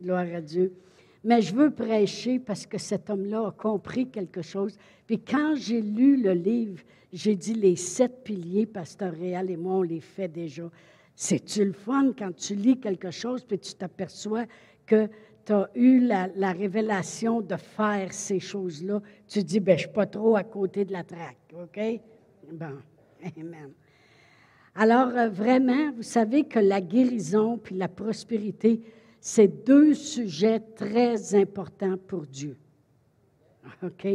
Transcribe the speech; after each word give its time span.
Gloire 0.00 0.26
à 0.34 0.40
Dieu. 0.40 0.72
Mais 1.24 1.42
je 1.42 1.54
veux 1.54 1.70
prêcher 1.70 2.38
parce 2.38 2.66
que 2.66 2.78
cet 2.78 3.10
homme-là 3.10 3.48
a 3.48 3.50
compris 3.50 4.08
quelque 4.08 4.42
chose. 4.42 4.76
Puis 5.06 5.20
quand 5.20 5.54
j'ai 5.56 5.80
lu 5.80 6.16
le 6.16 6.32
livre, 6.32 6.82
j'ai 7.12 7.34
dit 7.34 7.54
les 7.54 7.76
sept 7.76 8.22
piliers, 8.22 8.66
Pasteur 8.66 9.12
Réal 9.12 9.50
et 9.50 9.56
moi, 9.56 9.74
on 9.74 9.82
les 9.82 10.00
fait 10.00 10.28
déjà. 10.28 10.70
C'est-tu 11.16 11.64
le 11.64 11.72
fun 11.72 12.12
quand 12.16 12.34
tu 12.36 12.54
lis 12.54 12.78
quelque 12.78 13.10
chose 13.10 13.44
puis 13.44 13.58
tu 13.58 13.74
t'aperçois 13.74 14.46
que 14.86 15.08
tu 15.44 15.52
as 15.52 15.68
eu 15.74 16.00
la, 16.00 16.52
révélation 16.52 17.40
de 17.40 17.56
faire 17.56 18.12
ces 18.12 18.38
choses-là? 18.38 19.02
Tu 19.26 19.42
dis, 19.42 19.58
ben, 19.58 19.76
je 19.76 19.84
suis 19.84 19.92
pas 19.92 20.06
trop 20.06 20.36
à 20.36 20.44
côté 20.44 20.84
de 20.84 20.92
la 20.92 21.02
traque, 21.02 21.52
OK? 21.54 21.80
Bon, 22.52 22.78
Amen. 23.36 23.72
Alors, 24.76 25.08
euh, 25.08 25.28
vraiment, 25.28 25.90
vous 25.92 26.02
savez 26.02 26.44
que 26.44 26.60
la 26.60 26.80
guérison 26.80 27.58
puis 27.58 27.74
la 27.74 27.88
prospérité, 27.88 28.80
c'est 29.20 29.48
deux 29.48 29.94
sujets 29.94 30.60
très 30.60 31.34
importants 31.34 31.96
pour 32.06 32.26
Dieu. 32.26 32.56
OK? 33.82 34.06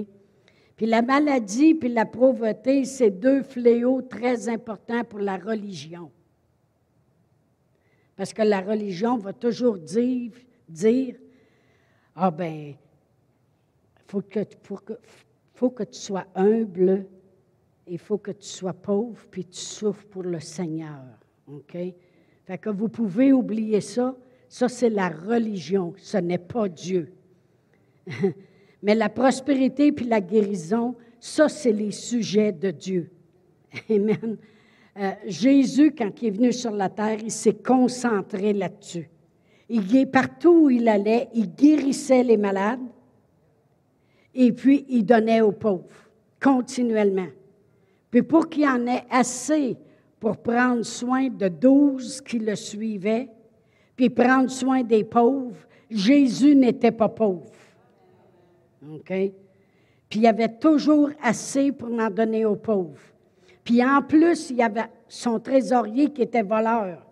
Puis 0.76 0.85
la 0.85 1.02
maladie 1.02 1.76
puis 1.76 1.89
la 1.89 2.05
pauvreté, 2.05 2.85
c'est 2.85 3.12
deux 3.12 3.43
fléaux 3.43 4.02
très 4.02 4.49
importants 4.49 5.03
pour 5.03 5.20
la 5.20 5.38
religion. 5.38 6.12
Parce 8.16 8.34
que 8.34 8.41
la 8.41 8.62
religion 8.62 9.17
va 9.17 9.34
toujours 9.34 9.77
dire, 9.77 10.31
dire 10.67 11.15
Ah 12.15 12.31
ben, 12.31 12.76
faut 14.07 14.23
faut 15.55 15.70
que 15.70 15.84
tu 15.84 15.99
sois 15.99 16.26
humble, 16.35 17.05
il 17.88 17.99
faut 17.99 18.17
que 18.17 18.31
tu 18.31 18.48
sois 18.48 18.73
pauvre, 18.73 19.26
puis 19.29 19.45
tu 19.45 19.59
souffres 19.59 20.05
pour 20.07 20.23
le 20.23 20.40
Seigneur. 20.40 21.04
OK? 21.48 21.77
Fait 22.45 22.57
que 22.57 22.70
vous 22.70 22.90
pouvez 22.90 23.31
oublier 23.31 23.81
ça. 23.81 24.15
Ça, 24.53 24.70
c'est 24.70 24.91
la 24.91 25.09
religion, 25.09 25.95
ce 25.98 26.17
n'est 26.17 26.38
pas 26.38 26.70
Dieu. 26.70 27.12
Mais 28.84 28.93
la 28.93 29.09
prospérité 29.09 29.91
puis 29.91 30.05
la 30.05 30.21
guérison, 30.21 30.93
ça, 31.20 31.49
c'est 31.49 31.71
les 31.71 31.90
sujets 31.90 32.51
de 32.51 32.70
Dieu. 32.70 33.09
Amen. 33.90 34.37
Euh, 34.96 35.12
Jésus, 35.26 35.96
quand 35.98 36.21
il 36.21 36.27
est 36.27 36.31
venu 36.37 36.54
sur 36.54 36.70
la 36.70 36.87
terre, 36.87 37.18
il 37.24 37.31
s'est 37.31 37.55
concentré 37.55 38.54
là-dessus. 38.54 39.09
Il, 39.70 40.05
partout 40.12 40.65
où 40.65 40.70
il 40.70 40.87
allait, 40.87 41.29
il 41.34 41.51
guérissait 41.55 42.21
les 42.21 42.37
malades 42.37 42.85
et 44.35 44.51
puis 44.51 44.85
il 44.87 45.04
donnait 45.04 45.41
aux 45.41 45.51
pauvres 45.51 46.12
continuellement. 46.40 47.29
Puis 48.12 48.21
pour 48.21 48.48
qu'il 48.49 48.68
en 48.68 48.85
ait 48.85 49.05
assez 49.09 49.77
pour 50.20 50.37
prendre 50.37 50.84
soin 50.84 51.29
de 51.29 51.48
douze 51.48 52.21
qui 52.21 52.37
le 52.37 52.55
suivaient, 52.55 53.31
puis 54.04 54.09
prendre 54.09 54.49
soin 54.49 54.84
des 54.84 55.05
pauvres, 55.05 55.65
Jésus 55.90 56.55
n'était 56.55 56.91
pas 56.91 57.07
pauvre. 57.07 57.49
OK? 58.91 59.07
Puis 59.07 60.20
il 60.20 60.23
y 60.23 60.27
avait 60.27 60.57
toujours 60.57 61.09
assez 61.21 61.71
pour 61.71 61.90
en 61.98 62.09
donner 62.09 62.43
aux 62.43 62.57
pauvres. 62.57 63.01
Puis 63.63 63.81
en 63.81 64.01
plus, 64.01 64.50
il 64.50 64.57
y 64.57 64.62
avait 64.62 64.90
son 65.07 65.40
trésorier 65.40 66.12
qui 66.12 66.24
était 66.24 66.44
voleur. 66.44 67.06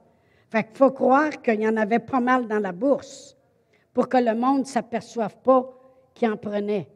Fait 0.50 0.66
qu'il 0.66 0.76
faut 0.76 0.92
croire 0.92 1.42
qu'il 1.42 1.62
y 1.62 1.68
en 1.68 1.78
avait 1.78 2.00
pas 2.00 2.20
mal 2.20 2.46
dans 2.46 2.60
la 2.60 2.74
bourse 2.74 3.38
pour 3.94 4.10
que 4.10 4.18
le 4.18 4.36
monde 4.36 4.60
ne 4.60 4.66
s'aperçoive 4.66 5.38
pas 5.42 5.74
qu'il 6.14 6.30
en 6.30 6.36
prenait. 6.36 6.90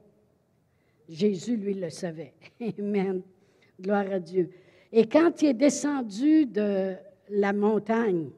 Jésus, 1.08 1.56
lui, 1.56 1.74
le 1.74 1.90
savait. 1.90 2.34
Amen. 2.80 3.22
Gloire 3.80 4.12
à 4.12 4.20
Dieu. 4.20 4.50
Et 4.92 5.08
quand 5.08 5.42
il 5.42 5.50
est 5.50 5.54
descendu 5.54 6.46
de 6.48 6.96
la 7.30 7.54
montagne, 7.54 8.30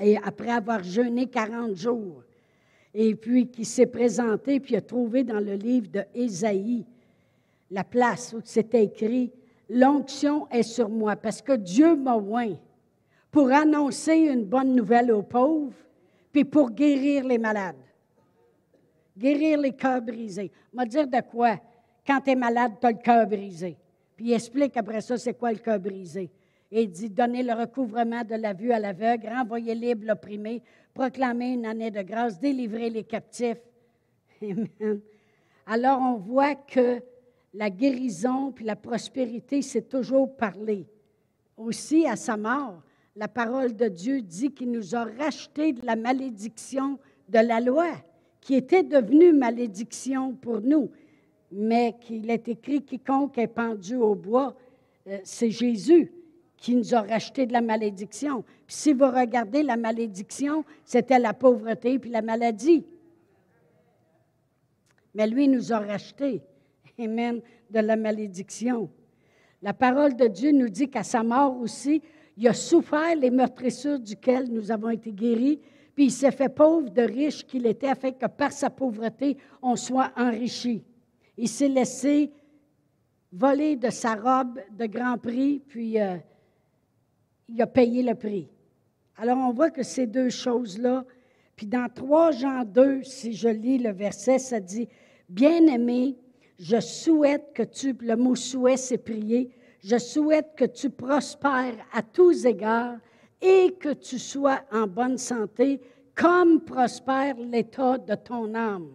et 0.00 0.16
après 0.18 0.50
avoir 0.50 0.82
jeûné 0.82 1.26
40 1.26 1.76
jours, 1.76 2.22
et 2.94 3.14
puis 3.14 3.48
qui 3.48 3.64
s'est 3.64 3.86
présenté, 3.86 4.60
puis 4.60 4.76
a 4.76 4.80
trouvé 4.80 5.24
dans 5.24 5.40
le 5.40 5.54
livre 5.54 5.88
de 5.88 6.04
Ésaïe 6.14 6.84
la 7.70 7.84
place 7.84 8.34
où 8.36 8.40
c'était 8.44 8.84
écrit 8.84 9.32
L'onction 9.68 10.46
est 10.50 10.62
sur 10.62 10.90
moi, 10.90 11.16
parce 11.16 11.40
que 11.40 11.52
Dieu 11.52 11.96
m'a 11.96 12.16
oint 12.16 12.56
pour 13.30 13.50
annoncer 13.50 14.16
une 14.16 14.44
bonne 14.44 14.74
nouvelle 14.74 15.10
aux 15.10 15.22
pauvres, 15.22 15.72
puis 16.30 16.44
pour 16.44 16.70
guérir 16.70 17.24
les 17.24 17.38
malades, 17.38 17.76
guérir 19.16 19.58
les 19.58 19.72
cœurs 19.72 20.02
brisés. 20.02 20.50
M'a 20.74 20.84
dire 20.84 21.06
de 21.06 21.20
quoi? 21.22 21.58
Quand 22.06 22.20
tu 22.20 22.30
es 22.30 22.34
malade, 22.34 22.72
tu 22.80 22.86
as 22.86 22.90
le 22.90 22.98
cœur 22.98 23.26
brisé. 23.26 23.76
Puis 24.14 24.32
explique 24.32 24.76
après 24.76 25.00
ça, 25.00 25.16
c'est 25.16 25.34
quoi 25.34 25.52
le 25.52 25.58
cœur 25.58 25.78
brisé. 25.78 26.30
Et 26.72 26.84
il 26.84 26.90
dit, 26.90 27.10
donnez 27.10 27.42
le 27.42 27.52
recouvrement 27.52 28.24
de 28.24 28.34
la 28.34 28.54
vue 28.54 28.72
à 28.72 28.78
l'aveugle, 28.78 29.28
renvoyez 29.28 29.74
libre 29.74 30.06
l'opprimé, 30.06 30.62
proclamez 30.94 31.52
une 31.52 31.66
année 31.66 31.90
de 31.90 32.02
grâce, 32.02 32.40
délivrez 32.40 32.88
les 32.88 33.04
captifs. 33.04 33.60
Amen. 34.42 35.00
Alors 35.66 36.00
on 36.00 36.16
voit 36.16 36.54
que 36.54 37.00
la 37.52 37.68
guérison 37.68 38.52
puis 38.52 38.64
la 38.64 38.74
prospérité, 38.74 39.60
c'est 39.60 39.88
toujours 39.88 40.34
parlé. 40.34 40.86
Aussi, 41.58 42.06
à 42.06 42.16
sa 42.16 42.38
mort, 42.38 42.82
la 43.14 43.28
parole 43.28 43.76
de 43.76 43.88
Dieu 43.88 44.22
dit 44.22 44.52
qu'il 44.52 44.70
nous 44.70 44.96
a 44.96 45.04
racheté 45.04 45.74
de 45.74 45.84
la 45.84 45.94
malédiction 45.94 46.98
de 47.28 47.38
la 47.38 47.60
loi, 47.60 47.92
qui 48.40 48.54
était 48.54 48.82
devenue 48.82 49.32
malédiction 49.32 50.32
pour 50.34 50.62
nous 50.62 50.90
mais 51.52 51.94
qu'il 52.00 52.30
est 52.30 52.48
écrit 52.48 52.82
quiconque 52.82 53.38
est 53.38 53.46
pendu 53.46 53.94
au 53.96 54.14
bois, 54.14 54.56
euh, 55.06 55.18
c'est 55.22 55.50
Jésus 55.50 56.10
qui 56.62 56.76
nous 56.76 56.94
a 56.94 57.00
racheté 57.00 57.44
de 57.44 57.52
la 57.52 57.60
malédiction. 57.60 58.44
Puis 58.66 58.76
si 58.76 58.92
vous 58.92 59.10
regardez 59.10 59.64
la 59.64 59.76
malédiction, 59.76 60.64
c'était 60.84 61.18
la 61.18 61.34
pauvreté 61.34 61.98
puis 61.98 62.08
la 62.08 62.22
maladie. 62.22 62.86
Mais 65.12 65.26
lui 65.26 65.48
nous 65.48 65.72
a 65.72 65.80
racheté, 65.80 66.40
Amen, 67.00 67.40
de 67.68 67.80
la 67.80 67.96
malédiction. 67.96 68.88
La 69.60 69.74
parole 69.74 70.14
de 70.14 70.28
Dieu 70.28 70.52
nous 70.52 70.68
dit 70.68 70.88
qu'à 70.88 71.02
sa 71.02 71.24
mort 71.24 71.58
aussi, 71.60 72.00
il 72.36 72.46
a 72.46 72.54
souffert 72.54 73.16
les 73.16 73.30
meurtrissures 73.30 73.98
duquel 73.98 74.48
nous 74.48 74.70
avons 74.70 74.90
été 74.90 75.10
guéris, 75.10 75.58
puis 75.96 76.04
il 76.04 76.10
s'est 76.12 76.30
fait 76.30 76.48
pauvre 76.48 76.90
de 76.90 77.02
riche 77.02 77.44
qu'il 77.44 77.66
était, 77.66 77.88
afin 77.88 78.12
que 78.12 78.26
par 78.26 78.52
sa 78.52 78.70
pauvreté, 78.70 79.36
on 79.62 79.74
soit 79.74 80.12
enrichi. 80.16 80.84
Il 81.36 81.48
s'est 81.48 81.68
laissé 81.68 82.30
voler 83.32 83.74
de 83.74 83.90
sa 83.90 84.14
robe 84.14 84.60
de 84.70 84.86
grand 84.86 85.18
prix, 85.18 85.60
puis 85.66 86.00
euh, 86.00 86.18
il 87.48 87.60
a 87.60 87.66
payé 87.66 88.02
le 88.02 88.14
prix. 88.14 88.48
Alors 89.16 89.38
on 89.38 89.52
voit 89.52 89.70
que 89.70 89.82
ces 89.82 90.06
deux 90.06 90.30
choses-là, 90.30 91.04
puis 91.56 91.66
dans 91.66 91.88
3 91.88 92.32
Jean 92.32 92.64
2, 92.64 93.02
si 93.02 93.34
je 93.34 93.48
lis 93.48 93.78
le 93.78 93.92
verset, 93.92 94.38
ça 94.38 94.60
dit, 94.60 94.88
Bien-aimé, 95.28 96.16
je 96.58 96.80
souhaite 96.80 97.52
que 97.54 97.62
tu, 97.62 97.94
le 98.00 98.16
mot 98.16 98.34
souhait, 98.34 98.76
c'est 98.76 98.98
prier, 98.98 99.50
je 99.82 99.98
souhaite 99.98 100.54
que 100.56 100.64
tu 100.64 100.90
prospères 100.90 101.86
à 101.92 102.02
tous 102.02 102.44
égards 102.46 102.98
et 103.40 103.74
que 103.78 103.92
tu 103.94 104.18
sois 104.18 104.60
en 104.70 104.86
bonne 104.86 105.18
santé, 105.18 105.80
comme 106.14 106.60
prospère 106.60 107.36
l'état 107.36 107.98
de 107.98 108.14
ton 108.14 108.54
âme. 108.54 108.90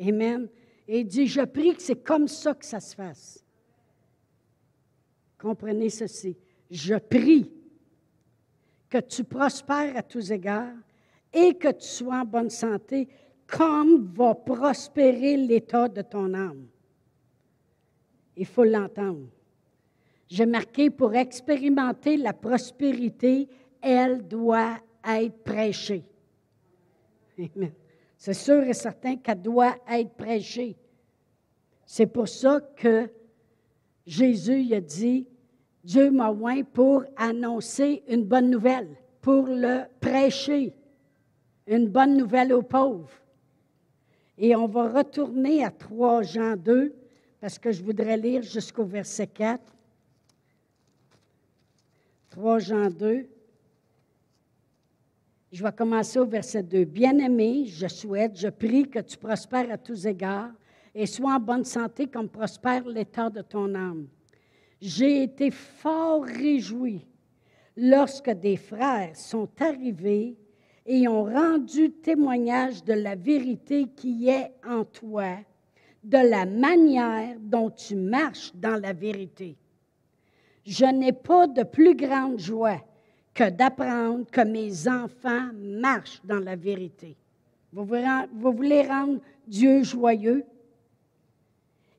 Amen. 0.00 0.48
Et 0.88 1.00
il 1.00 1.06
dit, 1.06 1.26
je 1.26 1.42
prie 1.42 1.74
que 1.74 1.82
c'est 1.82 2.02
comme 2.02 2.26
ça 2.26 2.54
que 2.54 2.64
ça 2.64 2.80
se 2.80 2.94
fasse. 2.94 3.44
Comprenez 5.38 5.90
ceci. 5.90 6.36
Je 6.70 6.94
prie 6.94 7.52
que 8.88 8.98
tu 8.98 9.24
prospères 9.24 9.96
à 9.96 10.02
tous 10.02 10.30
égards 10.30 10.74
et 11.32 11.54
que 11.54 11.68
tu 11.68 11.86
sois 11.86 12.20
en 12.20 12.24
bonne 12.24 12.50
santé, 12.50 13.08
comme 13.46 14.12
va 14.14 14.34
prospérer 14.34 15.36
l'état 15.36 15.88
de 15.88 16.02
ton 16.02 16.32
âme. 16.34 16.66
Il 18.36 18.46
faut 18.46 18.64
l'entendre. 18.64 19.28
J'ai 20.28 20.46
marqué 20.46 20.90
pour 20.90 21.14
expérimenter 21.14 22.16
la 22.16 22.32
prospérité, 22.32 23.48
elle 23.80 24.26
doit 24.26 24.76
être 25.04 25.42
prêchée. 25.42 26.04
C'est 28.16 28.34
sûr 28.34 28.62
et 28.64 28.74
certain 28.74 29.16
qu'elle 29.16 29.42
doit 29.42 29.76
être 29.88 30.12
prêchée. 30.14 30.76
C'est 31.86 32.06
pour 32.06 32.28
ça 32.28 32.60
que 32.76 33.08
Jésus 34.04 34.74
a 34.74 34.80
dit, 34.80 35.26
Dieu 35.88 36.10
m'a 36.10 36.30
oint 36.30 36.64
pour 36.64 37.02
annoncer 37.16 38.02
une 38.08 38.22
bonne 38.22 38.50
nouvelle, 38.50 38.90
pour 39.22 39.46
le 39.46 39.84
prêcher, 40.00 40.74
une 41.66 41.88
bonne 41.88 42.14
nouvelle 42.14 42.52
aux 42.52 42.60
pauvres. 42.60 43.08
Et 44.36 44.54
on 44.54 44.66
va 44.66 44.90
retourner 44.90 45.64
à 45.64 45.70
3 45.70 46.24
Jean 46.24 46.56
2, 46.56 46.94
parce 47.40 47.58
que 47.58 47.72
je 47.72 47.82
voudrais 47.82 48.18
lire 48.18 48.42
jusqu'au 48.42 48.84
verset 48.84 49.28
4. 49.28 49.62
3 52.28 52.58
Jean 52.58 52.90
2. 52.90 53.26
Je 55.50 55.62
vais 55.64 55.72
commencer 55.72 56.18
au 56.18 56.26
verset 56.26 56.64
2. 56.64 56.84
Bien-aimé, 56.84 57.64
je 57.64 57.88
souhaite, 57.88 58.38
je 58.38 58.48
prie 58.48 58.90
que 58.90 58.98
tu 58.98 59.16
prospères 59.16 59.72
à 59.72 59.78
tous 59.78 60.04
égards 60.04 60.52
et 60.94 61.06
sois 61.06 61.36
en 61.36 61.40
bonne 61.40 61.64
santé 61.64 62.08
comme 62.08 62.28
prospère 62.28 62.86
l'état 62.86 63.30
de 63.30 63.40
ton 63.40 63.74
âme. 63.74 64.06
J'ai 64.80 65.24
été 65.24 65.50
fort 65.50 66.24
réjoui 66.24 67.04
lorsque 67.76 68.30
des 68.30 68.56
frères 68.56 69.16
sont 69.16 69.48
arrivés 69.58 70.36
et 70.86 71.08
ont 71.08 71.24
rendu 71.24 71.90
témoignage 71.90 72.84
de 72.84 72.92
la 72.92 73.14
vérité 73.14 73.86
qui 73.96 74.28
est 74.28 74.52
en 74.66 74.84
toi, 74.84 75.36
de 76.04 76.18
la 76.18 76.46
manière 76.46 77.36
dont 77.40 77.70
tu 77.70 77.96
marches 77.96 78.52
dans 78.54 78.80
la 78.80 78.92
vérité. 78.92 79.56
Je 80.64 80.86
n'ai 80.86 81.12
pas 81.12 81.46
de 81.46 81.64
plus 81.64 81.94
grande 81.94 82.38
joie 82.38 82.80
que 83.34 83.50
d'apprendre 83.50 84.26
que 84.30 84.40
mes 84.40 84.88
enfants 84.88 85.50
marchent 85.54 86.20
dans 86.24 86.40
la 86.40 86.56
vérité. 86.56 87.16
Vous 87.72 87.84
voulez 87.84 88.82
rendre 88.82 89.20
Dieu 89.46 89.82
joyeux? 89.82 90.44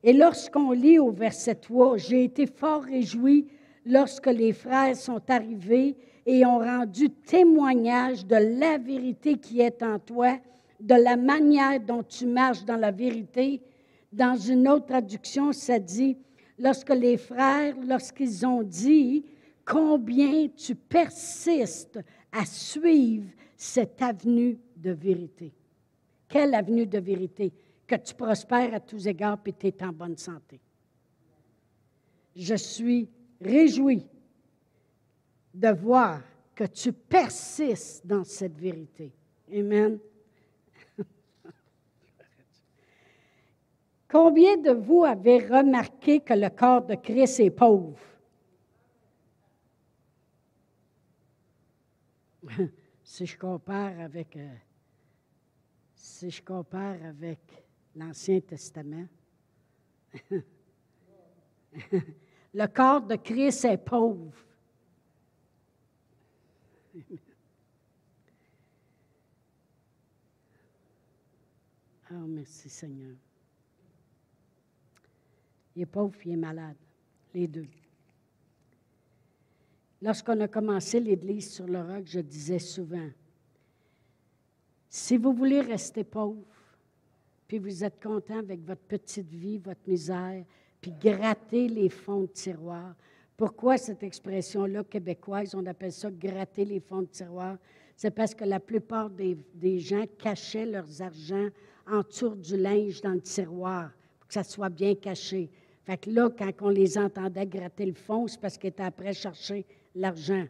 Et 0.02 0.12
lorsqu'on 0.12 0.72
lit 0.72 0.98
au 0.98 1.10
verset 1.10 1.56
3, 1.56 1.98
j'ai 1.98 2.24
été 2.24 2.46
fort 2.46 2.82
réjoui 2.82 3.46
lorsque 3.84 4.26
les 4.26 4.52
frères 4.52 4.96
sont 4.96 5.20
arrivés 5.28 5.96
et 6.24 6.44
ont 6.46 6.58
rendu 6.58 7.10
témoignage 7.10 8.24
de 8.26 8.36
la 8.36 8.78
vérité 8.78 9.36
qui 9.36 9.60
est 9.60 9.82
en 9.82 9.98
toi, 9.98 10.38
de 10.80 10.94
la 10.94 11.16
manière 11.16 11.80
dont 11.80 12.02
tu 12.02 12.26
marches 12.26 12.64
dans 12.64 12.76
la 12.76 12.90
vérité. 12.90 13.60
Dans 14.12 14.36
une 14.36 14.68
autre 14.68 14.86
traduction, 14.86 15.52
ça 15.52 15.78
dit, 15.78 16.16
lorsque 16.58 16.90
les 16.90 17.16
frères, 17.16 17.74
lorsqu'ils 17.86 18.46
ont 18.46 18.62
dit 18.62 19.24
combien 19.64 20.48
tu 20.48 20.74
persistes 20.74 22.00
à 22.32 22.44
suivre 22.44 23.28
cette 23.56 24.00
avenue 24.00 24.58
de 24.76 24.92
vérité. 24.92 25.52
Quelle 26.28 26.54
avenue 26.54 26.86
de 26.86 26.98
vérité? 26.98 27.52
Que 27.90 27.96
tu 27.96 28.14
prospères 28.14 28.72
à 28.72 28.78
tous 28.78 29.08
égards 29.08 29.40
et 29.46 29.52
tu 29.52 29.66
es 29.66 29.82
en 29.82 29.90
bonne 29.90 30.16
santé. 30.16 30.60
Je 32.36 32.54
suis 32.54 33.10
réjoui 33.40 34.06
de 35.52 35.70
voir 35.70 36.22
que 36.54 36.62
tu 36.66 36.92
persistes 36.92 38.06
dans 38.06 38.22
cette 38.22 38.56
vérité. 38.56 39.12
Amen. 39.52 39.98
Combien 44.08 44.56
de 44.56 44.70
vous 44.70 45.02
avez 45.02 45.48
remarqué 45.48 46.20
que 46.20 46.34
le 46.34 46.50
corps 46.50 46.86
de 46.86 46.94
Christ 46.94 47.40
est 47.40 47.50
pauvre? 47.50 47.98
si 53.02 53.26
je 53.26 53.36
compare 53.36 53.98
avec, 53.98 54.36
euh, 54.36 54.54
si 55.96 56.30
je 56.30 56.40
compare 56.40 57.04
avec 57.04 57.59
l'Ancien 57.96 58.40
Testament, 58.40 59.08
le 62.54 62.66
corps 62.66 63.02
de 63.02 63.16
Christ 63.16 63.64
est 63.64 63.78
pauvre. 63.78 64.34
Oh, 72.12 72.26
merci 72.26 72.68
Seigneur. 72.68 73.14
Il 75.76 75.82
est 75.82 75.86
pauvre, 75.86 76.16
il 76.24 76.32
est 76.32 76.36
malade, 76.36 76.76
les 77.32 77.46
deux. 77.46 77.68
Lorsqu'on 80.02 80.40
a 80.40 80.48
commencé 80.48 80.98
l'Église 80.98 81.52
sur 81.52 81.66
le 81.66 81.80
roc, 81.80 82.06
je 82.06 82.20
disais 82.20 82.58
souvent, 82.58 83.10
si 84.88 85.16
vous 85.16 85.32
voulez 85.32 85.60
rester 85.60 86.02
pauvre, 86.02 86.49
puis 87.50 87.58
vous 87.58 87.82
êtes 87.82 88.00
content 88.00 88.38
avec 88.38 88.64
votre 88.64 88.82
petite 88.82 89.28
vie, 89.28 89.58
votre 89.58 89.80
misère, 89.84 90.44
puis 90.80 90.92
gratter 90.92 91.66
les 91.66 91.88
fonds 91.88 92.20
de 92.20 92.26
tiroir. 92.26 92.94
Pourquoi 93.36 93.76
cette 93.76 94.04
expression-là 94.04 94.84
québécoise, 94.84 95.56
on 95.56 95.66
appelle 95.66 95.90
ça 95.90 96.12
gratter 96.12 96.64
les 96.64 96.78
fonds 96.78 97.02
de 97.02 97.08
tiroir? 97.08 97.56
C'est 97.96 98.12
parce 98.12 98.36
que 98.36 98.44
la 98.44 98.60
plupart 98.60 99.10
des, 99.10 99.36
gens 99.80 100.04
cachaient 100.16 100.64
leurs 100.64 101.02
argent 101.02 101.48
en 101.90 102.02
dessous 102.02 102.36
du 102.36 102.56
linge 102.56 103.00
dans 103.00 103.14
le 103.14 103.20
tiroir 103.20 103.90
pour 104.20 104.28
que 104.28 104.34
ça 104.34 104.44
soit 104.44 104.68
bien 104.68 104.94
caché. 104.94 105.50
Fait 105.82 105.96
que 105.96 106.08
là, 106.08 106.30
quand 106.30 106.52
on 106.60 106.68
les 106.68 106.96
entendait 106.98 107.46
gratter 107.46 107.86
le 107.86 107.94
fond, 107.94 108.28
c'est 108.28 108.40
parce 108.40 108.58
qu'ils 108.58 108.68
étaient 108.68 108.84
après 108.84 109.12
chercher 109.12 109.66
l'argent. 109.96 110.46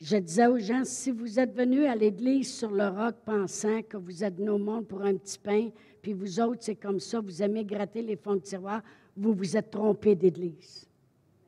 Je 0.00 0.16
disais 0.16 0.46
aux 0.46 0.58
gens, 0.58 0.82
si 0.84 1.10
vous 1.10 1.38
êtes 1.38 1.54
venus 1.54 1.86
à 1.86 1.94
l'église 1.94 2.54
sur 2.54 2.70
le 2.70 2.88
roc 2.88 3.16
pensant 3.22 3.82
que 3.82 3.98
vous 3.98 4.24
êtes 4.24 4.38
nos 4.38 4.56
mondes 4.56 4.86
pour 4.86 5.02
un 5.02 5.14
petit 5.14 5.38
pain, 5.38 5.68
puis 6.00 6.14
vous 6.14 6.40
autres, 6.40 6.62
c'est 6.62 6.76
comme 6.76 7.00
ça, 7.00 7.20
vous 7.20 7.42
aimez 7.42 7.66
gratter 7.66 8.00
les 8.00 8.16
fonds 8.16 8.36
de 8.36 8.40
tiroir, 8.40 8.82
vous 9.14 9.34
vous 9.34 9.58
êtes 9.58 9.70
trompés 9.70 10.14
d'église. 10.14 10.88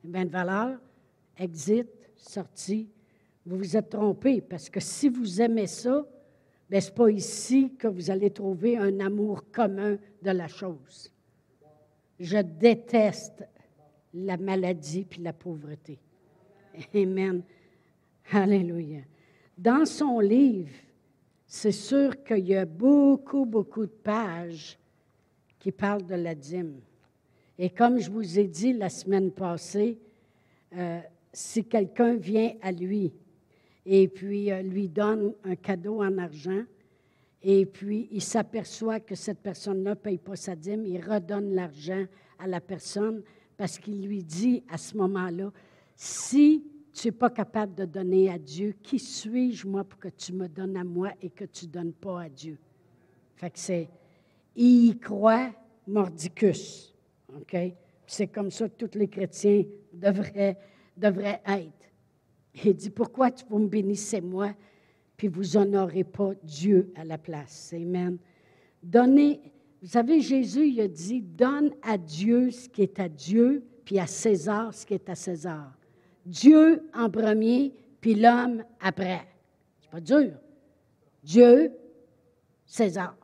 Bien 0.03 0.25
de 0.25 0.29
valeur, 0.29 0.77
exit, 1.35 1.89
sortie, 2.15 2.87
vous 3.43 3.57
vous 3.57 3.75
êtes 3.75 3.89
trompés, 3.89 4.41
parce 4.41 4.69
que 4.69 4.79
si 4.79 5.09
vous 5.09 5.41
aimez 5.41 5.65
ça, 5.65 6.05
ce 6.69 6.75
n'est 6.75 6.95
pas 6.95 7.09
ici 7.09 7.73
que 7.77 7.87
vous 7.87 8.11
allez 8.11 8.29
trouver 8.29 8.77
un 8.77 8.99
amour 8.99 9.49
commun 9.51 9.97
de 10.21 10.31
la 10.31 10.47
chose. 10.47 11.11
Je 12.19 12.37
déteste 12.37 13.43
la 14.13 14.37
maladie 14.37 15.05
puis 15.05 15.23
la 15.23 15.33
pauvreté. 15.33 15.99
Amen. 16.93 17.43
Alléluia. 18.31 19.01
Dans 19.57 19.85
son 19.85 20.19
livre, 20.19 20.71
c'est 21.45 21.71
sûr 21.71 22.23
qu'il 22.23 22.47
y 22.47 22.55
a 22.55 22.65
beaucoup, 22.65 23.45
beaucoup 23.45 23.85
de 23.85 23.91
pages 23.91 24.79
qui 25.59 25.71
parlent 25.71 26.05
de 26.05 26.15
la 26.15 26.33
dîme. 26.33 26.79
Et 27.57 27.69
comme 27.69 27.99
je 27.99 28.09
vous 28.09 28.39
ai 28.39 28.47
dit 28.47 28.73
la 28.73 28.89
semaine 28.89 29.31
passée, 29.31 29.99
euh, 30.75 30.99
si 31.31 31.63
quelqu'un 31.65 32.15
vient 32.15 32.53
à 32.61 32.71
lui 32.71 33.13
et 33.85 34.07
puis 34.07 34.51
euh, 34.51 34.61
lui 34.61 34.89
donne 34.89 35.33
un 35.43 35.55
cadeau 35.55 36.01
en 36.01 36.17
argent, 36.17 36.63
et 37.43 37.65
puis 37.65 38.07
il 38.11 38.21
s'aperçoit 38.21 38.99
que 38.99 39.15
cette 39.15 39.39
personne-là 39.39 39.91
ne 39.91 39.95
paye 39.95 40.17
pas 40.17 40.35
sa 40.35 40.55
dîme, 40.55 40.85
il 40.85 41.01
redonne 41.01 41.53
l'argent 41.53 42.05
à 42.39 42.47
la 42.47 42.61
personne 42.61 43.21
parce 43.57 43.77
qu'il 43.77 44.07
lui 44.07 44.23
dit 44.23 44.63
à 44.69 44.77
ce 44.77 44.97
moment-là, 44.97 45.51
si 45.95 46.65
tu 46.93 47.07
n'es 47.07 47.11
pas 47.11 47.29
capable 47.29 47.73
de 47.73 47.85
donner 47.85 48.29
à 48.29 48.37
Dieu, 48.37 48.75
qui 48.83 48.99
suis-je 48.99 49.67
moi 49.67 49.83
pour 49.83 49.99
que 49.99 50.09
tu 50.09 50.31
me 50.31 50.47
donnes 50.47 50.77
à 50.77 50.83
moi 50.83 51.11
et 51.21 51.29
que 51.29 51.45
tu 51.45 51.65
ne 51.65 51.71
donnes 51.71 51.93
pas 51.93 52.21
à 52.21 52.29
Dieu? 52.29 52.57
Fait 53.35 53.49
que 53.49 53.59
c'est, 53.59 53.89
il 54.55 54.85
y 54.85 54.97
croit 54.99 55.51
mordicus. 55.87 56.93
OK? 57.35 57.57
C'est 58.05 58.27
comme 58.27 58.51
ça 58.51 58.69
que 58.69 58.85
tous 58.85 58.97
les 58.97 59.07
chrétiens 59.07 59.63
devraient, 59.91 60.57
être. 61.01 61.71
Il 62.63 62.75
dit, 62.75 62.91
pourquoi 62.91 63.31
vous 63.49 63.57
me 63.57 63.67
bénissez 63.67 64.21
moi, 64.21 64.53
puis 65.17 65.27
vous 65.27 65.57
honorez 65.57 66.03
pas 66.03 66.33
Dieu 66.43 66.91
à 66.95 67.03
la 67.03 67.17
place? 67.17 67.73
Amen. 67.73 68.17
Donnez, 68.83 69.41
vous 69.81 69.87
savez, 69.87 70.21
Jésus, 70.21 70.67
il 70.67 70.81
a 70.81 70.87
dit, 70.87 71.21
donne 71.21 71.71
à 71.81 71.97
Dieu 71.97 72.51
ce 72.51 72.69
qui 72.69 72.83
est 72.83 72.99
à 72.99 73.09
Dieu, 73.09 73.63
puis 73.83 73.97
à 73.97 74.05
César 74.05 74.73
ce 74.73 74.85
qui 74.85 74.93
est 74.93 75.09
à 75.09 75.15
César. 75.15 75.75
Dieu 76.25 76.89
en 76.93 77.09
premier, 77.09 77.73
puis 78.01 78.15
l'homme 78.15 78.63
après. 78.79 79.27
C'est 79.81 79.89
pas 79.89 80.01
dur. 80.01 80.31
Dieu, 81.23 81.71
César. 82.65 83.15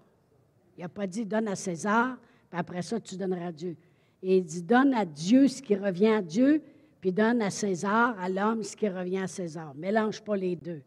Il 0.78 0.82
n'a 0.82 0.90
pas 0.90 1.08
dit 1.08 1.26
donne 1.26 1.48
à 1.48 1.56
César, 1.56 2.18
puis 2.50 2.60
après 2.60 2.82
ça, 2.82 3.00
tu 3.00 3.16
donneras 3.16 3.48
à 3.48 3.52
Dieu. 3.52 3.76
Et 4.22 4.38
il 4.38 4.44
dit 4.44 4.62
donne 4.62 4.94
à 4.94 5.06
Dieu 5.06 5.48
ce 5.48 5.62
qui 5.62 5.76
revient 5.76 6.08
à 6.08 6.22
Dieu, 6.22 6.62
puis 7.02 7.12
donne 7.12 7.42
à 7.42 7.50
César, 7.50 8.18
à 8.20 8.30
l'homme, 8.30 8.64
ce 8.64 8.76
qui 8.76 8.88
revient 8.88 9.20
à 9.20 9.28
César. 9.28 9.74
Mélange 9.76 10.22
pas 10.22 10.36
les 10.36 10.56
deux. 10.56 10.82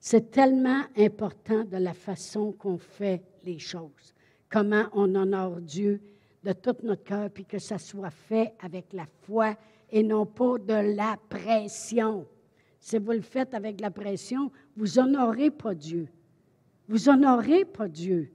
C'est 0.00 0.30
tellement 0.30 0.82
important 0.96 1.64
de 1.64 1.76
la 1.76 1.94
façon 1.94 2.52
qu'on 2.52 2.78
fait 2.78 3.22
les 3.44 3.58
choses 3.58 4.14
comment 4.54 4.84
on 4.92 5.12
honore 5.16 5.60
Dieu 5.60 6.00
de 6.44 6.52
tout 6.52 6.76
notre 6.84 7.02
cœur, 7.02 7.28
puis 7.28 7.44
que 7.44 7.58
ça 7.58 7.76
soit 7.76 8.10
fait 8.10 8.54
avec 8.60 8.92
la 8.92 9.06
foi 9.22 9.56
et 9.94 10.02
non 10.02 10.26
pas 10.26 10.58
de 10.58 10.96
la 10.96 11.16
pression. 11.28 12.26
Si 12.80 12.98
vous 12.98 13.12
le 13.12 13.20
faites 13.20 13.54
avec 13.54 13.80
la 13.80 13.92
pression, 13.92 14.50
vous 14.76 14.98
honorez 14.98 15.52
pas 15.52 15.72
Dieu. 15.72 16.08
Vous 16.88 17.08
honorez 17.08 17.64
pas 17.64 17.86
Dieu. 17.86 18.32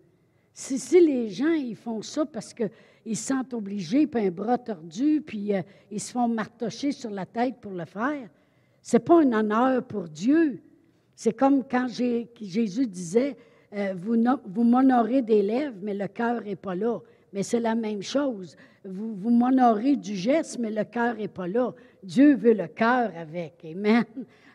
Si, 0.54 0.80
si 0.80 1.02
les 1.06 1.28
gens 1.28 1.52
ils 1.52 1.76
font 1.76 2.02
ça 2.02 2.26
parce 2.26 2.54
qu'ils 2.54 3.18
se 3.18 3.26
sentent 3.26 3.54
obligés, 3.54 4.08
puis 4.08 4.26
un 4.26 4.32
bras 4.32 4.58
tordu, 4.58 5.22
puis 5.22 5.54
euh, 5.54 5.62
ils 5.92 6.00
se 6.00 6.14
font 6.14 6.30
martocher 6.30 6.94
sur 6.94 7.10
la 7.10 7.26
tête 7.26 7.56
pour 7.60 7.74
le 7.74 7.86
faire, 7.86 8.30
c'est 8.82 9.00
pas 9.00 9.22
un 9.22 9.34
honneur 9.34 9.84
pour 9.84 10.08
Dieu. 10.08 10.62
C'est 11.14 11.34
comme 11.34 11.66
quand 11.68 11.88
Jésus 11.90 12.88
disait, 12.88 13.36
euh, 13.74 13.94
vous, 13.98 14.16
vous 14.46 14.64
m'honorez 14.64 15.22
des 15.22 15.42
lèvres, 15.42 15.76
mais 15.82 15.94
le 15.94 16.08
cœur 16.08 16.42
n'est 16.42 16.56
pas 16.56 16.76
là. 16.76 17.00
Mais 17.34 17.44
c'est 17.44 17.60
la 17.60 17.76
même 17.76 18.02
chose. 18.02 18.56
Vous, 18.84 19.16
vous 19.16 19.30
m'honorez 19.30 19.96
du 19.96 20.16
geste, 20.16 20.58
mais 20.60 20.72
le 20.72 20.84
cœur 20.84 21.16
n'est 21.16 21.28
pas 21.28 21.48
là. 21.48 21.74
Dieu 22.04 22.36
veut 22.36 22.54
le 22.54 22.68
cœur 22.68 23.12
avec. 23.16 23.66
Amen. 23.66 24.06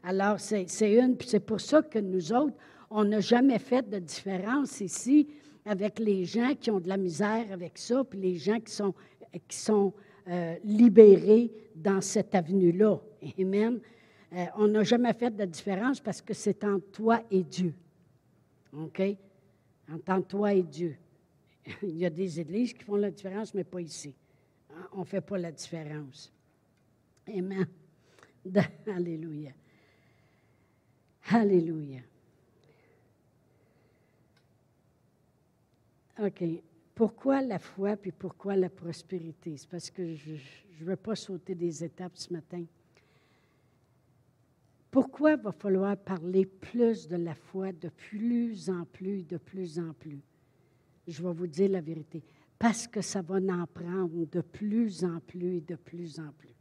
Alors, 0.02 0.38
c'est 0.38 0.66
une, 0.80 1.16
puis 1.16 1.28
c'est 1.28 1.40
pour 1.40 1.60
ça 1.60 1.82
que 1.82 1.98
nous 1.98 2.32
autres, 2.32 2.56
on 2.90 3.04
n'a 3.04 3.20
jamais 3.20 3.58
fait 3.58 3.88
de 3.88 3.98
différence 3.98 4.80
ici 4.80 5.28
avec 5.64 5.98
les 5.98 6.24
gens 6.24 6.54
qui 6.58 6.70
ont 6.70 6.80
de 6.80 6.88
la 6.88 6.96
misère 6.96 7.46
avec 7.50 7.78
ça, 7.78 8.04
puis 8.04 8.20
les 8.20 8.36
gens 8.36 8.60
qui 8.60 8.72
sont, 8.72 8.94
qui 9.48 9.56
sont 9.56 9.92
euh, 10.28 10.56
libérés 10.64 11.50
dans 11.74 12.00
cette 12.00 12.34
avenue-là. 12.34 12.98
Amen. 13.38 13.80
Euh, 14.32 14.44
on 14.56 14.68
n'a 14.68 14.82
jamais 14.82 15.12
fait 15.12 15.34
de 15.34 15.44
différence 15.44 16.00
parce 16.00 16.20
que 16.20 16.34
c'est 16.34 16.64
entre 16.64 16.90
toi 16.92 17.22
et 17.30 17.42
Dieu. 17.42 17.74
OK? 18.76 19.02
Entre 20.08 20.26
toi 20.26 20.52
et 20.52 20.62
Dieu. 20.62 20.96
Il 21.82 21.96
y 21.96 22.06
a 22.06 22.10
des 22.10 22.40
églises 22.40 22.72
qui 22.72 22.84
font 22.84 22.96
la 22.96 23.10
différence, 23.10 23.54
mais 23.54 23.64
pas 23.64 23.80
ici. 23.80 24.14
Hein, 24.70 24.88
on 24.92 25.00
ne 25.00 25.04
fait 25.04 25.20
pas 25.20 25.38
la 25.38 25.52
différence. 25.52 26.32
Amen. 27.26 27.66
Alléluia. 28.86 29.52
Alléluia. 31.30 32.00
OK. 36.18 36.44
Pourquoi 36.94 37.42
la 37.42 37.58
foi, 37.58 37.96
puis 37.96 38.12
pourquoi 38.12 38.54
la 38.54 38.70
prospérité? 38.70 39.56
C'est 39.56 39.68
parce 39.68 39.90
que 39.90 40.14
je 40.14 40.34
ne 40.80 40.84
veux 40.84 40.96
pas 40.96 41.16
sauter 41.16 41.54
des 41.54 41.82
étapes 41.82 42.16
ce 42.16 42.32
matin. 42.32 42.64
Pourquoi 44.92 45.32
il 45.32 45.40
va 45.40 45.50
falloir 45.50 45.96
parler 45.96 46.46
plus 46.46 47.08
de 47.08 47.16
la 47.16 47.34
foi 47.34 47.72
de 47.72 47.88
plus 47.88 48.70
en 48.70 48.84
plus, 48.84 49.26
de 49.26 49.38
plus 49.38 49.80
en 49.80 49.92
plus? 49.94 50.20
Je 51.06 51.22
vais 51.22 51.32
vous 51.32 51.46
dire 51.46 51.70
la 51.70 51.80
vérité. 51.80 52.22
Parce 52.58 52.86
que 52.86 53.00
ça 53.00 53.20
va 53.20 53.36
en 53.36 53.66
prendre 53.66 54.24
de 54.26 54.40
plus 54.40 55.04
en 55.04 55.20
plus 55.20 55.56
et 55.56 55.60
de 55.60 55.74
plus 55.74 56.18
en 56.18 56.30
plus. 56.32 56.54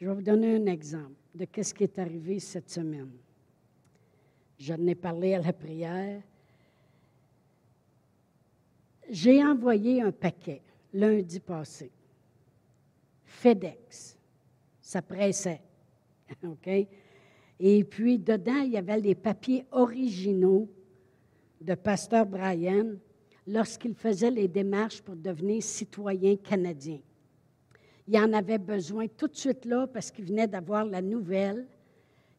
Je 0.00 0.06
vais 0.06 0.14
vous 0.14 0.22
donner 0.22 0.56
un 0.56 0.66
exemple 0.66 1.14
de 1.34 1.46
ce 1.62 1.74
qui 1.74 1.84
est 1.84 1.98
arrivé 1.98 2.38
cette 2.38 2.70
semaine. 2.70 3.10
Je 4.58 4.72
ai 4.72 4.94
parlé 4.94 5.34
à 5.34 5.40
la 5.40 5.52
prière. 5.52 6.22
J'ai 9.08 9.42
envoyé 9.42 10.02
un 10.02 10.12
paquet 10.12 10.62
lundi 10.92 11.40
passé. 11.40 11.90
FedEx. 13.24 14.16
Ça 14.80 15.02
pressait. 15.02 15.60
OK? 16.44 16.68
Et 17.60 17.84
puis, 17.84 18.18
dedans, 18.18 18.60
il 18.60 18.72
y 18.72 18.76
avait 18.76 19.00
les 19.00 19.14
papiers 19.14 19.64
originaux 19.72 20.68
de 21.60 21.74
Pasteur 21.74 22.24
Brian 22.24 22.92
lorsqu'il 23.46 23.94
faisait 23.94 24.30
les 24.30 24.46
démarches 24.46 25.02
pour 25.02 25.16
devenir 25.16 25.62
citoyen 25.62 26.36
canadien. 26.36 27.00
Il 28.06 28.16
en 28.18 28.32
avait 28.32 28.58
besoin 28.58 29.06
tout 29.08 29.28
de 29.28 29.36
suite 29.36 29.64
là 29.64 29.86
parce 29.86 30.10
qu'il 30.10 30.26
venait 30.26 30.46
d'avoir 30.46 30.84
la 30.84 31.02
nouvelle 31.02 31.66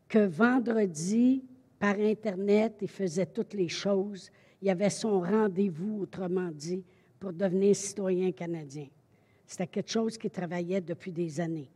que 0.07 0.25
vendredi, 0.25 1.43
par 1.77 1.95
Internet, 1.99 2.77
il 2.81 2.88
faisait 2.88 3.25
toutes 3.25 3.53
les 3.53 3.69
choses. 3.69 4.31
Il 4.61 4.67
y 4.67 4.71
avait 4.71 4.89
son 4.89 5.21
rendez-vous, 5.21 6.01
autrement 6.01 6.49
dit, 6.51 6.83
pour 7.19 7.31
devenir 7.31 7.75
citoyen 7.75 8.31
canadien. 8.31 8.88
C'était 9.45 9.67
quelque 9.67 9.91
chose 9.91 10.17
qu'il 10.17 10.29
travaillait 10.29 10.81
depuis 10.81 11.11
des 11.11 11.39
années. 11.39 11.69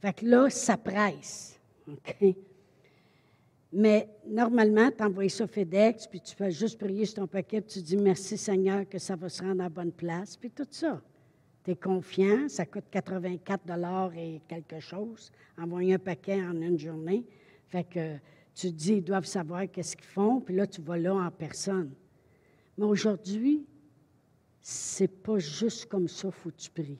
Fait 0.00 0.12
que 0.12 0.26
là, 0.26 0.50
ça 0.50 0.76
presse. 0.76 1.58
OK? 1.88 2.34
Mais 3.72 4.08
normalement, 4.26 4.90
tu 4.90 5.04
envoies 5.04 5.28
ça 5.28 5.46
FedEx, 5.46 6.08
puis 6.08 6.20
tu 6.20 6.34
fais 6.34 6.50
juste 6.50 6.78
prier 6.78 7.04
sur 7.04 7.16
ton 7.16 7.26
paquet, 7.26 7.60
puis 7.60 7.74
tu 7.74 7.82
dis 7.82 7.96
merci 7.96 8.36
Seigneur 8.36 8.88
que 8.88 8.98
ça 8.98 9.14
va 9.14 9.28
se 9.28 9.42
rendre 9.42 9.60
à 9.60 9.64
la 9.64 9.68
bonne 9.68 9.92
place, 9.92 10.36
puis 10.36 10.50
tout 10.50 10.66
ça. 10.70 11.00
Tu 11.64 11.72
es 11.72 11.76
confiant, 11.76 12.48
ça 12.48 12.66
coûte 12.66 12.86
84 12.90 13.62
et 14.16 14.40
quelque 14.48 14.80
chose, 14.80 15.30
envoyer 15.56 15.94
un 15.94 15.98
paquet 15.98 16.42
en 16.42 16.60
une 16.60 16.78
journée. 16.78 17.24
Fait 17.68 17.84
que 17.84 18.16
tu 18.54 18.72
te 18.72 18.76
dis, 18.76 18.94
ils 18.94 19.04
doivent 19.04 19.26
savoir 19.26 19.70
qu'est-ce 19.70 19.96
qu'ils 19.96 20.06
font, 20.06 20.40
puis 20.40 20.56
là, 20.56 20.66
tu 20.66 20.80
vas 20.80 20.98
là 20.98 21.14
en 21.14 21.30
personne. 21.30 21.92
Mais 22.76 22.86
aujourd'hui, 22.86 23.64
c'est 24.60 25.22
pas 25.22 25.38
juste 25.38 25.86
comme 25.86 26.08
ça, 26.08 26.30
faut 26.30 26.50
tu 26.50 26.70
pries. 26.70 26.98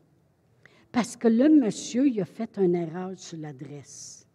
Parce 0.93 1.17
que 1.17 1.29
le 1.29 1.49
monsieur, 1.49 2.09
il 2.09 2.21
a 2.21 2.25
fait 2.25 2.59
une 2.59 2.75
erreur 2.75 3.13
sur 3.17 3.39
l'adresse. 3.39 4.27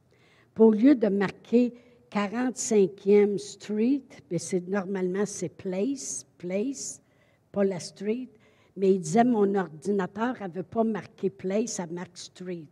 Au 0.57 0.71
lieu 0.71 0.95
de 0.95 1.07
marquer 1.07 1.73
45e 2.15 3.38
Street, 3.38 4.03
mais 4.31 4.38
c'est, 4.38 4.65
normalement 4.67 5.25
c'est 5.25 5.50
Place, 5.50 6.25
Place, 6.38 7.01
pas 7.51 7.65
la 7.65 7.79
Street, 7.79 8.29
mais 8.77 8.93
il 8.93 9.01
disait 9.01 9.25
mon 9.25 9.53
ordinateur 9.55 10.36
n'avait 10.39 10.63
pas 10.63 10.86
marqué 10.86 11.29
Place, 11.29 11.74
ça 11.74 11.88
marque 11.88 12.17
Street. 12.17 12.67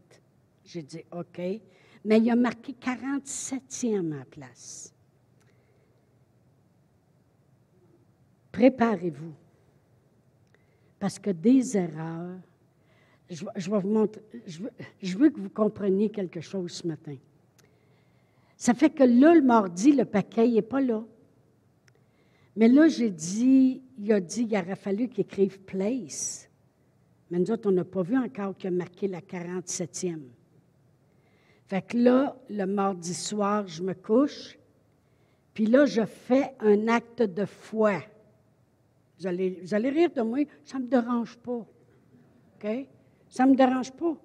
J'ai 0.63 0.83
dit 0.83 1.03
OK 1.11 1.41
mais 2.05 2.19
il 2.19 2.29
a 2.29 2.35
marqué 2.35 2.73
47e 2.73 4.19
à 4.19 4.25
place. 4.25 4.93
Préparez-vous. 8.51 9.33
Parce 10.99 11.19
que 11.19 11.31
des 11.31 11.77
erreurs, 11.77 12.39
je 13.29 15.17
veux, 15.17 15.29
que 15.29 15.39
vous 15.39 15.49
compreniez 15.49 16.09
quelque 16.09 16.39
chose 16.39 16.71
ce 16.71 16.87
matin. 16.87 17.17
Ça 18.57 18.73
fait 18.73 18.89
que 18.89 19.03
là, 19.03 19.35
le 19.35 19.41
mardi, 19.41 19.91
le 19.91 20.05
paquet 20.05 20.47
n'est 20.47 20.61
pas 20.61 20.81
là. 20.81 21.03
Mais 22.55 22.67
là, 22.67 22.87
j'ai 22.87 23.09
dit, 23.09 23.81
il 23.97 24.11
a 24.13 24.19
dit, 24.19 24.47
il 24.49 24.57
aurait 24.57 24.75
fallu 24.75 25.07
qu'il 25.07 25.21
écrive 25.21 25.59
place. 25.61 26.49
Mais 27.29 27.39
nous 27.39 27.49
autres, 27.51 27.69
on 27.69 27.73
n'a 27.73 27.83
pas 27.83 28.03
vu 28.03 28.17
encore 28.17 28.55
qu'il 28.55 28.67
a 28.67 28.71
marqué 28.71 29.07
la 29.07 29.21
47e. 29.21 30.21
Fait 31.65 31.81
que 31.81 31.97
là, 31.97 32.37
le 32.49 32.65
mardi 32.65 33.13
soir, 33.13 33.67
je 33.67 33.81
me 33.81 33.93
couche, 33.93 34.57
puis 35.53 35.65
là, 35.65 35.85
je 35.85 36.05
fais 36.05 36.53
un 36.59 36.87
acte 36.87 37.23
de 37.23 37.45
foi. 37.45 38.01
Vous 39.19 39.27
allez, 39.27 39.89
rire 39.89 40.09
de 40.15 40.21
moi, 40.21 40.39
ça 40.63 40.77
ne 40.77 40.83
me 40.83 40.89
dérange 40.89 41.37
pas. 41.37 41.65
OK? 41.65 42.87
Ça 43.29 43.45
ne 43.45 43.51
me 43.51 43.55
dérange 43.55 43.91
pas. 43.91 44.15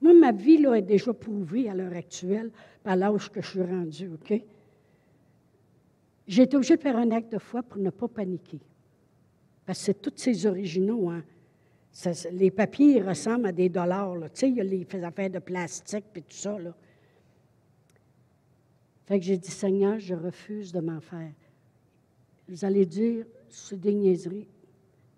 Moi, 0.00 0.14
ma 0.14 0.32
vie 0.32 0.58
là, 0.58 0.74
est 0.74 0.82
déjà 0.82 1.12
prouvée 1.12 1.68
à 1.68 1.74
l'heure 1.74 1.94
actuelle, 1.94 2.50
à 2.84 2.96
l'âge 2.96 3.30
que 3.30 3.42
je 3.42 3.48
suis 3.48 3.62
rendue, 3.62 4.10
OK? 4.14 4.42
J'ai 6.26 6.42
été 6.42 6.56
obligée 6.56 6.76
de 6.76 6.82
faire 6.82 6.96
un 6.96 7.10
acte 7.10 7.32
de 7.32 7.38
foi 7.38 7.62
pour 7.62 7.80
ne 7.80 7.90
pas 7.90 8.08
paniquer. 8.08 8.60
Parce 9.66 9.80
que 9.80 9.84
c'est 9.86 10.00
tous 10.00 10.12
ces 10.16 10.46
originaux, 10.46 11.10
hein? 11.10 11.22
les 12.32 12.50
papiers 12.50 13.02
ressemblent 13.02 13.46
à 13.46 13.52
des 13.52 13.68
dollars. 13.68 14.14
Tu 14.14 14.28
sais, 14.34 14.48
il 14.48 14.56
y 14.56 14.60
a 14.60 14.64
les 14.64 14.86
affaires 15.02 15.30
de 15.30 15.40
plastique 15.40 16.04
et 16.14 16.22
tout 16.22 16.36
ça. 16.36 16.58
Là. 16.58 16.74
Fait 19.06 19.18
que 19.18 19.24
j'ai 19.24 19.36
dit, 19.36 19.50
Seigneur, 19.50 19.98
je 19.98 20.14
refuse 20.14 20.72
de 20.72 20.80
m'en 20.80 21.00
faire. 21.00 21.32
Vous 22.48 22.64
allez 22.64 22.86
dire, 22.86 23.26
c'est 23.48 23.80
des 23.80 23.92
niaiseries. 23.92 24.46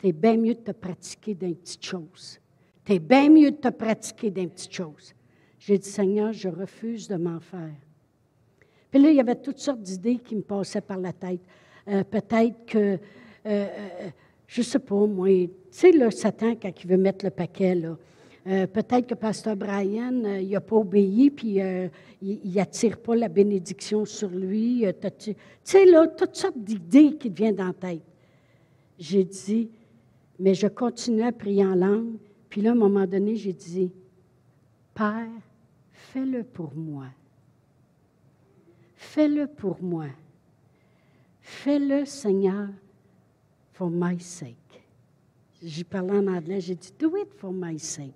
es 0.03 0.13
bien 0.13 0.37
mieux 0.37 0.55
de 0.55 0.61
te 0.61 0.73
pratiquer 0.73 1.35
d'un 1.35 1.53
petites 1.53 1.85
choses. 1.85 2.41
Es 2.89 2.99
bien 2.99 3.31
mieux 3.31 3.51
de 3.51 3.57
te 3.57 3.69
pratiquer 3.69 4.31
d'un 4.31 4.49
petites 4.49 4.73
choses. 4.73 5.15
J'ai 5.59 5.79
dit, 5.79 5.89
Seigneur, 5.89 6.33
je 6.33 6.49
refuse 6.49 7.07
de 7.09 7.17
m'en 7.17 7.39
faire. 7.39 7.77
Puis 8.91 9.01
là, 9.01 9.11
il 9.11 9.17
y 9.17 9.21
avait 9.21 9.37
toutes 9.37 9.59
sortes 9.59 9.81
d'idées 9.81 10.19
qui 10.19 10.37
me 10.37 10.43
passaient 10.43 10.81
par 10.81 10.99
la 10.99 11.13
tête. 11.13 11.41
Euh, 11.89 12.05
peut-être 12.05 12.67
que 12.67 12.79
euh, 12.79 12.99
euh, 13.47 13.69
je 14.47 14.61
ne 14.61 14.65
sais 14.65 14.79
pas, 14.79 15.07
moi, 15.07 15.29
tu 15.29 15.51
sais, 15.71 15.93
le 15.93 16.11
Satan, 16.11 16.55
quand 16.61 16.73
il 16.85 16.91
veut 16.91 16.97
mettre 16.97 17.25
le 17.25 17.31
paquet, 17.31 17.75
là, 17.75 17.97
peut-être 18.45 19.07
que 19.07 19.15
Pasteur 19.15 19.57
Brian, 19.57 20.21
il 20.41 20.51
n'a 20.51 20.61
pas 20.61 20.77
obéi, 20.77 21.31
puis 21.31 21.61
il 22.21 22.53
n'attire 22.55 22.99
pas 22.99 23.15
la 23.15 23.29
bénédiction 23.29 24.05
sur 24.05 24.29
lui. 24.29 24.85
tu 25.19 25.35
sais, 25.63 25.87
là, 25.87 26.07
toutes 26.09 26.35
sortes 26.35 26.59
d'idées 26.59 27.17
qui 27.17 27.31
te 27.31 27.37
viennent 27.37 27.55
dans 27.55 27.69
la 27.69 27.73
tête. 27.73 28.03
J'ai 28.99 29.25
dit, 29.25 29.71
mais 30.39 30.55
je 30.55 30.67
continue 30.67 31.23
à 31.23 31.33
prier 31.33 31.65
en 31.65 31.77
langue, 31.77 32.17
puis 32.53 32.61
là, 32.61 32.69
à 32.69 32.73
un 32.75 32.77
moment 32.77 33.07
donné, 33.07 33.35
j'ai 33.35 33.55
dit, 33.55 33.91
Père, 34.93 35.27
fais-le 35.91 36.45
pour 36.45 36.75
moi. 36.75 37.07
Fais-le 38.95 39.47
pour 39.47 39.83
moi. 39.83 40.09
Fais-le, 41.41 42.05
Seigneur, 42.05 42.69
for 43.73 43.89
my 43.89 44.21
sake. 44.21 44.85
J'ai 45.63 45.83
parlé 45.83 46.11
en 46.11 46.27
anglais, 46.27 46.61
j'ai 46.61 46.75
dit, 46.75 46.93
do 46.99 47.17
it 47.17 47.33
for 47.33 47.55
my 47.55 47.79
sake. 47.79 48.13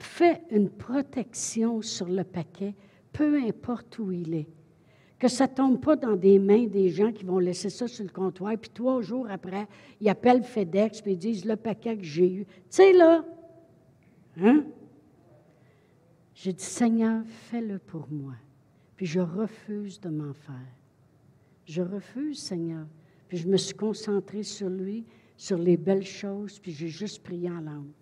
Fais 0.00 0.42
une 0.50 0.68
protection 0.68 1.82
sur 1.82 2.08
le 2.08 2.24
paquet, 2.24 2.74
peu 3.12 3.40
importe 3.40 3.96
où 4.00 4.10
il 4.10 4.34
est. 4.34 4.48
Que 5.24 5.30
ça 5.30 5.46
ne 5.46 5.54
tombe 5.54 5.80
pas 5.80 5.96
dans 5.96 6.16
des 6.16 6.38
mains 6.38 6.66
des 6.66 6.90
gens 6.90 7.10
qui 7.10 7.24
vont 7.24 7.38
laisser 7.38 7.70
ça 7.70 7.88
sur 7.88 8.04
le 8.04 8.10
comptoir, 8.10 8.58
puis 8.60 8.68
trois 8.68 9.00
jours 9.00 9.26
après, 9.30 9.66
ils 9.98 10.10
appellent 10.10 10.42
FedEx, 10.42 11.00
puis 11.00 11.12
ils 11.12 11.18
disent 11.18 11.46
le 11.46 11.56
paquet 11.56 11.96
que 11.96 12.04
j'ai 12.04 12.30
eu. 12.30 12.44
Tu 12.44 12.52
sais, 12.68 12.92
là, 12.92 13.24
hein? 14.36 14.66
J'ai 16.34 16.52
dit, 16.52 16.62
Seigneur, 16.62 17.22
fais-le 17.26 17.78
pour 17.78 18.06
moi. 18.10 18.34
Puis 18.96 19.06
je 19.06 19.20
refuse 19.20 19.98
de 19.98 20.10
m'en 20.10 20.34
faire. 20.34 20.74
Je 21.64 21.80
refuse, 21.80 22.38
Seigneur. 22.40 22.84
Puis 23.26 23.38
je 23.38 23.48
me 23.48 23.56
suis 23.56 23.74
concentrée 23.74 24.42
sur 24.42 24.68
lui, 24.68 25.06
sur 25.38 25.56
les 25.56 25.78
belles 25.78 26.04
choses, 26.04 26.58
puis 26.58 26.72
j'ai 26.72 26.88
juste 26.88 27.22
prié 27.22 27.48
en 27.48 27.62
langue. 27.62 27.92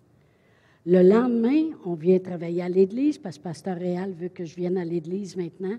Le 0.85 1.01
lendemain, 1.01 1.69
on 1.85 1.93
vient 1.93 2.19
travailler 2.19 2.63
à 2.63 2.67
l'église 2.67 3.17
parce 3.17 3.37
que 3.37 3.43
Pasteur 3.43 3.77
Réal 3.77 4.11
veut 4.11 4.27
que 4.27 4.43
je 4.43 4.57
vienne 4.57 4.77
à 4.77 4.83
l'église 4.83 5.37
maintenant. 5.37 5.77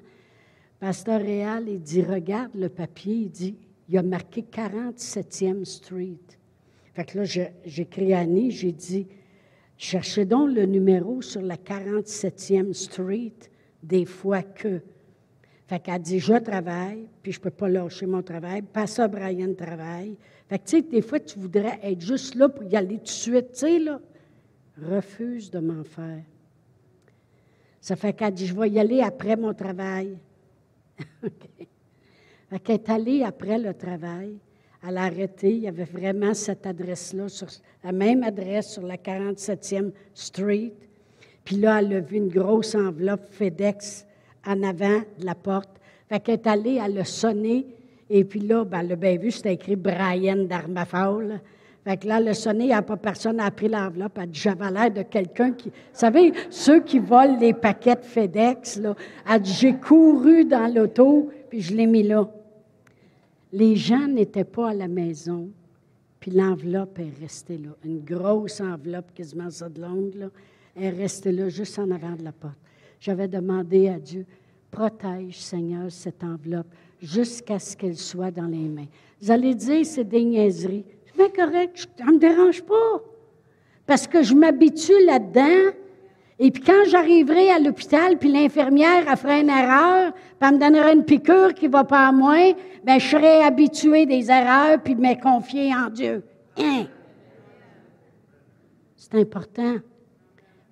Pasteur 0.80 1.20
Réal, 1.20 1.68
il 1.68 1.80
dit 1.80 2.02
Regarde 2.02 2.54
le 2.54 2.68
papier, 2.68 3.14
il 3.14 3.30
dit 3.30 3.56
Il 3.88 3.98
a 3.98 4.02
marqué 4.02 4.42
47e 4.42 5.64
Street. 5.64 6.18
Fait 6.94 7.04
que 7.04 7.18
là, 7.18 7.24
j'ai 7.24 7.52
écrit 7.82 8.14
à 8.14 8.20
Annie, 8.20 8.52
j'ai 8.52 8.70
dit, 8.70 9.08
cherchez 9.76 10.24
donc 10.24 10.54
le 10.54 10.64
numéro 10.64 11.20
sur 11.22 11.42
la 11.42 11.56
47e 11.56 12.72
Street, 12.72 13.34
des 13.82 14.04
fois 14.04 14.42
que. 14.42 14.80
Fait 15.66 15.80
qu'elle 15.80 16.00
dit, 16.00 16.20
je 16.20 16.34
travaille, 16.34 17.08
puis 17.22 17.32
je 17.32 17.38
ne 17.40 17.44
peux 17.44 17.50
pas 17.50 17.68
lâcher 17.68 18.06
mon 18.06 18.22
travail. 18.22 18.62
Pas 18.62 18.86
ça, 18.86 19.08
Brian 19.08 19.54
travaille. 19.54 20.16
Fait 20.48 20.58
que, 20.58 20.64
tu 20.64 20.76
sais, 20.76 20.82
des 20.82 21.00
fois, 21.02 21.18
tu 21.18 21.38
voudrais 21.38 21.80
être 21.82 22.00
juste 22.00 22.34
là 22.34 22.48
pour 22.48 22.64
y 22.64 22.76
aller 22.76 22.98
tout 22.98 23.04
de 23.04 23.08
suite, 23.08 23.52
tu 23.52 23.58
sais, 23.60 23.78
là. 23.78 24.00
Refuse 24.80 25.50
de 25.50 25.60
m'en 25.60 25.82
faire. 25.82 26.22
Ça 27.80 27.96
fait 27.96 28.12
qu'elle 28.12 28.34
dit, 28.34 28.46
je 28.46 28.54
vais 28.54 28.68
y 28.68 28.78
aller 28.78 29.00
après 29.00 29.36
mon 29.36 29.54
travail. 29.54 30.16
Fait 32.50 32.58
qu'elle 32.58 32.74
est 32.76 32.90
allée 32.90 33.22
après 33.22 33.58
le 33.58 33.74
travail. 33.74 34.36
Elle 34.86 34.98
a 34.98 35.04
arrêté. 35.04 35.50
Il 35.50 35.60
y 35.60 35.68
avait 35.68 35.84
vraiment 35.84 36.34
cette 36.34 36.66
adresse-là, 36.66 37.26
la 37.82 37.92
même 37.92 38.22
adresse 38.22 38.72
sur 38.72 38.82
la 38.82 38.96
47e 38.96 39.92
Street. 40.12 40.72
Puis 41.44 41.56
là, 41.56 41.80
elle 41.80 41.92
a 41.94 42.00
vu 42.00 42.16
une 42.16 42.28
grosse 42.28 42.74
enveloppe 42.74 43.28
FedEx 43.30 44.06
en 44.46 44.62
avant 44.62 45.00
de 45.18 45.24
la 45.24 45.34
porte. 45.34 45.80
Fait 46.08 46.20
qu'elle 46.20 46.34
est 46.34 46.46
allée, 46.46 46.80
elle 46.84 46.98
a 46.98 47.04
sonné. 47.04 47.66
Et 48.10 48.24
puis 48.24 48.40
là, 48.40 48.64
ben, 48.64 48.80
elle 48.80 48.92
a 48.92 48.96
bien 48.96 49.16
vu, 49.16 49.30
c'était 49.30 49.54
écrit 49.54 49.76
Brian 49.76 50.44
d'Armafal. 50.44 51.40
Fait 51.84 51.98
que 51.98 52.08
là, 52.08 52.16
a 52.16 52.34
sonné, 52.34 52.64
il 52.64 52.68
n'y 52.68 52.72
a 52.72 52.80
pas 52.80 52.96
personne, 52.96 53.38
a 53.40 53.50
pris 53.50 53.68
l'enveloppe. 53.68 54.18
Elle 54.18 54.30
dit 54.30 54.40
J'avais 54.40 54.70
l'air 54.70 54.90
de 54.90 55.02
quelqu'un 55.02 55.52
qui. 55.52 55.68
Vous 55.68 55.74
savez, 55.92 56.32
ceux 56.48 56.80
qui 56.80 56.98
volent 56.98 57.38
les 57.38 57.52
paquets 57.52 57.96
de 57.96 58.04
FedEx, 58.04 58.78
là. 58.78 58.94
Elle 59.30 59.42
dit 59.42 59.52
J'ai 59.52 59.74
couru 59.74 60.46
dans 60.46 60.72
l'auto, 60.72 61.30
puis 61.50 61.60
je 61.60 61.74
l'ai 61.74 61.86
mis 61.86 62.02
là. 62.02 62.26
Les 63.52 63.76
gens 63.76 64.08
n'étaient 64.08 64.44
pas 64.44 64.70
à 64.70 64.74
la 64.74 64.88
maison, 64.88 65.50
puis 66.20 66.30
l'enveloppe 66.30 66.98
est 66.98 67.20
restée 67.20 67.58
là. 67.58 67.70
Une 67.84 68.00
grosse 68.00 68.62
enveloppe, 68.62 69.12
quasiment 69.14 69.50
ça 69.50 69.68
de 69.68 69.80
longue, 69.80 70.14
là, 70.14 70.28
est 70.74 70.90
restée 70.90 71.32
là, 71.32 71.50
juste 71.50 71.78
en 71.78 71.90
avant 71.90 72.16
de 72.16 72.24
la 72.24 72.32
porte. 72.32 72.58
J'avais 72.98 73.28
demandé 73.28 73.88
à 73.88 73.98
Dieu 73.98 74.24
Protège, 74.70 75.38
Seigneur, 75.38 75.92
cette 75.92 76.24
enveloppe 76.24 76.66
jusqu'à 77.00 77.58
ce 77.58 77.76
qu'elle 77.76 77.96
soit 77.96 78.30
dans 78.30 78.46
les 78.46 78.68
mains. 78.68 78.88
Vous 79.20 79.30
allez 79.30 79.54
dire, 79.54 79.84
c'est 79.84 80.04
des 80.04 80.24
niaiseries. 80.24 80.84
Bien 81.16 81.28
correct, 81.28 81.88
ça 81.96 82.04
ne 82.06 82.12
me 82.12 82.18
dérange 82.18 82.62
pas. 82.62 83.00
Parce 83.86 84.06
que 84.06 84.22
je 84.22 84.34
m'habitue 84.34 85.04
là-dedans. 85.04 85.72
Et 86.38 86.50
puis 86.50 86.62
quand 86.62 86.84
j'arriverai 86.88 87.50
à 87.50 87.58
l'hôpital, 87.58 88.18
puis 88.18 88.30
l'infirmière 88.30 89.08
a 89.08 89.14
fait 89.14 89.40
une 89.40 89.50
erreur, 89.50 90.12
puis 90.12 90.48
elle 90.48 90.54
me 90.54 90.58
donnera 90.58 90.92
une 90.92 91.04
piqûre 91.04 91.54
qui 91.54 91.66
ne 91.66 91.72
va 91.72 91.84
pas 91.84 92.08
à 92.08 92.12
moi, 92.12 92.54
bien, 92.84 92.98
je 92.98 93.06
serai 93.06 93.42
habitué 93.42 94.04
des 94.04 94.30
erreurs, 94.30 94.82
puis 94.82 94.96
me 94.96 95.20
confier 95.20 95.72
en 95.72 95.90
Dieu. 95.90 96.24
Hein? 96.58 96.86
C'est 98.96 99.14
important. 99.14 99.76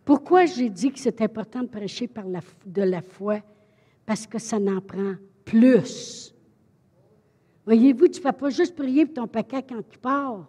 Pourquoi 0.05 0.47
j'ai 0.47 0.69
dit 0.69 0.91
que 0.91 0.99
c'est 0.99 1.21
important 1.21 1.61
de 1.61 1.69
prêcher 1.69 2.09
par 2.09 2.25
de 2.25 2.83
la 2.83 3.03
foi? 3.03 3.39
Parce 4.05 4.27
que 4.27 4.39
ça 4.39 4.59
n'en 4.59 4.81
prend 4.81 5.15
plus. 5.45 6.32
Voyez-vous, 7.65 8.09
tu 8.09 8.19
ne 8.19 8.23
fais 8.23 8.33
pas 8.33 8.51
juste 8.51 8.75
prier 8.75 9.07
pour 9.07 9.15
ton 9.15 9.29
paquet 9.29 9.63
quand 9.63 9.83
tu 9.89 9.99
pars. 9.99 10.47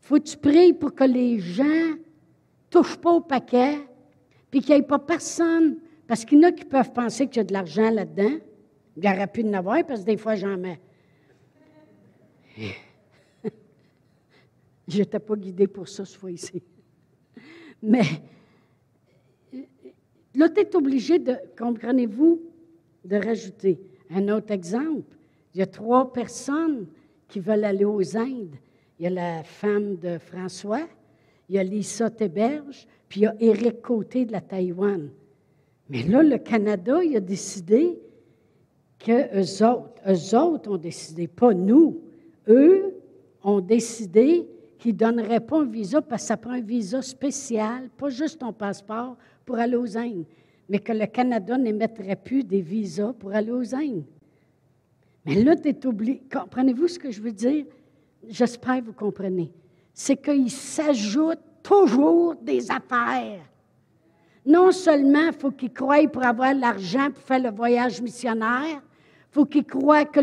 faut 0.00 0.16
que 0.16 0.22
tu 0.22 0.36
pries 0.36 0.72
pour 0.72 0.94
que 0.94 1.04
les 1.04 1.40
gens 1.40 1.64
ne 1.64 1.96
touchent 2.70 2.96
pas 2.96 3.10
au 3.12 3.20
paquet, 3.20 3.78
puis 4.50 4.60
qu'il 4.60 4.74
n'y 4.74 4.80
ait 4.80 4.86
pas 4.86 4.98
personne. 4.98 5.78
Parce 6.06 6.24
qu'il 6.24 6.38
y 6.38 6.44
en 6.44 6.48
a 6.48 6.52
qui 6.52 6.64
peuvent 6.64 6.92
penser 6.92 7.26
qu'il 7.26 7.38
y 7.38 7.40
a 7.40 7.44
de 7.44 7.52
l'argent 7.52 7.90
là-dedans. 7.90 8.38
Il 8.96 9.04
y 9.04 9.08
aurait 9.08 9.26
pu 9.26 9.42
en 9.42 9.52
avoir, 9.54 9.84
parce 9.86 10.00
que 10.00 10.06
des 10.06 10.16
fois, 10.16 10.34
j'en 10.34 10.56
mets. 10.56 10.80
Je 14.88 14.98
n'étais 14.98 15.18
pas 15.18 15.36
guidée 15.36 15.66
pour 15.66 15.88
ça 15.88 16.04
ce 16.04 16.18
fois-ci. 16.18 16.62
Mais 17.82 18.02
là, 20.34 20.48
tu 20.48 20.60
es 20.60 20.76
obligé 20.76 21.18
de, 21.18 21.34
comprenez-vous, 21.58 22.42
de 23.04 23.16
rajouter. 23.16 23.80
Un 24.10 24.28
autre 24.28 24.52
exemple, 24.52 25.16
il 25.54 25.58
y 25.58 25.62
a 25.62 25.66
trois 25.66 26.12
personnes 26.12 26.86
qui 27.28 27.40
veulent 27.40 27.64
aller 27.64 27.84
aux 27.84 28.16
Indes. 28.16 28.56
Il 28.98 29.04
y 29.04 29.06
a 29.06 29.10
la 29.10 29.42
femme 29.42 29.96
de 29.96 30.18
François, 30.18 30.86
il 31.48 31.56
y 31.56 31.58
a 31.58 31.64
Lisa 31.64 32.10
Théberge, 32.10 32.86
puis 33.08 33.20
il 33.20 33.24
y 33.24 33.26
a 33.26 33.34
Éric 33.40 33.82
Côté 33.82 34.24
de 34.24 34.32
la 34.32 34.40
Taïwan. 34.40 35.10
Mais 35.88 36.02
là, 36.04 36.22
le 36.22 36.38
Canada, 36.38 37.02
il 37.02 37.16
a 37.16 37.20
décidé 37.20 37.98
que 38.98 39.40
eux 39.40 39.66
autres, 39.66 40.00
eux 40.08 40.38
autres 40.38 40.70
ont 40.70 40.78
décidé, 40.78 41.26
pas 41.26 41.52
nous, 41.52 42.00
eux 42.48 42.94
ont 43.42 43.60
décidé 43.60 44.46
qu'ils 44.78 44.92
ne 44.92 44.98
donneraient 44.98 45.40
pas 45.40 45.60
un 45.60 45.66
visa 45.66 46.00
parce 46.00 46.22
que 46.22 46.28
ça 46.28 46.36
prend 46.36 46.52
un 46.52 46.60
visa 46.60 47.02
spécial, 47.02 47.88
pas 47.96 48.08
juste 48.08 48.40
ton 48.40 48.52
passeport, 48.52 49.16
pour 49.44 49.56
aller 49.56 49.76
aux 49.76 49.98
Indes 49.98 50.24
mais 50.68 50.78
que 50.78 50.92
le 50.92 51.06
Canada 51.06 51.58
n'émettrait 51.58 52.16
plus 52.16 52.44
des 52.44 52.60
visas 52.60 53.12
pour 53.12 53.32
aller 53.32 53.50
aux 53.50 53.74
Indes. 53.74 54.04
Mais 55.24 55.42
là, 55.42 55.54
tu 55.56 55.68
es 55.68 55.86
oublié. 55.86 56.22
Comprenez-vous 56.32 56.88
ce 56.88 56.98
que 56.98 57.10
je 57.10 57.20
veux 57.20 57.32
dire? 57.32 57.66
J'espère 58.28 58.80
que 58.80 58.86
vous 58.86 58.92
comprenez. 58.92 59.52
C'est 59.92 60.16
qu'il 60.16 60.50
s'ajoute 60.50 61.40
toujours 61.62 62.34
des 62.36 62.70
affaires. 62.70 63.40
Non 64.44 64.72
seulement 64.72 65.26
il 65.26 65.32
faut 65.32 65.52
qu'ils 65.52 65.72
croient 65.72 66.08
pour 66.08 66.24
avoir 66.24 66.52
l'argent 66.54 67.10
pour 67.12 67.22
faire 67.22 67.42
le 67.42 67.50
voyage 67.50 68.00
missionnaire, 68.02 68.82
faut 69.32 69.46
qu'ils 69.46 69.64
croient 69.64 70.04
que 70.04 70.20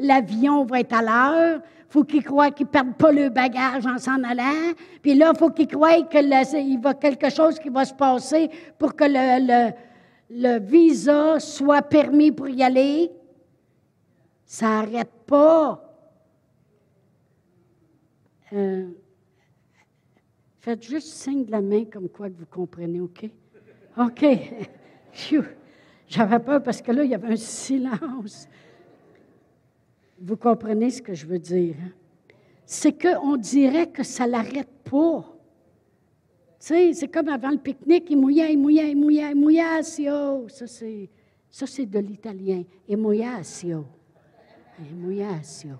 l'avion 0.00 0.64
va 0.64 0.80
être 0.80 0.94
à 0.94 1.02
l'heure, 1.02 1.62
faut 1.88 2.02
qu'ils 2.02 2.24
croient 2.24 2.50
qu'ils 2.50 2.66
ne 2.66 2.72
perdent 2.72 2.96
pas 2.96 3.12
le 3.12 3.28
bagage 3.28 3.86
en 3.86 3.98
s'en 3.98 4.22
allant. 4.24 4.72
Puis 5.00 5.14
là, 5.14 5.32
faut 5.32 5.50
qu'ils 5.50 5.68
croient 5.68 6.02
qu'il 6.02 6.28
y 6.28 6.86
a 6.86 6.94
quelque 6.94 7.30
chose 7.30 7.58
qui 7.60 7.68
va 7.68 7.84
se 7.84 7.94
passer 7.94 8.50
pour 8.78 8.96
que 8.96 9.04
le, 9.04 9.70
le, 10.28 10.58
visa 10.58 11.38
soit 11.38 11.82
permis 11.82 12.32
pour 12.32 12.48
y 12.48 12.64
aller. 12.64 13.12
Ça 14.44 14.66
n'arrête 14.66 15.12
pas. 15.24 15.80
Euh, 18.52 18.88
faites 20.58 20.82
juste 20.82 21.08
signe 21.08 21.44
de 21.44 21.52
la 21.52 21.60
main 21.60 21.84
comme 21.84 22.08
quoi 22.08 22.28
que 22.28 22.34
vous 22.38 22.46
comprenez, 22.46 23.00
OK? 23.00 23.30
OK. 23.96 24.26
J'avais 26.12 26.40
peur 26.40 26.62
parce 26.62 26.82
que 26.82 26.92
là, 26.92 27.04
il 27.04 27.10
y 27.10 27.14
avait 27.14 27.32
un 27.32 27.36
silence. 27.36 28.46
Vous 30.20 30.36
comprenez 30.36 30.90
ce 30.90 31.00
que 31.00 31.14
je 31.14 31.24
veux 31.24 31.38
dire? 31.38 31.74
Hein? 31.82 31.90
C'est 32.66 32.92
qu'on 32.92 33.38
dirait 33.38 33.88
que 33.88 34.02
ça 34.02 34.26
l'arrête 34.26 34.68
pas. 34.84 35.24
Tu 36.60 36.66
sais, 36.66 36.92
c'est 36.92 37.08
comme 37.08 37.28
avant 37.28 37.50
le 37.50 37.56
pique-nique, 37.56 38.10
il 38.10 38.18
mouillait, 38.18 38.52
il 38.52 38.58
mouillait, 38.58 38.90
il 38.90 38.96
mouillait, 38.96 39.30
il 39.30 39.36
mouillait, 39.36 39.82
Ça, 39.82 40.66
c'est, 40.66 41.08
ça, 41.50 41.66
c'est 41.66 41.86
de 41.86 41.98
l'italien. 41.98 42.62
Et 42.86 42.94
mouillassio. 42.94 43.86
Et 44.80 44.94
mouillassio. 44.94 45.76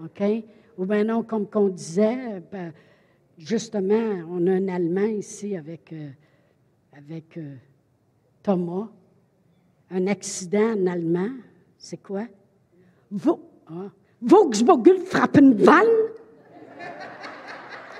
OK? 0.00 0.22
Ou 0.78 0.86
bien 0.86 1.02
non, 1.02 1.24
comme 1.24 1.48
qu'on 1.48 1.70
disait, 1.70 2.40
ben, 2.52 2.72
justement, 3.36 4.24
on 4.30 4.46
a 4.46 4.52
un 4.52 4.68
Allemand 4.68 5.06
ici 5.06 5.56
avec, 5.56 5.92
euh, 5.92 6.10
avec 6.96 7.36
euh, 7.36 7.56
Thomas. 8.44 8.90
Un 9.90 10.06
accident 10.08 10.74
en 10.74 10.86
allemand, 10.86 11.30
c'est 11.78 11.96
quoi? 11.98 12.22
Vous, 13.10 13.40
Ah. 13.68 13.90
Volkswagen 14.22 14.98
Frappenwall? 15.04 15.86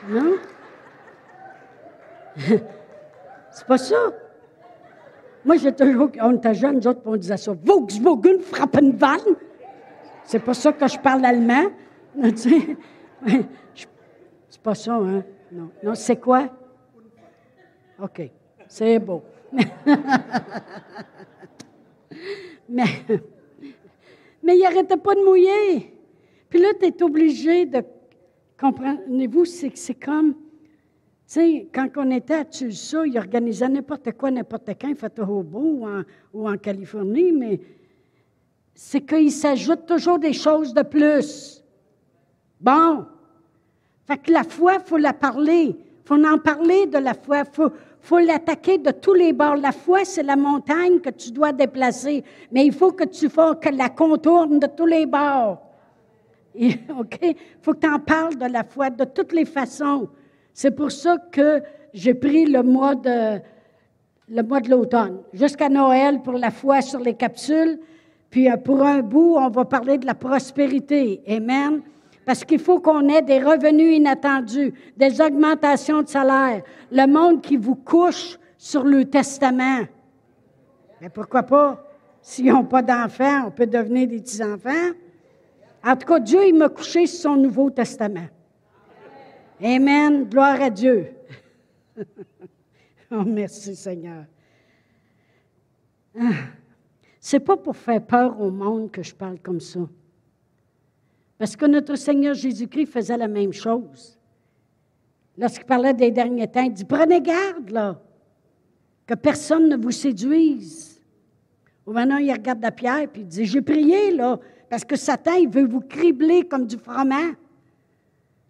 Non? 0.08 0.34
C'est 3.50 3.66
pas 3.66 3.78
ça. 3.78 3.96
Moi, 5.44 5.56
j'ai 5.56 5.72
toujours, 5.72 6.10
on 6.20 6.36
était 6.36 6.54
jeunes, 6.54 6.76
nous 6.76 6.86
autres, 6.86 7.00
on 7.04 7.16
disait 7.16 7.36
ça. 7.36 7.52
Volkswagen 7.64 8.40
Frappenwall? 8.40 9.20
C'est 10.24 10.40
pas 10.40 10.54
ça 10.54 10.72
que 10.72 10.86
je 10.88 10.98
parle 10.98 11.24
allemand? 11.24 11.70
C'est 14.48 14.60
pas 14.62 14.74
ça, 14.74 14.94
hein? 14.94 15.22
Non. 15.52 15.70
Non, 15.82 15.94
c'est 15.94 16.16
quoi? 16.16 16.48
OK. 18.02 18.30
C'est 18.66 18.98
beau. 18.98 19.22
Mais 22.68 22.84
mais 24.42 24.56
il 24.56 24.62
n'arrêtait 24.62 24.96
pas 24.96 25.14
de 25.14 25.24
mouiller. 25.24 25.92
Puis 26.48 26.60
là, 26.60 26.68
tu 26.78 26.86
es 26.86 27.02
obligé 27.02 27.66
de. 27.66 27.82
Comprenez-vous, 28.58 29.44
c'est 29.44 29.76
c'est 29.76 29.94
comme. 29.94 30.34
Tu 30.34 31.32
sais, 31.34 31.68
quand 31.74 31.88
on 31.96 32.10
était 32.12 32.34
à 32.34 32.44
Tulsa, 32.44 33.04
ils 33.04 33.18
organisaient 33.18 33.68
n'importe 33.68 34.12
quoi, 34.12 34.30
n'importe 34.30 34.70
quand, 34.80 34.88
ils 34.88 34.94
faisaient 34.94 35.20
au 35.20 35.44
ou 35.52 35.84
en, 35.84 36.02
ou 36.32 36.48
en 36.48 36.56
Californie, 36.56 37.32
mais 37.32 37.60
c'est 38.72 39.00
qu'il 39.00 39.32
s'ajoute 39.32 39.86
toujours 39.86 40.20
des 40.20 40.32
choses 40.32 40.72
de 40.72 40.82
plus. 40.82 41.64
Bon. 42.60 43.06
Fait 44.06 44.18
que 44.18 44.30
la 44.30 44.44
foi, 44.44 44.74
il 44.74 44.86
faut 44.86 44.98
la 44.98 45.12
parler. 45.12 45.76
Il 45.76 45.76
faut 46.04 46.14
en 46.14 46.38
parler 46.38 46.86
de 46.86 46.98
la 46.98 47.14
foi. 47.14 47.38
Il 47.40 47.52
faut, 47.52 47.72
faut 48.06 48.18
l'attaquer 48.18 48.78
de 48.78 48.92
tous 48.92 49.14
les 49.14 49.32
bords. 49.32 49.56
La 49.56 49.72
foi, 49.72 50.04
c'est 50.04 50.22
la 50.22 50.36
montagne 50.36 51.00
que 51.00 51.10
tu 51.10 51.32
dois 51.32 51.52
déplacer, 51.52 52.22
mais 52.52 52.64
il 52.64 52.72
faut 52.72 52.92
que 52.92 53.04
tu 53.04 53.28
fasses 53.28 53.56
que 53.60 53.68
la 53.68 53.88
contourne 53.88 54.60
de 54.60 54.66
tous 54.66 54.86
les 54.86 55.06
bords. 55.06 55.60
OK? 56.56 57.18
Il 57.22 57.36
faut 57.60 57.72
que 57.72 57.80
tu 57.80 57.88
en 57.88 57.98
parles 57.98 58.36
de 58.36 58.46
la 58.46 58.62
foi 58.62 58.90
de 58.90 59.04
toutes 59.04 59.32
les 59.32 59.44
façons. 59.44 60.08
C'est 60.52 60.70
pour 60.70 60.92
ça 60.92 61.16
que 61.32 61.60
j'ai 61.92 62.14
pris 62.14 62.46
le 62.46 62.62
mois 62.62 62.94
de 62.94 63.40
le 64.28 64.42
mois 64.42 64.60
de 64.60 64.70
l'automne, 64.70 65.18
jusqu'à 65.32 65.68
Noël 65.68 66.20
pour 66.20 66.34
la 66.34 66.50
foi 66.50 66.80
sur 66.80 66.98
les 66.98 67.14
capsules. 67.14 67.78
Puis 68.30 68.50
euh, 68.50 68.56
pour 68.56 68.82
un 68.82 69.00
bout, 69.00 69.36
on 69.36 69.48
va 69.50 69.64
parler 69.64 69.98
de 69.98 70.06
la 70.06 70.14
prospérité. 70.14 71.22
Amen. 71.28 71.80
Parce 72.26 72.44
qu'il 72.44 72.58
faut 72.58 72.80
qu'on 72.80 73.08
ait 73.08 73.22
des 73.22 73.38
revenus 73.38 73.96
inattendus, 73.96 74.74
des 74.96 75.20
augmentations 75.20 76.02
de 76.02 76.08
salaire. 76.08 76.62
Le 76.90 77.06
monde 77.06 77.40
qui 77.40 77.56
vous 77.56 77.76
couche 77.76 78.36
sur 78.58 78.82
le 78.82 79.04
testament. 79.04 79.84
Mais 81.00 81.08
pourquoi 81.08 81.44
pas? 81.44 81.88
S'ils 82.20 82.46
n'ont 82.46 82.64
pas 82.64 82.82
d'enfants, 82.82 83.46
on 83.46 83.50
peut 83.52 83.68
devenir 83.68 84.08
des 84.08 84.18
petits-enfants. 84.18 84.90
En 85.84 85.94
tout 85.94 86.06
cas, 86.08 86.18
Dieu, 86.18 86.48
il 86.48 86.56
m'a 86.56 86.68
couché 86.68 87.06
sur 87.06 87.30
son 87.30 87.36
Nouveau 87.36 87.70
Testament. 87.70 88.26
Amen. 89.62 90.24
Gloire 90.24 90.60
à 90.60 90.70
Dieu. 90.70 91.06
oh, 93.12 93.22
merci 93.24 93.76
Seigneur. 93.76 94.24
Ah. 96.18 96.32
C'est 97.20 97.38
pas 97.38 97.56
pour 97.56 97.76
faire 97.76 98.04
peur 98.04 98.40
au 98.40 98.50
monde 98.50 98.90
que 98.90 99.04
je 99.04 99.14
parle 99.14 99.38
comme 99.38 99.60
ça. 99.60 99.80
Parce 101.38 101.56
que 101.56 101.66
notre 101.66 101.96
Seigneur 101.96 102.34
Jésus-Christ 102.34 102.86
faisait 102.86 103.16
la 103.16 103.28
même 103.28 103.52
chose. 103.52 104.18
Lorsqu'il 105.36 105.66
parlait 105.66 105.92
des 105.92 106.10
derniers 106.10 106.48
temps, 106.48 106.62
il 106.62 106.72
dit 106.72 106.84
Prenez 106.84 107.20
garde, 107.20 107.70
là, 107.70 108.00
que 109.06 109.14
personne 109.14 109.68
ne 109.68 109.76
vous 109.76 109.90
séduise. 109.90 111.00
Ou 111.86 111.92
maintenant, 111.92 112.16
il 112.16 112.32
regarde 112.32 112.62
la 112.62 112.72
pierre 112.72 113.08
puis 113.12 113.22
il 113.22 113.28
dit 113.28 113.44
J'ai 113.44 113.60
prié, 113.60 114.12
là, 114.12 114.40
parce 114.70 114.84
que 114.84 114.96
Satan, 114.96 115.34
il 115.34 115.48
veut 115.48 115.66
vous 115.66 115.80
cribler 115.80 116.46
comme 116.46 116.66
du 116.66 116.76
froment. 116.76 117.34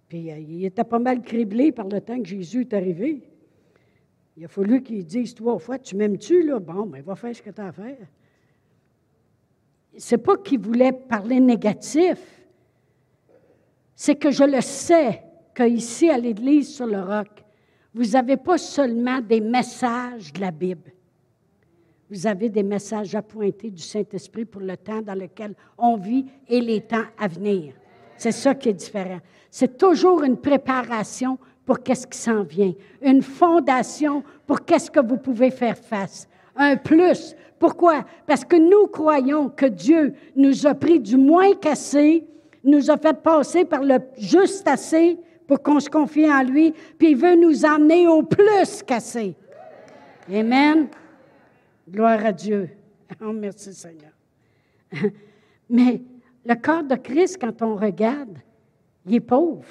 Puis 0.08 0.30
euh, 0.30 0.38
il 0.38 0.64
était 0.64 0.84
pas 0.84 0.98
mal 0.98 1.22
criblé 1.22 1.72
par 1.72 1.88
le 1.88 2.00
temps 2.00 2.18
que 2.18 2.28
Jésus 2.28 2.60
est 2.60 2.74
arrivé. 2.74 3.22
Il 4.36 4.44
a 4.44 4.48
fallu 4.48 4.82
qu'il 4.82 5.04
dise 5.04 5.34
trois 5.34 5.58
fois 5.58 5.78
Tu 5.78 5.96
m'aimes-tu, 5.96 6.42
là? 6.42 6.60
Bon, 6.60 6.86
ben, 6.86 7.02
va 7.02 7.16
faire 7.16 7.34
ce 7.34 7.42
que 7.42 7.50
tu 7.50 7.60
as 7.60 7.66
à 7.66 7.72
faire. 7.72 7.96
C'est 9.96 10.18
pas 10.18 10.36
qu'il 10.36 10.60
voulait 10.60 10.92
parler 10.92 11.40
négatif, 11.40 12.35
c'est 13.96 14.14
que 14.14 14.30
je 14.30 14.44
le 14.44 14.60
sais 14.60 15.22
qu'ici, 15.54 16.10
à 16.10 16.18
l'Église 16.18 16.76
sur 16.76 16.86
le 16.86 17.00
roc, 17.00 17.28
vous 17.94 18.10
n'avez 18.10 18.36
pas 18.36 18.58
seulement 18.58 19.20
des 19.22 19.40
messages 19.40 20.30
de 20.34 20.40
la 20.42 20.50
Bible. 20.50 20.92
Vous 22.10 22.26
avez 22.26 22.50
des 22.50 22.62
messages 22.62 23.14
appointés 23.14 23.70
du 23.70 23.82
Saint-Esprit 23.82 24.44
pour 24.44 24.60
le 24.60 24.76
temps 24.76 25.00
dans 25.00 25.18
lequel 25.18 25.54
on 25.78 25.96
vit 25.96 26.26
et 26.46 26.60
les 26.60 26.82
temps 26.82 27.06
à 27.18 27.26
venir. 27.26 27.72
C'est 28.18 28.32
ça 28.32 28.54
qui 28.54 28.68
est 28.68 28.74
différent. 28.74 29.18
C'est 29.50 29.78
toujours 29.78 30.22
une 30.22 30.36
préparation 30.36 31.38
pour 31.64 31.82
qu'est-ce 31.82 32.06
qui 32.06 32.18
s'en 32.18 32.42
vient, 32.42 32.74
une 33.02 33.22
fondation 33.22 34.22
pour 34.46 34.64
qu'est-ce 34.64 34.90
que 34.90 35.00
vous 35.00 35.16
pouvez 35.16 35.50
faire 35.50 35.76
face, 35.76 36.28
un 36.54 36.76
plus. 36.76 37.34
Pourquoi? 37.58 38.04
Parce 38.26 38.44
que 38.44 38.56
nous 38.56 38.86
croyons 38.88 39.48
que 39.48 39.66
Dieu 39.66 40.14
nous 40.36 40.66
a 40.66 40.74
pris 40.74 41.00
du 41.00 41.16
moins 41.16 41.54
qu'assez, 41.54 42.24
nous 42.66 42.90
a 42.90 42.96
fait 42.96 43.20
passer 43.22 43.64
par 43.64 43.82
le 43.82 43.98
juste 44.18 44.66
assez 44.68 45.18
pour 45.46 45.62
qu'on 45.62 45.80
se 45.80 45.88
confie 45.88 46.30
en 46.30 46.42
lui, 46.42 46.74
puis 46.98 47.12
il 47.12 47.16
veut 47.16 47.36
nous 47.36 47.64
emmener 47.64 48.06
au 48.08 48.22
plus 48.22 48.82
qu'assez. 48.84 49.36
Amen. 50.28 50.88
Gloire 51.88 52.24
à 52.24 52.32
Dieu. 52.32 52.70
Oh, 53.20 53.32
merci 53.32 53.72
Seigneur. 53.72 54.10
Mais 55.70 56.02
le 56.44 56.54
corps 56.56 56.82
de 56.82 56.96
Christ, 56.96 57.38
quand 57.40 57.62
on 57.62 57.76
regarde, 57.76 58.36
il 59.06 59.14
est 59.14 59.20
pauvre. 59.20 59.64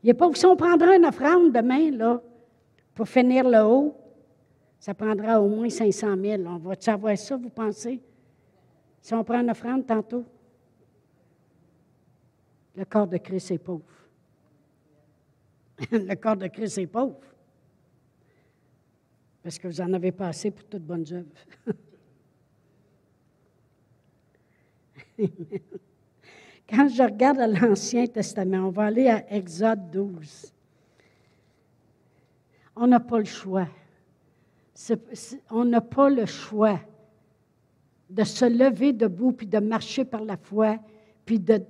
Il 0.00 0.10
est 0.10 0.14
pauvre. 0.14 0.36
Si 0.36 0.46
on 0.46 0.54
prendrait 0.54 0.96
une 0.96 1.06
offrande 1.06 1.52
demain, 1.52 1.90
là, 1.90 2.22
pour 2.94 3.08
finir 3.08 3.48
le 3.48 3.62
haut, 3.62 3.96
ça 4.78 4.94
prendra 4.94 5.40
au 5.40 5.48
moins 5.48 5.68
500 5.68 6.16
000. 6.20 6.42
On 6.46 6.58
va 6.58 6.74
savoir 6.78 7.18
ça, 7.18 7.36
vous 7.36 7.50
pensez? 7.50 8.00
Si 9.00 9.12
on 9.12 9.24
prend 9.24 9.40
une 9.40 9.50
offrande 9.50 9.84
tantôt? 9.84 10.24
Le 12.76 12.84
corps 12.84 13.06
de 13.06 13.18
Christ 13.18 13.50
est 13.50 13.58
pauvre. 13.58 13.84
le 15.90 16.14
corps 16.14 16.36
de 16.36 16.46
Christ 16.46 16.78
est 16.78 16.86
pauvre. 16.86 17.20
Parce 19.42 19.58
que 19.58 19.66
vous 19.68 19.80
en 19.80 19.92
avez 19.92 20.12
pas 20.12 20.28
assez 20.28 20.50
pour 20.50 20.64
toute 20.64 20.84
bonne 20.84 21.04
œuvre. 21.12 21.26
Quand 26.68 26.88
je 26.88 27.02
regarde 27.02 27.38
l'Ancien 27.38 28.06
Testament, 28.06 28.68
on 28.68 28.70
va 28.70 28.84
aller 28.84 29.08
à 29.08 29.30
Exode 29.34 29.90
12. 29.90 30.54
On 32.76 32.86
n'a 32.86 33.00
pas 33.00 33.18
le 33.18 33.24
choix. 33.24 33.68
on 35.50 35.64
n'a 35.64 35.80
pas 35.80 36.08
le 36.08 36.24
choix 36.24 36.80
de 38.08 38.24
se 38.24 38.44
lever 38.44 38.92
debout 38.92 39.32
puis 39.32 39.46
de 39.46 39.58
marcher 39.58 40.04
par 40.04 40.24
la 40.24 40.36
foi, 40.36 40.78
puis 41.24 41.38
de, 41.38 41.62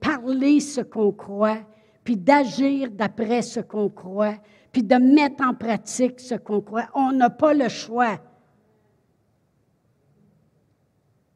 parler 0.00 0.60
ce 0.60 0.80
qu'on 0.80 1.12
croit, 1.12 1.60
puis 2.04 2.16
d'agir 2.16 2.90
d'après 2.90 3.42
ce 3.42 3.60
qu'on 3.60 3.88
croit, 3.88 4.36
puis 4.72 4.82
de 4.82 4.96
mettre 4.96 5.44
en 5.44 5.54
pratique 5.54 6.20
ce 6.20 6.34
qu'on 6.34 6.60
croit. 6.60 6.88
On 6.94 7.12
n'a 7.12 7.30
pas 7.30 7.54
le 7.54 7.68
choix. 7.68 8.18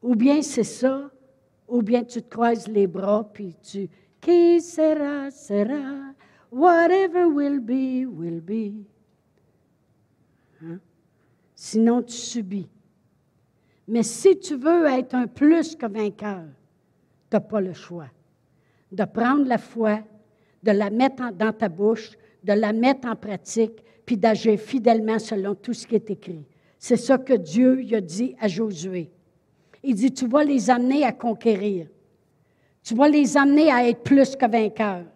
Ou 0.03 0.15
bien 0.15 0.43
c'est 0.43 0.65
ça, 0.65 1.11
ou 1.69 1.83
bien 1.83 2.03
tu 2.03 2.23
te 2.23 2.29
croises 2.29 2.69
les 2.69 2.87
bras, 2.87 3.29
puis 3.33 3.55
tu, 3.63 3.89
qui 4.21 4.61
sera, 4.61 5.31
sera, 5.31 6.15
whatever 6.51 7.27
will 7.27 7.61
be, 7.61 8.07
will 8.07 8.41
be. 8.41 8.85
Hein? 10.63 10.81
Sinon, 11.55 12.03
tu 12.03 12.15
subis. 12.15 12.69
Mais 13.87 14.03
si 14.03 14.39
tu 14.39 14.57
veux 14.57 14.87
être 14.87 15.15
un 15.15 15.27
plus 15.27 15.77
que 15.77 15.87
vainqueur, 15.87 16.47
tu 17.33 17.37
n'as 17.37 17.41
pas 17.41 17.63
le 17.63 17.73
choix 17.73 18.09
de 18.91 19.05
prendre 19.05 19.47
la 19.47 19.57
foi, 19.57 20.01
de 20.63 20.71
la 20.71 20.91
mettre 20.91 21.33
dans 21.33 21.53
ta 21.53 21.71
bouche, 21.71 22.11
de 22.45 22.53
la 22.53 22.75
mettre 22.75 23.09
en 23.09 23.17
pratique, 23.17 23.83
puis 24.05 24.19
d'agir 24.19 24.61
fidèlement 24.61 25.19
selon 25.19 25.55
tout 25.55 25.73
ce 25.73 25.87
qui 25.87 25.95
est 25.95 26.11
écrit. 26.11 26.45
C'est 26.79 26.99
ça 26.99 27.17
que 27.17 27.33
Dieu 27.33 27.87
a 27.93 28.01
dit 28.03 28.37
à 28.39 28.49
Josué. 28.49 29.11
Il 29.83 29.95
dit, 29.95 30.13
tu 30.13 30.27
vas 30.27 30.45
les 30.45 30.69
amener 30.69 31.05
à 31.05 31.13
conquérir. 31.13 31.87
Tu 32.83 32.95
vas 32.95 33.09
les 33.09 33.37
amener 33.37 33.73
à 33.73 33.89
être 33.89 34.03
plus 34.03 34.37
que 34.37 34.47
vainqueurs. 34.47 35.07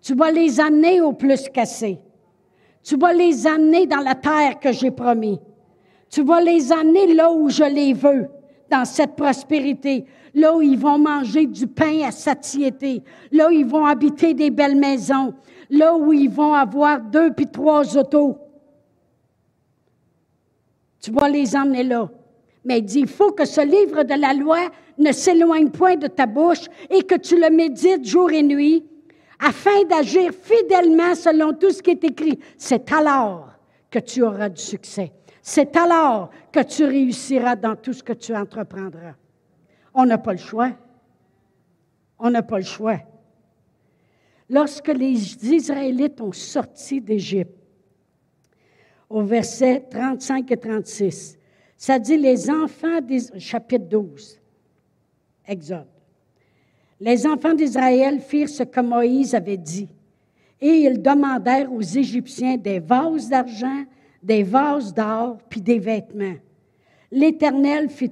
Tu 0.00 0.14
vas 0.14 0.30
les 0.30 0.60
amener 0.60 1.00
au 1.00 1.12
plus 1.12 1.48
cassé. 1.48 1.98
Tu 2.84 2.96
vas 2.96 3.12
les 3.12 3.46
amener 3.46 3.86
dans 3.86 4.00
la 4.02 4.14
terre 4.14 4.60
que 4.60 4.70
j'ai 4.70 4.92
promis. 4.92 5.40
Tu 6.08 6.22
vas 6.22 6.40
les 6.40 6.70
amener 6.70 7.12
là 7.14 7.32
où 7.32 7.48
je 7.48 7.64
les 7.64 7.92
veux, 7.92 8.28
dans 8.70 8.84
cette 8.84 9.16
prospérité, 9.16 10.04
là 10.36 10.54
où 10.54 10.60
ils 10.60 10.78
vont 10.78 10.98
manger 10.98 11.46
du 11.46 11.66
pain 11.66 12.02
à 12.02 12.10
satiété, 12.12 13.02
là 13.32 13.48
où 13.48 13.50
ils 13.50 13.64
vont 13.64 13.86
habiter 13.86 14.34
des 14.34 14.50
belles 14.50 14.76
maisons, 14.76 15.34
là 15.70 15.96
où 15.96 16.12
ils 16.12 16.28
vont 16.28 16.52
avoir 16.52 17.00
deux 17.00 17.32
puis 17.32 17.46
trois 17.46 17.96
autos. 17.96 18.36
Tu 21.00 21.10
vas 21.10 21.28
les 21.30 21.56
emmener 21.56 21.84
là. 21.84 22.10
Mais 22.64 22.78
il 22.78 22.84
dit, 22.84 23.00
il 23.00 23.08
faut 23.08 23.32
que 23.32 23.46
ce 23.46 23.62
livre 23.62 24.02
de 24.02 24.14
la 24.14 24.34
loi 24.34 24.58
ne 24.98 25.10
s'éloigne 25.10 25.70
point 25.70 25.96
de 25.96 26.06
ta 26.06 26.26
bouche 26.26 26.66
et 26.90 27.02
que 27.02 27.14
tu 27.14 27.40
le 27.40 27.48
médites 27.48 28.06
jour 28.06 28.30
et 28.30 28.42
nuit, 28.42 28.84
afin 29.38 29.84
d'agir 29.88 30.32
fidèlement 30.32 31.14
selon 31.14 31.54
tout 31.54 31.70
ce 31.70 31.82
qui 31.82 31.90
est 31.90 32.04
écrit. 32.04 32.38
C'est 32.58 32.92
alors 32.92 33.48
que 33.90 34.00
tu 34.00 34.22
auras 34.22 34.50
du 34.50 34.60
succès. 34.60 35.12
C'est 35.40 35.74
alors 35.76 36.28
que 36.52 36.62
tu 36.62 36.84
réussiras 36.84 37.56
dans 37.56 37.76
tout 37.76 37.94
ce 37.94 38.02
que 38.02 38.12
tu 38.12 38.34
entreprendras. 38.34 39.14
On 39.96 40.06
n'a 40.06 40.18
pas 40.18 40.32
le 40.32 40.38
choix. 40.38 40.70
On 42.18 42.30
n'a 42.30 42.42
pas 42.42 42.58
le 42.58 42.64
choix 42.64 43.00
lorsque 44.48 44.88
les 44.88 45.44
Israélites 45.44 46.20
ont 46.20 46.32
sorti 46.32 47.00
d'Égypte, 47.00 47.56
au 49.08 49.22
verset 49.22 49.84
35 49.90 50.50
et 50.50 50.56
36, 50.56 51.38
ça 51.76 51.98
dit 51.98 52.16
les 52.16 52.50
enfants 52.50 53.00
d'Israël, 53.00 53.40
chapitre 53.40 53.84
12, 53.84 54.40
Exode. 55.46 55.86
Les 56.98 57.26
enfants 57.26 57.54
d'Israël 57.54 58.20
firent 58.20 58.48
ce 58.48 58.62
que 58.62 58.80
Moïse 58.80 59.34
avait 59.34 59.56
dit, 59.56 59.88
et 60.60 60.70
ils 60.70 61.00
demandèrent 61.00 61.72
aux 61.72 61.82
Égyptiens 61.82 62.56
des 62.56 62.80
vases 62.80 63.28
d'argent, 63.28 63.84
des 64.22 64.42
vases 64.42 64.92
d'or, 64.92 65.38
puis 65.48 65.60
des 65.60 65.78
vêtements. 65.78 66.36
L'Éternel 67.12 67.90
fit, 67.90 68.10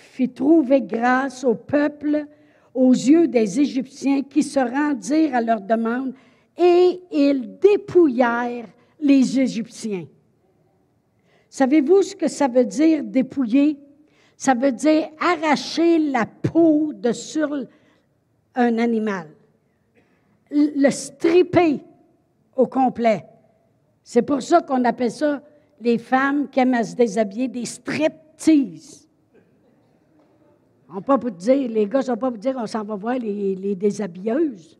fit 0.00 0.28
trouver 0.28 0.80
grâce 0.80 1.44
au 1.44 1.54
peuple 1.54 2.26
aux 2.74 2.92
yeux 2.92 3.28
des 3.28 3.60
Égyptiens 3.60 4.22
qui 4.22 4.42
se 4.42 4.60
rendirent 4.60 5.34
à 5.34 5.40
leur 5.40 5.60
demande 5.60 6.14
et 6.56 7.00
ils 7.10 7.58
dépouillèrent 7.58 8.68
les 9.00 9.40
Égyptiens. 9.40 10.06
Savez-vous 11.48 12.02
ce 12.02 12.14
que 12.14 12.28
ça 12.28 12.48
veut 12.48 12.64
dire 12.64 13.02
dépouiller? 13.02 13.78
Ça 14.36 14.54
veut 14.54 14.72
dire 14.72 15.08
arracher 15.18 15.98
la 15.98 16.24
peau 16.24 16.92
de 16.94 17.12
sur 17.12 17.52
un 18.54 18.78
animal. 18.78 19.28
Le 20.50 20.90
stripper 20.90 21.80
au 22.56 22.66
complet. 22.66 23.24
C'est 24.02 24.22
pour 24.22 24.42
ça 24.42 24.60
qu'on 24.60 24.84
appelle 24.84 25.10
ça, 25.10 25.42
les 25.80 25.98
femmes 25.98 26.48
qui 26.48 26.60
aiment 26.60 26.74
à 26.74 26.84
se 26.84 26.94
déshabiller, 26.94 27.48
des 27.48 27.64
striptease. 27.64 29.08
On 30.92 31.00
pas 31.00 31.18
pour 31.18 31.30
dire, 31.30 31.70
les 31.70 31.86
gars 31.86 31.98
ne 31.98 32.04
sont 32.04 32.16
pas 32.16 32.30
pour 32.30 32.38
dire 32.38 32.54
qu'on 32.54 32.66
s'en 32.66 32.82
va 32.82 32.96
voir 32.96 33.18
les, 33.18 33.54
les 33.54 33.76
déshabilleuses. 33.76 34.78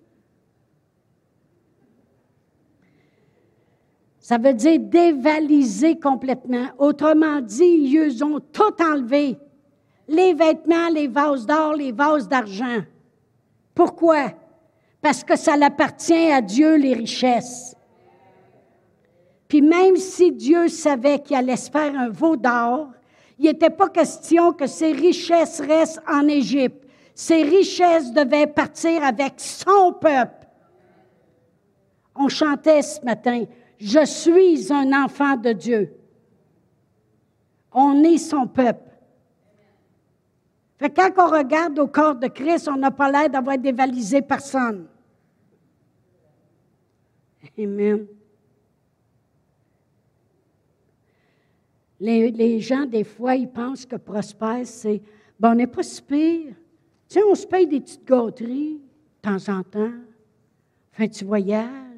Ça 4.18 4.38
veut 4.38 4.54
dire 4.54 4.78
dévaliser 4.78 5.98
complètement. 5.98 6.66
Autrement 6.78 7.40
dit, 7.40 7.64
ils 7.64 8.24
ont 8.24 8.40
tout 8.40 8.82
enlevé. 8.82 9.36
Les 10.06 10.34
vêtements, 10.34 10.88
les 10.92 11.08
vases 11.08 11.46
d'or, 11.46 11.74
les 11.74 11.92
vases 11.92 12.28
d'argent. 12.28 12.80
Pourquoi? 13.74 14.32
Parce 15.00 15.24
que 15.24 15.36
ça 15.36 15.54
appartient 15.60 16.30
à 16.30 16.40
Dieu, 16.40 16.76
les 16.76 16.94
richesses. 16.94 17.74
Puis 19.48 19.62
même 19.62 19.96
si 19.96 20.30
Dieu 20.30 20.68
savait 20.68 21.18
qu'il 21.18 21.36
allait 21.36 21.56
se 21.56 21.70
faire 21.70 21.92
un 21.98 22.08
veau 22.08 22.36
d'or, 22.36 22.90
il 23.40 23.46
n'était 23.46 23.70
pas 23.70 23.88
question 23.88 24.52
que 24.52 24.66
ses 24.66 24.92
richesses 24.92 25.60
restent 25.60 26.02
en 26.06 26.28
Égypte. 26.28 26.86
Ses 27.14 27.42
richesses 27.42 28.12
devaient 28.12 28.46
partir 28.46 29.02
avec 29.02 29.32
son 29.38 29.94
peuple. 29.94 30.46
On 32.14 32.28
chantait 32.28 32.82
ce 32.82 33.02
matin, 33.02 33.44
je 33.78 34.04
suis 34.04 34.70
un 34.70 34.92
enfant 35.04 35.38
de 35.38 35.52
Dieu. 35.52 35.90
On 37.72 38.04
est 38.04 38.18
son 38.18 38.46
peuple. 38.46 38.90
Quand 40.78 41.10
on 41.16 41.30
regarde 41.30 41.78
au 41.78 41.86
corps 41.86 42.16
de 42.16 42.26
Christ, 42.26 42.68
on 42.68 42.76
n'a 42.76 42.90
pas 42.90 43.10
l'air 43.10 43.30
d'avoir 43.30 43.56
dévalisé 43.56 44.20
personne. 44.20 44.86
Amen. 47.58 48.06
Les, 52.00 52.60
gens, 52.60 52.86
des 52.86 53.04
fois, 53.04 53.34
ils 53.36 53.48
pensent 53.48 53.84
que 53.84 53.96
prospère, 53.96 54.66
c'est 54.66 55.02
bon, 55.38 55.50
on 55.50 55.54
n'est 55.54 55.66
pas 55.66 55.82
si 55.82 56.00
pire. 56.00 56.54
Tu 57.08 57.18
sais, 57.18 57.22
on 57.24 57.34
se 57.34 57.46
paye 57.46 57.66
des 57.66 57.80
petites 57.80 58.06
gâteries 58.06 58.74
de 58.78 58.80
temps 59.20 59.52
en 59.52 59.62
temps. 59.62 59.92
Fait 60.92 61.08
tu 61.08 61.24
voyages 61.24 61.90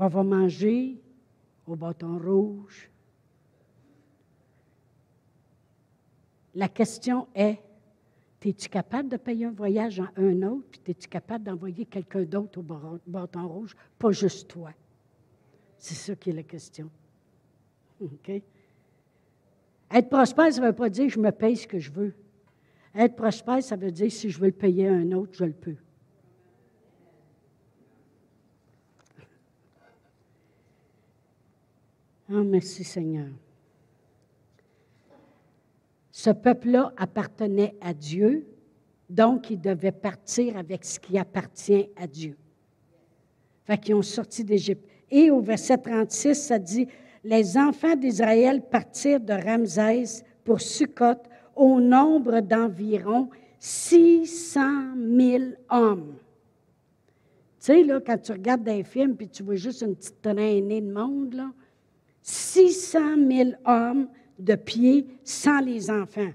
on 0.00 0.08
va 0.08 0.22
manger 0.22 0.98
au 1.66 1.76
bâton 1.76 2.18
rouge. 2.18 2.90
La 6.54 6.68
question 6.68 7.28
est, 7.34 7.58
es-tu 8.42 8.70
capable 8.70 9.10
de 9.10 9.18
payer 9.18 9.44
un 9.44 9.52
voyage 9.52 10.00
à 10.00 10.10
un 10.16 10.42
autre, 10.42 10.80
puis 10.82 10.92
es-tu 10.92 11.06
capable 11.06 11.44
d'envoyer 11.44 11.84
quelqu'un 11.84 12.22
d'autre 12.22 12.60
au 12.60 12.62
bâton 13.06 13.46
rouge, 13.46 13.76
pas 13.98 14.10
juste 14.10 14.48
toi? 14.48 14.72
C'est 15.76 15.94
ça 15.94 16.16
qui 16.16 16.30
est 16.30 16.34
la 16.34 16.42
question. 16.42 16.90
OK? 18.00 18.42
Être 19.92 20.08
prospère, 20.08 20.52
ça 20.52 20.60
ne 20.60 20.66
veut 20.66 20.72
pas 20.72 20.88
dire 20.88 21.08
je 21.08 21.18
me 21.18 21.32
paye 21.32 21.56
ce 21.56 21.66
que 21.66 21.78
je 21.78 21.90
veux. 21.90 22.14
Être 22.94 23.16
prospère, 23.16 23.62
ça 23.62 23.76
veut 23.76 23.90
dire 23.90 24.10
si 24.10 24.30
je 24.30 24.38
veux 24.38 24.46
le 24.46 24.52
payer 24.52 24.88
à 24.88 24.92
un 24.92 25.12
autre, 25.12 25.32
je 25.34 25.44
le 25.44 25.52
peux. 25.52 25.76
Oh, 32.32 32.44
merci 32.44 32.84
Seigneur. 32.84 33.26
Ce 36.12 36.30
peuple-là 36.30 36.92
appartenait 36.96 37.74
à 37.80 37.92
Dieu, 37.92 38.46
donc 39.08 39.50
il 39.50 39.60
devait 39.60 39.90
partir 39.90 40.56
avec 40.56 40.84
ce 40.84 41.00
qui 41.00 41.18
appartient 41.18 41.88
à 41.96 42.06
Dieu. 42.06 42.36
Fait 43.64 43.78
qu'ils 43.78 43.94
ont 43.94 44.02
sorti 44.02 44.44
d'Égypte. 44.44 44.86
Et 45.10 45.30
au 45.30 45.40
verset 45.40 45.78
36, 45.78 46.34
ça 46.34 46.58
dit 46.58 46.86
Les 47.22 47.56
enfants 47.56 47.96
d'Israël 47.96 48.62
partirent 48.62 49.20
de 49.20 49.32
Ramsès 49.32 50.24
pour 50.44 50.60
Sukkot 50.60 51.22
au 51.54 51.80
nombre 51.80 52.40
d'environ 52.40 53.28
600 53.58 54.60
000 54.96 55.44
hommes. 55.68 56.14
Tu 57.60 57.66
sais, 57.66 57.82
là, 57.82 58.00
quand 58.00 58.16
tu 58.16 58.32
regardes 58.32 58.62
des 58.62 58.82
films 58.82 59.16
puis 59.16 59.28
tu 59.28 59.42
vois 59.42 59.56
juste 59.56 59.82
une 59.82 59.94
petite 59.94 60.22
traînée 60.22 60.80
de 60.80 60.90
monde, 60.90 61.34
là, 61.34 61.50
600 62.22 62.98
000 63.28 63.50
hommes 63.66 64.08
de 64.38 64.54
pied 64.54 65.06
sans 65.22 65.60
les 65.60 65.90
enfants. 65.90 66.30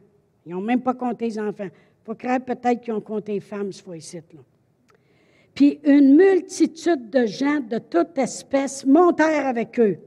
Ils 0.45 0.51
n'ont 0.51 0.61
même 0.61 0.81
pas 0.81 0.93
compté 0.93 1.25
les 1.25 1.39
enfants. 1.39 1.65
Il 1.65 2.05
faut 2.05 2.13
croire 2.13 2.39
peut-être 2.39 2.81
qu'ils 2.81 2.93
ont 2.93 3.01
compté 3.01 3.33
les 3.33 3.39
femmes, 3.39 3.71
ce 3.71 3.81
fois-ci. 3.81 4.19
Puis 5.55 5.79
une 5.83 6.15
multitude 6.15 7.09
de 7.09 7.25
gens 7.25 7.59
de 7.59 7.79
toute 7.79 8.15
espèce 8.17 8.85
montèrent 8.85 9.47
avec 9.47 9.79
eux. 9.79 9.97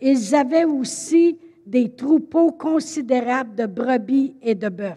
Ils 0.00 0.34
avaient 0.34 0.64
aussi 0.64 1.38
des 1.66 1.94
troupeaux 1.94 2.52
considérables 2.52 3.54
de 3.54 3.66
brebis 3.66 4.34
et 4.40 4.54
de 4.54 4.68
bœufs. 4.68 4.96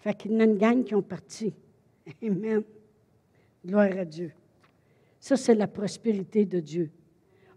Fait 0.00 0.14
qu'il 0.14 0.32
y 0.32 0.36
en 0.36 0.40
a 0.40 0.44
une 0.44 0.58
gang 0.58 0.84
qui 0.84 0.94
ont 0.94 1.02
parti. 1.02 1.54
Amen. 2.22 2.62
Gloire 3.64 3.96
à 3.98 4.04
Dieu. 4.04 4.32
Ça, 5.20 5.36
c'est 5.36 5.54
la 5.54 5.68
prospérité 5.68 6.44
de 6.44 6.58
Dieu. 6.58 6.90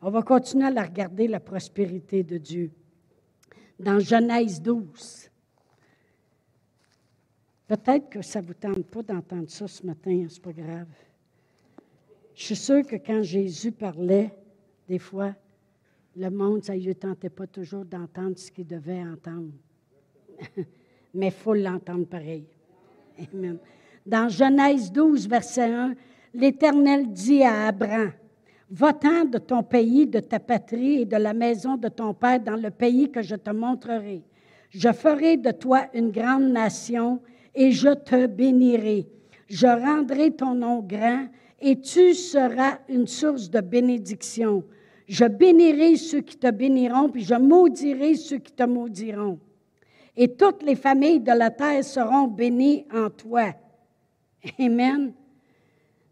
On 0.02 0.12
va 0.12 0.21
continuer 0.21 0.65
à 0.65 0.71
la 0.71 0.84
regarder, 0.84 1.28
la 1.28 1.39
prospérité 1.39 2.24
de 2.24 2.38
Dieu. 2.38 2.71
Dans 3.80 4.00
Genèse 4.00 4.62
12. 4.62 5.32
Peut-être 7.67 8.10
que 8.10 8.21
ça 8.21 8.41
ne 8.41 8.45
vous 8.45 8.54
tente 8.54 8.86
pas 8.86 9.02
d'entendre 9.02 9.50
ça 9.50 9.67
ce 9.67 9.84
matin, 9.84 10.12
hein, 10.12 10.28
c'est 10.30 10.41
pas 10.41 10.54
grave. 10.54 10.88
Je 12.36 12.43
suis 12.43 12.56
sûre 12.56 12.86
que 12.86 12.98
quand 12.98 13.24
Jésus 13.24 13.71
parlait, 13.71 14.32
des 14.88 15.00
fois, 15.00 15.34
le 16.15 16.30
monde, 16.30 16.63
ça 16.63 16.76
ne 16.76 16.93
tentait 16.93 17.30
pas 17.30 17.48
toujours 17.48 17.86
d'entendre 17.86 18.38
ce 18.38 18.52
qu'il 18.52 18.67
devait 18.67 19.02
entendre. 19.02 19.52
Mais 21.13 21.28
il 21.28 21.32
faut 21.32 21.54
l'entendre 21.54 22.06
pareil. 22.06 22.45
Amen. 23.34 23.58
Dans 24.06 24.30
Genèse 24.30 24.91
12, 24.91 25.28
verset 25.28 25.71
1, 25.74 25.95
l'Éternel 26.34 27.12
dit 27.12 27.43
à 27.43 27.67
Abraham, 27.67 28.12
Va-t'en 28.69 29.26
de 29.26 29.38
ton 29.38 29.62
pays, 29.62 30.08
de 30.08 30.19
ta 30.19 30.39
patrie 30.39 31.02
et 31.02 31.06
de 31.06 31.17
la 31.17 31.34
maison 31.34 31.78
de 31.78 31.88
ton 31.88 32.13
père 32.13 32.39
dans 32.39 32.56
le 32.56 32.71
pays 32.71 33.12
que 33.12 33.21
je 33.21 33.36
te 33.36 33.52
montrerai. 33.52 34.24
Je 34.71 34.91
ferai 34.91 35.38
de 35.38 35.52
toi 35.52 35.86
une 35.93 36.10
grande 36.10 36.52
nation 36.52 37.21
et 37.54 37.71
je 37.71 37.93
te 37.93 38.26
bénirai. 38.26 39.08
Je 39.48 39.67
rendrai 39.67 40.32
ton 40.32 40.56
nom 40.56 40.80
grand 40.80 41.28
et 41.62 41.80
tu 41.80 42.15
seras 42.15 42.80
une 42.89 43.08
source 43.08 43.50
de 43.50 43.62
bénédiction. 43.62 44.63
Je 45.07 45.25
bénirai 45.25 45.97
ceux 45.97 46.21
qui 46.21 46.37
te 46.37 46.49
béniront, 46.49 47.09
puis 47.09 47.23
je 47.23 47.35
maudirai 47.35 48.15
ceux 48.15 48.39
qui 48.39 48.51
te 48.51 48.63
maudiront. 48.63 49.39
Et 50.17 50.33
toutes 50.35 50.63
les 50.63 50.75
familles 50.75 51.19
de 51.19 51.31
la 51.31 51.51
terre 51.51 51.83
seront 51.83 52.27
bénies 52.27 52.85
en 52.93 53.09
toi. 53.09 53.53
Amen. 54.59 55.13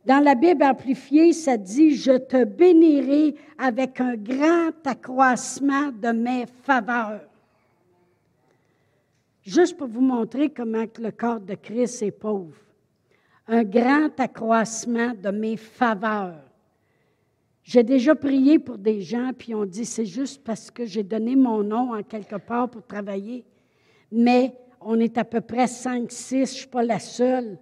Dans 0.06 0.19
la 0.19 0.36
Bible 0.36 0.63
amplifiée, 0.63 1.32
ça 1.32 1.56
dit, 1.56 1.95
je 1.95 2.17
te 2.17 2.43
bénirai 2.43 3.36
avec 3.58 4.01
un 4.01 4.15
grand 4.15 4.71
accroissement 4.86 5.91
de 5.91 6.10
mes 6.10 6.45
faveurs. 6.63 7.21
Juste 9.43 9.77
pour 9.77 9.88
vous 9.88 10.01
montrer 10.01 10.49
comment 10.49 10.86
le 10.99 11.12
corps 11.12 11.39
de 11.39 11.56
Christ 11.56 12.01
est 12.01 12.12
pauvre. 12.12 12.56
Un 13.47 13.63
grand 13.63 14.19
accroissement 14.19 15.13
de 15.13 15.29
mes 15.32 15.58
faveurs. 15.58 16.41
J'ai 17.63 17.84
déjà 17.84 18.13
prié 18.13 18.60
pour 18.60 18.78
des 18.78 19.02
gens, 19.02 19.32
puis 19.38 19.56
on 19.56 19.65
dit, 19.65 19.86
c'est 19.86 20.06
juste 20.06 20.43
parce 20.43 20.69
que 20.69 20.86
j'ai 20.86 21.04
donné 21.04 21.36
mon 21.36 21.63
nom 21.63 21.93
en 21.93 22.04
quelque 22.04 22.36
part 22.36 22.69
pour 22.69 22.86
travailler. 22.86 23.45
Mais 24.12 24.54
on 24.82 24.99
est 24.99 25.17
à 25.17 25.23
peu 25.23 25.39
près 25.39 25.67
5, 25.67 26.12
6, 26.12 26.36
je 26.36 26.39
ne 26.39 26.45
suis 26.45 26.67
pas 26.67 26.84
la 26.84 26.99
seule. 26.99 27.58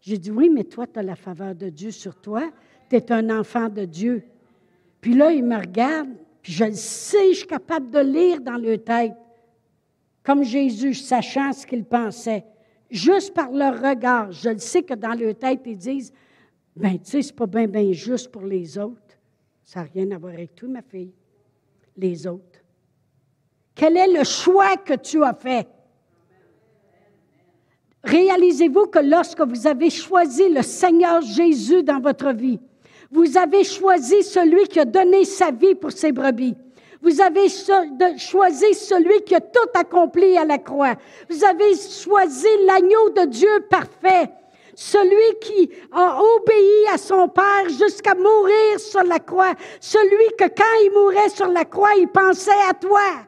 J'ai 0.00 0.16
dit, 0.18 0.30
oui, 0.30 0.48
mais 0.48 0.64
toi, 0.64 0.86
tu 0.86 1.00
as 1.00 1.02
la 1.02 1.16
faveur 1.16 1.54
de 1.54 1.68
Dieu 1.68 1.90
sur 1.90 2.20
toi. 2.20 2.48
Tu 2.88 2.96
es 2.96 3.12
un 3.12 3.28
enfant 3.38 3.68
de 3.68 3.84
Dieu. 3.84 4.22
Puis 5.00 5.14
là, 5.14 5.32
il 5.32 5.44
me 5.44 5.56
regarde, 5.56 6.10
puis 6.42 6.52
je 6.52 6.64
le 6.64 6.74
sais, 6.74 7.32
je 7.32 7.38
suis 7.38 7.46
capable 7.46 7.90
de 7.90 7.98
lire 7.98 8.40
dans 8.40 8.56
leur 8.56 8.82
tête, 8.82 9.14
comme 10.22 10.44
Jésus, 10.44 10.94
sachant 10.94 11.52
ce 11.52 11.66
qu'il 11.66 11.84
pensait. 11.84 12.44
Juste 12.88 13.34
par 13.34 13.50
leur 13.50 13.80
regard, 13.80 14.30
je 14.30 14.50
le 14.50 14.58
sais 14.58 14.82
que 14.82 14.94
dans 14.94 15.14
leur 15.14 15.34
tête, 15.36 15.60
ils 15.66 15.76
disent, 15.76 16.12
ben, 16.76 16.98
tu 16.98 17.10
sais, 17.10 17.22
c'est 17.22 17.34
pas 17.34 17.46
bien, 17.46 17.66
bien 17.66 17.92
juste 17.92 18.30
pour 18.30 18.42
les 18.42 18.78
autres. 18.78 19.09
Ça 19.72 19.82
n'a 19.82 19.88
rien 19.94 20.10
à 20.10 20.18
voir 20.18 20.32
avec 20.32 20.56
tout, 20.56 20.66
ma 20.66 20.82
fille. 20.82 21.12
Les 21.96 22.26
autres. 22.26 22.58
Quel 23.72 23.96
est 23.96 24.12
le 24.12 24.24
choix 24.24 24.76
que 24.78 24.94
tu 24.94 25.22
as 25.22 25.32
fait? 25.32 25.68
Réalisez-vous 28.02 28.86
que 28.86 28.98
lorsque 28.98 29.40
vous 29.42 29.68
avez 29.68 29.88
choisi 29.90 30.48
le 30.48 30.62
Seigneur 30.62 31.22
Jésus 31.22 31.84
dans 31.84 32.00
votre 32.00 32.32
vie, 32.32 32.58
vous 33.12 33.38
avez 33.38 33.62
choisi 33.62 34.24
celui 34.24 34.66
qui 34.66 34.80
a 34.80 34.84
donné 34.84 35.24
sa 35.24 35.52
vie 35.52 35.76
pour 35.76 35.92
ses 35.92 36.10
brebis. 36.10 36.56
Vous 37.00 37.20
avez 37.20 37.48
choisi 37.48 38.74
celui 38.74 39.22
qui 39.22 39.36
a 39.36 39.40
tout 39.40 39.70
accompli 39.74 40.36
à 40.36 40.44
la 40.44 40.58
croix. 40.58 40.96
Vous 41.28 41.44
avez 41.44 41.76
choisi 41.76 42.48
l'agneau 42.66 43.10
de 43.10 43.26
Dieu 43.26 43.66
parfait. 43.70 44.32
Celui 44.82 45.38
qui 45.40 45.70
a 45.92 46.22
obéi 46.22 46.86
à 46.90 46.96
son 46.96 47.28
Père 47.28 47.68
jusqu'à 47.68 48.14
mourir 48.14 48.80
sur 48.80 49.02
la 49.02 49.18
croix. 49.18 49.52
Celui 49.78 50.34
que 50.38 50.44
quand 50.44 50.74
il 50.82 50.90
mourait 50.92 51.28
sur 51.28 51.48
la 51.48 51.66
croix, 51.66 51.94
il 51.98 52.08
pensait 52.08 52.50
à 52.66 52.72
toi. 52.72 53.26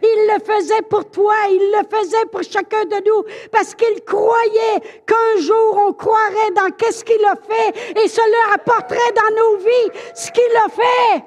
Il 0.00 0.30
le 0.32 0.38
faisait 0.38 0.82
pour 0.82 1.10
toi, 1.10 1.34
il 1.50 1.74
le 1.76 1.98
faisait 1.98 2.26
pour 2.30 2.44
chacun 2.44 2.84
de 2.84 2.94
nous, 3.08 3.24
parce 3.50 3.74
qu'il 3.74 4.04
croyait 4.04 4.80
qu'un 5.04 5.40
jour 5.40 5.84
on 5.88 5.92
croirait 5.94 6.52
dans 6.54 6.70
qu'est-ce 6.70 7.04
qu'il 7.04 7.24
a 7.24 7.34
fait 7.34 8.00
et 8.00 8.06
cela 8.06 8.54
apporterait 8.54 9.12
dans 9.16 9.34
nos 9.34 9.56
vies 9.56 9.98
ce 10.14 10.30
qu'il 10.30 10.56
a 10.64 10.68
fait. 10.68 11.24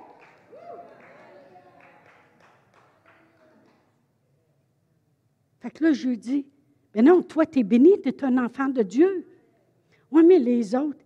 Fait 5.62 5.72
que 5.72 5.84
là, 5.84 5.92
je 5.92 6.08
lui 6.08 6.18
dis, 6.18 6.48
mais 6.96 7.02
non, 7.02 7.22
toi, 7.22 7.46
tu 7.46 7.60
es 7.60 7.64
béni, 7.64 8.02
tu 8.02 8.08
es 8.08 8.24
un 8.24 8.38
enfant 8.38 8.70
de 8.70 8.82
Dieu. 8.82 9.28
Oui, 10.10 10.24
mais 10.24 10.40
les 10.40 10.74
autres. 10.74 11.04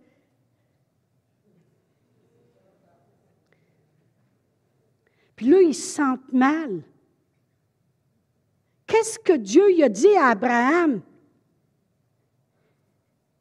Puis 5.36 5.48
là, 5.48 5.62
ils 5.62 5.74
se 5.74 5.96
sentent 5.96 6.32
mal. 6.32 6.84
Qu'est-ce 8.86 9.18
que 9.18 9.34
Dieu 9.34 9.64
a 9.84 9.90
dit 9.90 10.16
à 10.16 10.28
Abraham? 10.28 11.02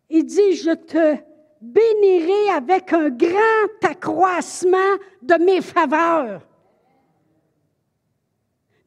Il 0.08 0.24
dit, 0.24 0.54
je 0.54 0.74
te 0.74 1.16
bénirai 1.60 2.50
avec 2.50 2.94
un 2.94 3.10
grand 3.10 3.82
accroissement 3.82 4.96
de 5.20 5.34
mes 5.44 5.60
faveurs. 5.60 6.46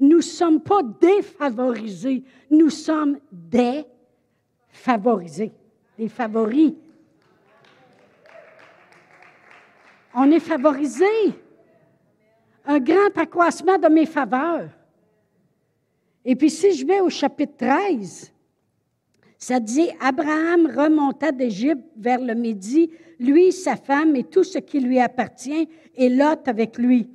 Nous 0.02 0.18
ne 0.18 0.22
sommes 0.22 0.60
pas 0.60 0.82
défavorisés, 0.82 2.24
nous 2.50 2.72
sommes 2.72 3.20
défavorisés, 3.32 5.54
des 5.96 6.10
favoris. 6.10 6.74
On 10.16 10.32
est 10.32 10.40
favorisés. 10.40 11.06
Un 12.66 12.80
grand 12.80 13.16
accroissement 13.16 13.78
de 13.78 13.88
mes 13.88 14.08
faveurs. 14.08 14.70
Et 16.26 16.36
puis 16.36 16.50
si 16.50 16.74
je 16.74 16.86
vais 16.86 17.00
au 17.00 17.10
chapitre 17.10 17.54
13, 17.58 18.34
ça 19.38 19.60
dit, 19.60 19.90
Abraham 20.00 20.68
remonta 20.68 21.32
d'Égypte 21.32 21.84
vers 21.98 22.22
le 22.22 22.34
midi, 22.34 22.92
lui, 23.20 23.52
sa 23.52 23.76
femme 23.76 24.16
et 24.16 24.24
tout 24.24 24.44
ce 24.44 24.58
qui 24.58 24.80
lui 24.80 25.00
appartient, 25.00 25.70
et 25.96 26.10
Lot 26.10 26.48
avec 26.48 26.78
lui. 26.78 27.10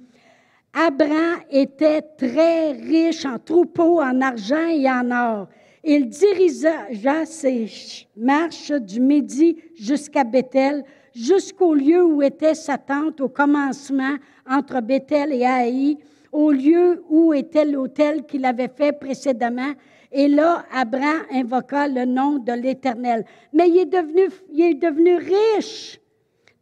Abraham 0.79 1.41
était 1.51 2.03
très 2.03 2.73
riche 2.73 3.25
en 3.25 3.39
troupeaux, 3.39 4.03
en 4.03 4.21
argent 4.21 4.69
et 4.69 4.87
en 4.91 5.11
or. 5.11 5.49
Il 5.83 6.07
dirigea 6.11 7.25
ses 7.25 8.07
marches 8.15 8.73
du 8.73 9.01
midi 9.01 9.57
jusqu'à 9.75 10.23
Bethel, 10.23 10.85
jusqu'au 11.15 11.73
lieu 11.73 12.05
où 12.05 12.21
était 12.21 12.55
sa 12.55 12.77
tente 12.77 13.23
au 13.23 13.31
commencement 13.31 14.17
entre 14.47 14.83
Bethel 14.83 15.33
et 15.33 15.47
Haï, 15.47 15.97
au 16.31 16.51
lieu 16.51 17.03
où 17.09 17.33
était 17.33 17.65
l'autel 17.65 18.27
qu'il 18.27 18.45
avait 18.45 18.69
fait 18.69 18.93
précédemment. 18.93 19.73
Et 20.13 20.29
là, 20.29 20.67
Abraham 20.71 21.23
invoqua 21.33 21.89
le 21.89 22.05
nom 22.05 22.39
de 22.39 22.53
l'Éternel. 22.53 23.25
Mais 23.55 23.71
il 23.71 23.79
est 23.79 23.87
devenu, 23.87 24.29
il 24.53 24.63
est 24.63 24.75
devenu 24.75 25.17
riche, 25.17 25.99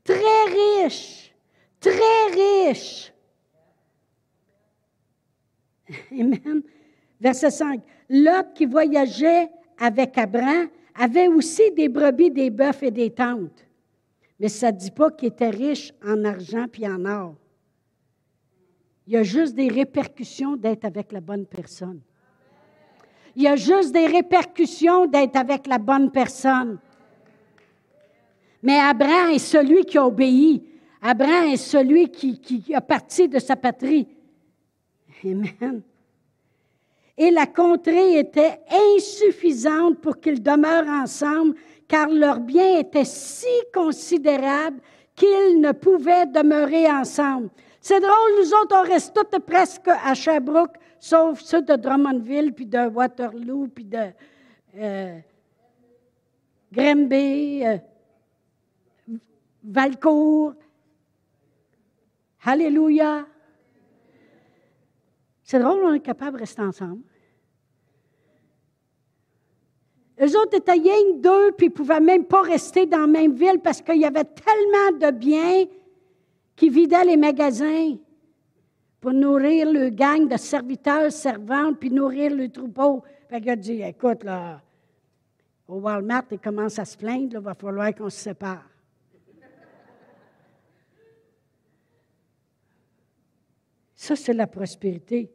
très 0.04 0.84
riche, 0.84 1.34
très 1.80 2.70
riche. 2.70 3.13
Amen. 6.12 6.62
Verset 7.20 7.50
5. 7.50 7.80
Lot 8.10 8.52
qui 8.54 8.66
voyageait 8.66 9.48
avec 9.78 10.16
Abraham 10.18 10.68
avait 10.94 11.28
aussi 11.28 11.70
des 11.72 11.88
brebis, 11.88 12.30
des 12.30 12.50
bœufs 12.50 12.82
et 12.82 12.90
des 12.90 13.10
tentes. 13.10 13.66
Mais 14.38 14.48
ça 14.48 14.72
ne 14.72 14.76
dit 14.76 14.90
pas 14.90 15.10
qu'il 15.10 15.28
était 15.28 15.50
riche 15.50 15.92
en 16.04 16.24
argent 16.24 16.66
puis 16.70 16.86
en 16.86 17.04
or. 17.04 17.34
Il 19.06 19.12
y 19.12 19.16
a 19.16 19.22
juste 19.22 19.54
des 19.54 19.68
répercussions 19.68 20.56
d'être 20.56 20.84
avec 20.84 21.12
la 21.12 21.20
bonne 21.20 21.46
personne. 21.46 22.00
Il 23.36 23.42
y 23.42 23.48
a 23.48 23.56
juste 23.56 23.92
des 23.92 24.06
répercussions 24.06 25.06
d'être 25.06 25.36
avec 25.36 25.66
la 25.66 25.78
bonne 25.78 26.10
personne. 26.10 26.78
Mais 28.62 28.78
Abraham 28.78 29.30
est 29.30 29.38
celui 29.38 29.84
qui 29.84 29.98
a 29.98 30.06
obéi. 30.06 30.62
Abraham 31.02 31.50
est 31.50 31.56
celui 31.56 32.08
qui, 32.08 32.40
qui 32.40 32.74
a 32.74 32.80
parti 32.80 33.28
de 33.28 33.38
sa 33.38 33.56
patrie. 33.56 34.08
Amen. 35.24 35.82
Et 37.16 37.30
la 37.30 37.46
contrée 37.46 38.18
était 38.18 38.60
insuffisante 38.96 40.00
pour 40.00 40.18
qu'ils 40.20 40.42
demeurent 40.42 40.88
ensemble, 40.88 41.54
car 41.86 42.08
leur 42.08 42.40
bien 42.40 42.78
était 42.78 43.04
si 43.04 43.46
considérable 43.72 44.80
qu'ils 45.14 45.60
ne 45.60 45.72
pouvaient 45.72 46.26
demeurer 46.26 46.90
ensemble. 46.90 47.50
C'est 47.80 48.00
drôle, 48.00 48.40
nous 48.40 48.52
autres, 48.54 48.76
on 48.76 48.88
reste 48.88 49.14
toutes 49.14 49.38
presque 49.44 49.88
à 49.88 50.14
Sherbrooke, 50.14 50.76
sauf 50.98 51.40
ceux 51.40 51.62
de 51.62 51.76
Drummondville, 51.76 52.52
puis 52.52 52.66
de 52.66 52.88
Waterloo, 52.88 53.68
puis 53.68 53.84
de 53.84 54.10
euh, 54.76 55.18
Grimby, 56.72 57.64
euh, 57.64 57.78
Valcourt. 59.62 60.54
Alléluia. 62.44 63.26
C'est 65.44 65.58
drôle, 65.58 65.84
on 65.84 65.92
est 65.92 66.00
capable 66.00 66.38
de 66.38 66.40
rester 66.40 66.62
ensemble. 66.62 67.02
Eux 70.20 70.38
autres 70.38 70.56
étaient 70.56 70.72
rien 70.72 71.18
deux, 71.18 71.52
puis 71.52 71.66
ils 71.66 71.70
ne 71.70 71.74
pouvaient 71.74 72.00
même 72.00 72.24
pas 72.24 72.40
rester 72.40 72.86
dans 72.86 73.00
la 73.00 73.06
même 73.06 73.34
ville 73.34 73.60
parce 73.62 73.82
qu'il 73.82 74.00
y 74.00 74.06
avait 74.06 74.24
tellement 74.24 74.98
de 74.98 75.10
biens 75.10 75.66
qui 76.56 76.70
vidaient 76.70 77.04
les 77.04 77.16
magasins 77.18 77.96
pour 79.00 79.12
nourrir 79.12 79.70
le 79.70 79.90
gang 79.90 80.26
de 80.26 80.36
serviteurs, 80.38 81.12
servantes, 81.12 81.78
puis 81.78 81.90
nourrir 81.90 82.34
le 82.34 82.48
troupeau. 82.48 83.02
Fait 83.28 83.40
qu'il 83.40 83.50
a 83.50 83.56
dit, 83.56 83.82
écoute, 83.82 84.24
là, 84.24 84.62
au 85.68 85.74
Walmart, 85.74 86.24
ils 86.30 86.38
commencent 86.38 86.78
à 86.78 86.86
se 86.86 86.96
plaindre, 86.96 87.34
il 87.34 87.38
va 87.38 87.54
falloir 87.54 87.94
qu'on 87.94 88.08
se 88.08 88.18
sépare. 88.18 88.64
Ça, 93.94 94.16
c'est 94.16 94.32
la 94.32 94.46
prospérité. 94.46 95.33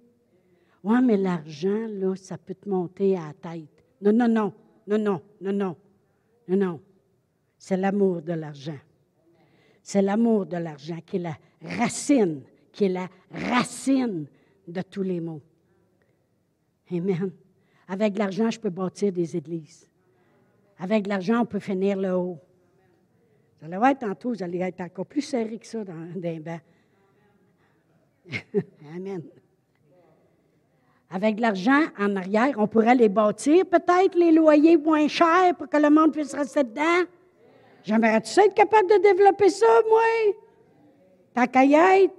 Oui, 0.83 0.97
mais 1.03 1.17
l'argent, 1.17 1.87
là, 1.89 2.15
ça 2.15 2.37
peut 2.37 2.55
te 2.55 2.69
monter 2.69 3.17
à 3.17 3.27
la 3.27 3.33
tête. 3.33 3.83
Non, 4.01 4.13
non, 4.13 4.27
non, 4.27 4.53
non, 4.87 4.97
non, 4.97 5.21
non, 5.41 5.75
non, 6.47 6.57
non. 6.57 6.81
C'est 7.57 7.77
l'amour 7.77 8.21
de 8.21 8.33
l'argent. 8.33 8.79
C'est 9.83 10.01
l'amour 10.01 10.45
de 10.45 10.57
l'argent 10.57 10.99
qui 11.05 11.17
est 11.17 11.19
la 11.19 11.37
racine, 11.61 12.41
qui 12.71 12.85
est 12.85 12.89
la 12.89 13.09
racine 13.31 14.27
de 14.67 14.81
tous 14.81 15.03
les 15.03 15.19
maux. 15.19 15.41
Amen. 16.91 17.31
Avec 17.87 18.17
l'argent, 18.17 18.49
je 18.49 18.59
peux 18.59 18.69
bâtir 18.69 19.11
des 19.11 19.35
églises. 19.35 19.89
Avec 20.77 21.07
l'argent, 21.07 21.41
on 21.41 21.45
peut 21.45 21.59
finir 21.59 21.97
le 21.97 22.13
haut. 22.13 22.39
Vous 23.59 23.67
allez 23.67 23.77
voir 23.77 23.97
tantôt, 23.97 24.29
vous 24.29 24.41
allez 24.41 24.59
être 24.59 24.79
encore 24.79 25.05
plus 25.05 25.21
serré 25.21 25.57
que 25.59 25.67
ça 25.67 25.83
dans, 25.83 26.13
dans 26.15 26.39
bain. 26.39 26.61
Amen. 28.95 29.23
Avec 31.11 31.39
l'argent 31.39 31.85
en 31.97 32.15
arrière, 32.15 32.53
on 32.57 32.67
pourrait 32.67 32.93
les 32.93 33.09
bâtir, 33.09 33.65
peut-être 33.65 34.15
les 34.15 34.31
loyers 34.31 34.77
moins 34.77 35.07
chers 35.07 35.55
pour 35.57 35.67
que 35.67 35.77
le 35.77 35.89
monde 35.89 36.13
puisse 36.13 36.35
rester 36.35 36.63
dedans. 36.63 37.07
J'aimerais-tu 37.83 38.39
être 38.39 38.53
capable 38.53 38.87
de 38.89 39.01
développer 39.01 39.49
ça, 39.49 39.65
moi? 39.89 40.35
Ta 41.33 41.47
caillette? 41.47 42.11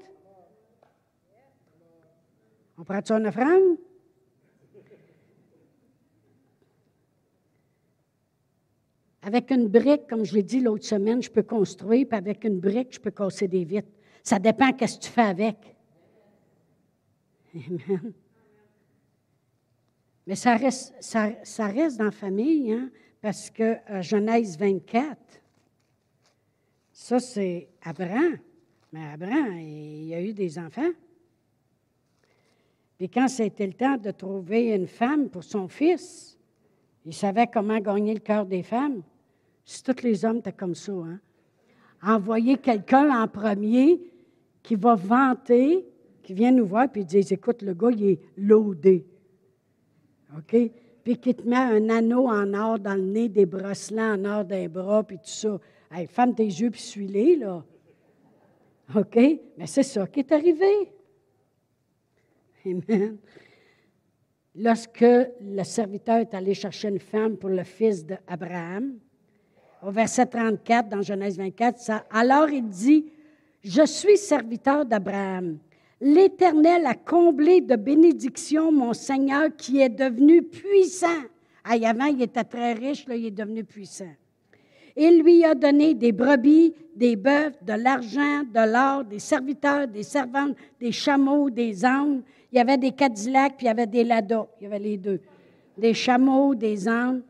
On 2.79 2.83
prend-tu 2.83 3.13
une 3.13 3.27
offrande? 3.27 3.77
Avec 9.23 9.51
une 9.51 9.69
brique, 9.69 10.09
comme 10.09 10.25
je 10.25 10.35
l'ai 10.35 10.43
dit 10.43 10.61
l'autre 10.61 10.85
semaine, 10.85 11.23
je 11.23 11.31
peux 11.31 11.43
construire, 11.43 12.07
puis 12.09 12.19
avec 12.19 12.43
une 12.43 12.59
brique, 12.59 12.95
je 12.95 12.99
peux 12.99 13.11
casser 13.11 13.47
des 13.47 13.65
vitres. 13.65 13.89
Ça 14.25 14.39
dépend 14.39 14.73
qu'est-ce 14.73 14.97
que 14.97 15.05
tu 15.05 15.11
fais 15.11 15.21
avec. 15.21 15.77
Amen. 17.55 18.13
Mais 20.27 20.35
ça 20.35 20.57
reste, 20.57 20.95
ça, 21.01 21.29
dans 21.29 22.05
la 22.05 22.11
famille, 22.11 22.73
hein, 22.73 22.91
parce 23.21 23.51
que 23.51 23.77
euh, 23.91 24.03
Genèse 24.03 24.59
24, 24.59 25.17
ça 26.93 27.19
c'est 27.19 27.69
Abraham. 27.83 28.39
Mais 28.93 29.07
Abraham, 29.07 29.59
il, 29.59 30.13
a 30.15 30.21
eu 30.21 30.33
des 30.33 30.59
enfants. 30.59 30.91
Puis 32.99 33.09
quand 33.09 33.29
c'était 33.29 33.67
le 33.67 33.73
temps 33.73 33.97
de 33.97 34.11
trouver 34.11 34.75
une 34.75 34.87
femme 34.87 35.31
pour 35.31 35.45
son 35.45 35.69
fils, 35.69 36.39
il 37.07 37.15
savait 37.15 37.47
comment 37.47 37.79
gagner 37.79 38.15
le 38.15 38.21
cœur 38.21 38.45
des 38.45 38.63
femmes. 38.63 39.03
Si 39.65 39.83
tous 39.83 40.03
les 40.03 40.25
hommes 40.25 40.39
étaient 40.39 40.53
comme 40.53 40.75
ça, 40.75 40.93
hein? 40.93 41.21
envoyer 42.03 42.59
quelqu'un 42.59 43.23
en 43.23 43.27
premier 43.29 44.01
qui 44.63 44.75
va 44.75 44.95
vanter 44.95 45.87
qui 46.23 46.35
viennent 46.35 46.57
nous 46.57 46.67
voir 46.67 46.89
puis 46.89 47.05
disent 47.05 47.33
Écoute, 47.33 47.63
le 47.63 47.75
gars, 47.75 47.91
il 47.91 48.05
est 48.05 48.21
loadé. 48.37 49.05
OK? 50.37 50.57
Puis 51.03 51.17
qui 51.19 51.35
te 51.35 51.47
met 51.47 51.57
un 51.57 51.89
anneau 51.89 52.29
en 52.29 52.53
or 52.55 52.79
dans 52.79 52.95
le 52.95 53.03
nez, 53.03 53.29
des 53.29 53.47
bracelets 53.47 54.01
en 54.01 54.25
or 54.25 54.45
des 54.45 54.69
bras, 54.69 55.03
puis 55.03 55.17
tout 55.17 55.25
ça. 55.25 55.59
Hey, 55.91 56.07
ferme 56.07 56.35
tes 56.35 56.45
yeux 56.45 56.71
puis 56.71 56.81
suis-les, 56.81 57.37
là. 57.37 57.65
OK? 58.95 59.17
Mais 59.57 59.67
c'est 59.67 59.83
ça 59.83 60.07
qui 60.07 60.21
est 60.21 60.33
arrivé. 60.33 60.93
Amen. 62.67 63.17
Lorsque 64.55 65.01
le 65.01 65.63
serviteur 65.63 66.19
est 66.19 66.35
allé 66.35 66.55
chercher 66.55 66.89
une 66.89 66.99
femme 66.99 67.37
pour 67.37 67.51
le 67.51 67.63
fils 67.63 68.05
d'Abraham, 68.05 68.99
au 69.83 69.91
verset 69.91 70.27
34 70.27 70.89
dans 70.89 71.03
Genèse 71.03 71.39
24, 71.39 71.79
ça, 71.79 72.05
alors 72.11 72.51
il 72.51 72.69
dit, 72.69 73.13
Je 73.63 73.87
suis 73.87 74.17
serviteur 74.17 74.85
d'Abraham. 74.85 75.59
L'Éternel 76.01 76.87
a 76.87 76.95
comblé 76.95 77.61
de 77.61 77.77
bénédictions 77.77 78.73
mon 78.73 78.95
Seigneur 78.95 79.49
qui 79.57 79.81
est 79.81 79.91
devenu 79.91 80.43
puissant. 80.43 81.09
Ah, 81.65 81.75
avant, 81.85 82.07
il 82.07 82.23
était 82.23 82.45
très 82.45 82.73
riche, 82.73 83.07
là, 83.07 83.17
il 83.17 83.27
est 83.27 83.31
devenu 83.31 83.65
puissant. 83.65 84.13
Il 84.97 85.23
lui 85.23 85.45
a 85.45 85.55
donné 85.55 85.95
des 85.95 86.13
brebis, 86.13 86.75
des 86.97 87.17
bœufs, 87.17 87.53
de 87.63 87.75
l'argent, 87.75 88.43
de 88.43 88.73
l'or, 88.73 89.05
des 89.05 89.19
serviteurs, 89.19 89.87
des 89.87 90.03
servantes, 90.03 90.57
des 90.81 90.93
chameaux, 90.93 91.51
des 91.51 91.85
ânes. 91.85 92.23
Il 92.51 92.57
y 92.57 92.61
avait 92.61 92.79
des 92.79 92.93
Cadillacs, 92.93 93.57
puis 93.57 93.67
il 93.67 93.69
y 93.69 93.71
avait 93.71 93.87
des 93.87 94.05
Lada. 94.05 94.47
Il 94.61 94.65
y 94.65 94.67
avait 94.67 94.79
les 94.79 94.97
deux. 94.97 95.21
Des 95.77 95.95
chameaux, 95.95 96.55
des 96.55 96.89
ânes. 96.89 97.23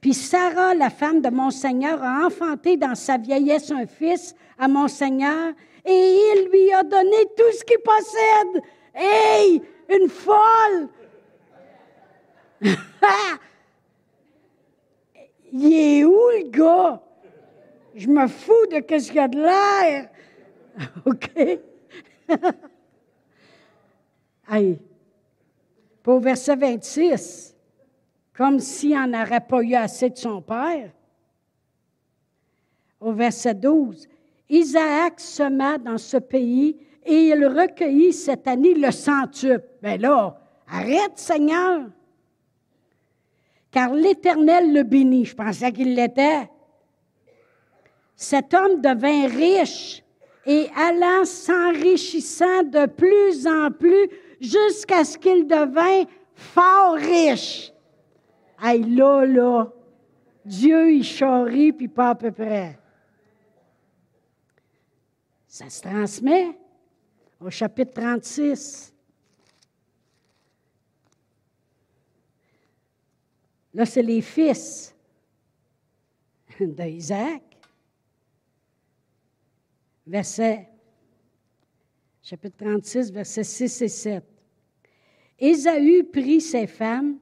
Puis 0.00 0.14
Sarah, 0.14 0.74
la 0.74 0.90
femme 0.90 1.20
de 1.20 1.30
mon 1.30 1.50
Seigneur, 1.50 2.02
a 2.02 2.26
enfanté 2.26 2.76
dans 2.76 2.94
sa 2.94 3.18
vieillesse 3.18 3.70
un 3.70 3.86
fils 3.86 4.34
à 4.58 4.66
mon 4.66 4.88
Seigneur, 4.88 5.52
et 5.84 6.32
il 6.34 6.48
lui 6.50 6.72
a 6.72 6.82
donné 6.82 7.26
tout 7.36 7.52
ce 7.52 7.64
qu'il 7.64 7.78
possède. 7.80 8.62
Hey, 8.94 9.62
une 9.88 10.08
folle! 10.08 10.88
il 15.52 15.72
est 15.72 16.04
où 16.04 16.28
le 16.30 16.48
gars? 16.48 17.02
Je 17.94 18.08
me 18.08 18.26
fous 18.26 18.66
de 18.70 18.76
ce 18.98 19.06
qu'il 19.06 19.16
y 19.16 19.18
a 19.18 19.28
de 19.28 19.38
l'air. 19.38 20.08
OK? 21.04 21.30
hey. 24.50 24.78
Pour 26.02 26.18
verset 26.20 26.56
26, 26.56 27.54
comme 28.32 28.58
s'il 28.58 28.94
n'en 28.94 29.22
aurait 29.22 29.40
pas 29.40 29.62
eu 29.62 29.74
assez 29.74 30.10
de 30.10 30.16
son 30.16 30.42
père. 30.42 30.90
Au 33.00 33.12
verset 33.12 33.54
12, 33.54 34.08
Isaac 34.52 35.18
sema 35.18 35.78
dans 35.78 35.96
ce 35.96 36.18
pays 36.18 36.76
et 37.06 37.28
il 37.28 37.46
recueillit 37.46 38.12
cette 38.12 38.46
année 38.46 38.74
le 38.74 38.90
centuple. 38.90 39.64
Bien 39.82 39.96
là, 39.96 40.38
arrête, 40.68 41.16
Seigneur. 41.16 41.86
Car 43.70 43.94
l'Éternel 43.94 44.74
le 44.74 44.82
bénit. 44.82 45.24
Je 45.24 45.34
pensais 45.34 45.72
qu'il 45.72 45.94
l'était. 45.94 46.50
Cet 48.14 48.52
homme 48.52 48.82
devint 48.82 49.26
riche 49.26 50.04
et 50.44 50.68
allant 50.76 51.24
s'enrichissant 51.24 52.62
de 52.64 52.84
plus 52.86 53.46
en 53.46 53.70
plus 53.70 54.08
jusqu'à 54.38 55.04
ce 55.04 55.16
qu'il 55.16 55.46
devint 55.46 56.04
fort 56.34 56.96
riche. 56.96 57.72
Aïe, 58.62 58.84
là, 58.94 59.24
là, 59.24 59.72
Dieu, 60.44 60.92
il 60.92 61.04
charrie, 61.04 61.72
puis 61.72 61.88
pas 61.88 62.10
à 62.10 62.14
peu 62.14 62.30
près. 62.30 62.78
Ça 65.52 65.68
se 65.68 65.82
transmet 65.82 66.58
au 67.38 67.50
chapitre 67.50 67.92
36. 68.00 68.90
Là, 73.74 73.84
c'est 73.84 74.00
les 74.00 74.22
fils 74.22 74.94
d'Isaac. 76.58 77.42
Verset, 80.06 80.70
chapitre 82.22 82.56
36, 82.56 83.12
versets 83.12 83.44
6 83.44 83.82
et 83.82 83.88
7. 83.88 84.24
Ésaü 85.38 86.02
prit 86.04 86.40
ses 86.40 86.66
femmes 86.66 87.18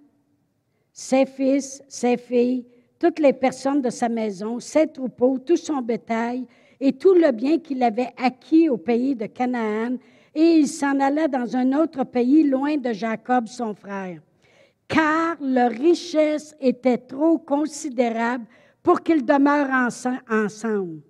ses 0.93 1.27
fils, 1.27 1.83
ses 1.89 2.17
filles, 2.17 2.65
toutes 2.97 3.19
les 3.19 3.33
personnes 3.33 3.83
de 3.83 3.91
sa 3.91 4.09
maison, 4.09 4.61
ses 4.61 4.87
troupeaux, 4.87 5.39
tout 5.39 5.57
son 5.57 5.83
bétail 5.83 6.47
et 6.81 6.93
tout 6.95 7.15
le 7.15 7.31
bien 7.31 7.59
qu'il 7.59 7.83
avait 7.83 8.13
acquis 8.17 8.69
au 8.69 8.79
pays 8.79 9.15
de 9.15 9.27
Canaan, 9.27 9.99
et 10.35 10.59
il 10.59 10.69
s'en 10.69 10.99
alla 11.01 11.29
dans 11.29 11.57
un 11.57 11.73
autre 11.79 12.05
pays 12.05 12.45
loin 12.45 12.77
de 12.77 12.93
Jacob, 12.93 13.49
son 13.49 13.75
frère. 13.75 14.23
Car 14.89 15.37
leur 15.41 15.71
richesse 15.71 16.57
était 16.61 16.99
trop 16.99 17.39
considérable 17.39 18.47
pour 18.83 19.03
qu'ils 19.03 19.25
demeurent 19.25 19.89
ensemble. 20.29 21.03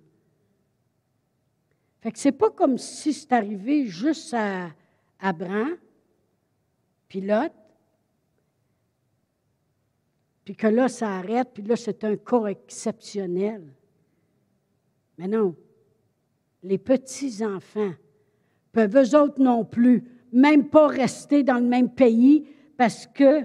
Fait 2.01 2.11
que 2.11 2.19
c'est 2.19 2.31
pas 2.31 2.49
comme 2.49 2.77
si 2.77 3.13
c'est 3.13 3.31
arrivé 3.31 3.85
juste 3.85 4.33
à 4.33 4.71
Abraham, 5.19 5.77
pilote, 7.07 7.53
puis 10.43 10.55
que 10.55 10.67
là, 10.67 10.89
ça 10.89 11.17
arrête, 11.17 11.49
puis 11.53 11.63
là, 11.63 11.75
c'est 11.75 12.03
un 12.03 12.17
cas 12.17 12.45
exceptionnel. 12.47 13.63
Mais 15.21 15.27
non, 15.27 15.53
les 16.63 16.79
petits-enfants 16.79 17.93
peuvent 18.71 18.97
eux 18.97 19.15
autres 19.15 19.39
non 19.39 19.63
plus, 19.63 20.03
même 20.33 20.67
pas 20.67 20.87
rester 20.87 21.43
dans 21.43 21.59
le 21.59 21.67
même 21.67 21.91
pays 21.91 22.47
parce 22.75 23.05
que 23.05 23.43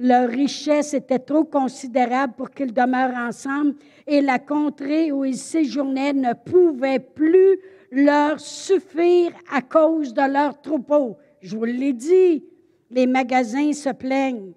leur 0.00 0.28
richesse 0.28 0.94
était 0.94 1.20
trop 1.20 1.44
considérable 1.44 2.34
pour 2.36 2.50
qu'ils 2.50 2.74
demeurent 2.74 3.14
ensemble 3.14 3.76
et 4.04 4.20
la 4.20 4.40
contrée 4.40 5.12
où 5.12 5.24
ils 5.24 5.36
séjournaient 5.36 6.12
ne 6.12 6.32
pouvait 6.32 6.98
plus 6.98 7.56
leur 7.92 8.40
suffire 8.40 9.30
à 9.52 9.62
cause 9.62 10.12
de 10.12 10.28
leur 10.28 10.60
troupeau. 10.60 11.16
Je 11.40 11.56
vous 11.56 11.62
l'ai 11.62 11.92
dit, 11.92 12.44
les 12.90 13.06
magasins 13.06 13.72
se 13.72 13.90
plaignent. 13.90 14.54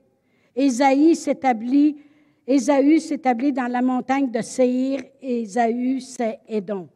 Ésaïe 0.55 1.15
s'établit, 1.15 1.97
Ésaü 2.47 2.99
s'établit 2.99 3.51
dans 3.51 3.71
la 3.71 3.81
montagne 3.81 4.29
de 4.29 4.41
Séhir 4.41 5.01
et 5.21 5.41
Ésaü 5.41 5.99
c'est 5.99 6.39
Édom. 6.47 6.87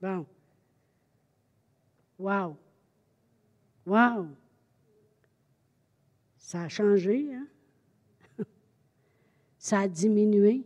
Bon. 0.00 0.26
Wow. 2.18 2.56
Wow. 3.86 4.26
Ça 6.38 6.62
a 6.62 6.68
changé, 6.68 7.28
hein? 7.32 7.46
Ça 9.58 9.80
a 9.80 9.88
diminué. 9.88 10.64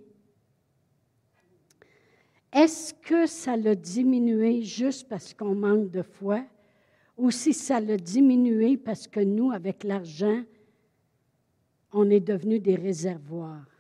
Est-ce 2.53 2.95
que 2.95 3.27
ça 3.27 3.57
l'a 3.57 3.75
diminué 3.75 4.63
juste 4.63 5.09
parce 5.09 5.35
qu'on 5.35 5.57
manque 5.57 5.91
de 5.91 6.03
foi 6.03 6.45
ou 7.17 7.33
si 7.33 7.53
ça 7.53 7.81
l'a 7.81 7.97
diminué 7.97 8.77
parce 8.77 9.09
que 9.09 9.19
nous, 9.19 9.51
avec 9.51 9.83
l'argent, 9.83 10.43
on 11.93 12.09
est 12.11 12.21
devenu 12.21 12.61
des 12.61 12.77
réservoirs? 12.77 13.74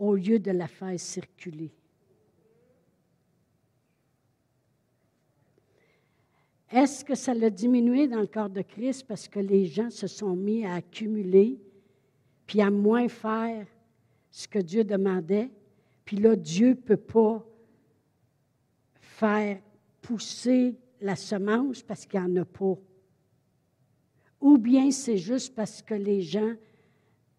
Au 0.00 0.16
lieu 0.16 0.38
de 0.38 0.50
la 0.50 0.66
faire 0.66 0.98
circuler. 0.98 1.70
Est-ce 6.72 7.04
que 7.04 7.14
ça 7.14 7.34
l'a 7.34 7.50
diminué 7.50 8.08
dans 8.08 8.20
le 8.20 8.26
corps 8.26 8.50
de 8.50 8.62
Christ 8.62 9.06
parce 9.06 9.28
que 9.28 9.40
les 9.40 9.66
gens 9.66 9.90
se 9.90 10.06
sont 10.06 10.34
mis 10.34 10.64
à 10.64 10.74
accumuler, 10.74 11.60
puis 12.46 12.60
à 12.60 12.70
moins 12.70 13.08
faire 13.08 13.66
ce 14.30 14.48
que 14.48 14.58
Dieu 14.58 14.84
demandait, 14.84 15.50
puis 16.04 16.16
là, 16.16 16.34
Dieu 16.34 16.70
ne 16.70 16.74
peut 16.74 16.96
pas 16.96 17.44
faire 19.00 19.60
pousser 20.00 20.76
la 21.00 21.16
semence 21.16 21.82
parce 21.82 22.06
qu'il 22.06 22.20
n'y 22.20 22.26
en 22.26 22.42
a 22.42 22.44
pas 22.44 22.76
ou 24.40 24.56
bien 24.56 24.90
c'est 24.90 25.18
juste 25.18 25.54
parce 25.54 25.82
que 25.82 25.94
les 25.94 26.22
gens 26.22 26.54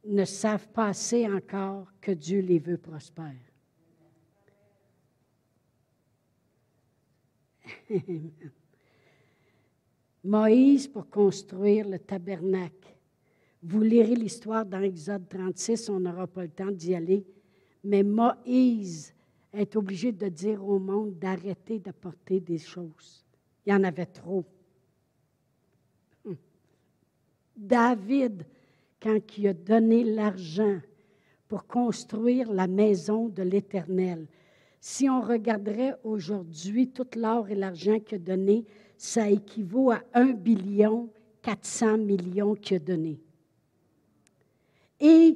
ne 0.05 0.25
savent 0.25 0.67
pas 0.69 0.87
assez 0.87 1.27
encore 1.27 1.87
que 2.01 2.11
Dieu 2.11 2.41
les 2.41 2.59
veut 2.59 2.77
prospères. 2.77 3.35
Moïse 10.23 10.87
pour 10.87 11.09
construire 11.09 11.87
le 11.87 11.99
tabernacle. 11.99 12.95
Vous 13.63 13.81
lirez 13.81 14.15
l'histoire 14.15 14.65
dans 14.65 14.81
Exode 14.81 15.27
36, 15.29 15.89
on 15.89 15.99
n'aura 15.99 16.27
pas 16.27 16.43
le 16.43 16.49
temps 16.49 16.71
d'y 16.71 16.95
aller, 16.95 17.25
mais 17.83 18.01
Moïse 18.03 19.13
est 19.53 19.75
obligé 19.75 20.11
de 20.11 20.27
dire 20.29 20.65
au 20.65 20.79
monde 20.79 21.17
d'arrêter 21.19 21.79
d'apporter 21.79 22.39
des 22.39 22.57
choses. 22.57 23.25
Il 23.65 23.71
y 23.71 23.75
en 23.75 23.83
avait 23.83 24.05
trop. 24.07 24.45
David, 27.55 28.45
quand 29.01 29.37
il 29.37 29.47
a 29.47 29.53
donné 29.53 30.03
l'argent 30.03 30.79
pour 31.47 31.65
construire 31.65 32.51
la 32.51 32.67
maison 32.67 33.27
de 33.27 33.43
l'Éternel, 33.43 34.27
si 34.79 35.09
on 35.09 35.21
regarderait 35.21 35.95
aujourd'hui 36.03 36.89
tout 36.89 37.07
l'or 37.15 37.49
et 37.49 37.55
l'argent 37.55 37.99
qu'il 37.99 38.15
a 38.15 38.19
donné, 38.19 38.65
ça 38.97 39.29
équivaut 39.29 39.91
à 39.91 40.01
1 40.13 40.31
billion 40.33 41.09
400 41.41 41.97
millions 41.97 42.55
qu'il 42.55 42.77
a 42.77 42.79
donné. 42.79 43.19
Et 44.99 45.35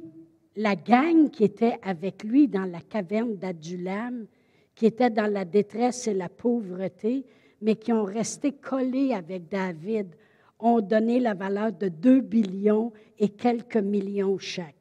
la 0.54 0.76
gang 0.76 1.30
qui 1.30 1.44
était 1.44 1.78
avec 1.82 2.22
lui 2.22 2.48
dans 2.48 2.64
la 2.64 2.80
caverne 2.80 3.36
d'Adulam, 3.36 4.26
qui 4.74 4.86
était 4.86 5.10
dans 5.10 5.30
la 5.30 5.44
détresse 5.44 6.06
et 6.06 6.14
la 6.14 6.28
pauvreté, 6.28 7.24
mais 7.60 7.76
qui 7.76 7.92
ont 7.92 8.04
resté 8.04 8.52
collés 8.52 9.12
avec 9.12 9.48
David, 9.48 10.14
ont 10.58 10.80
donné 10.80 11.20
la 11.20 11.34
valeur 11.34 11.72
de 11.72 11.88
2 11.88 12.20
billions 12.20 12.92
et 13.18 13.28
quelques 13.28 13.76
millions 13.76 14.38
chaque 14.38 14.74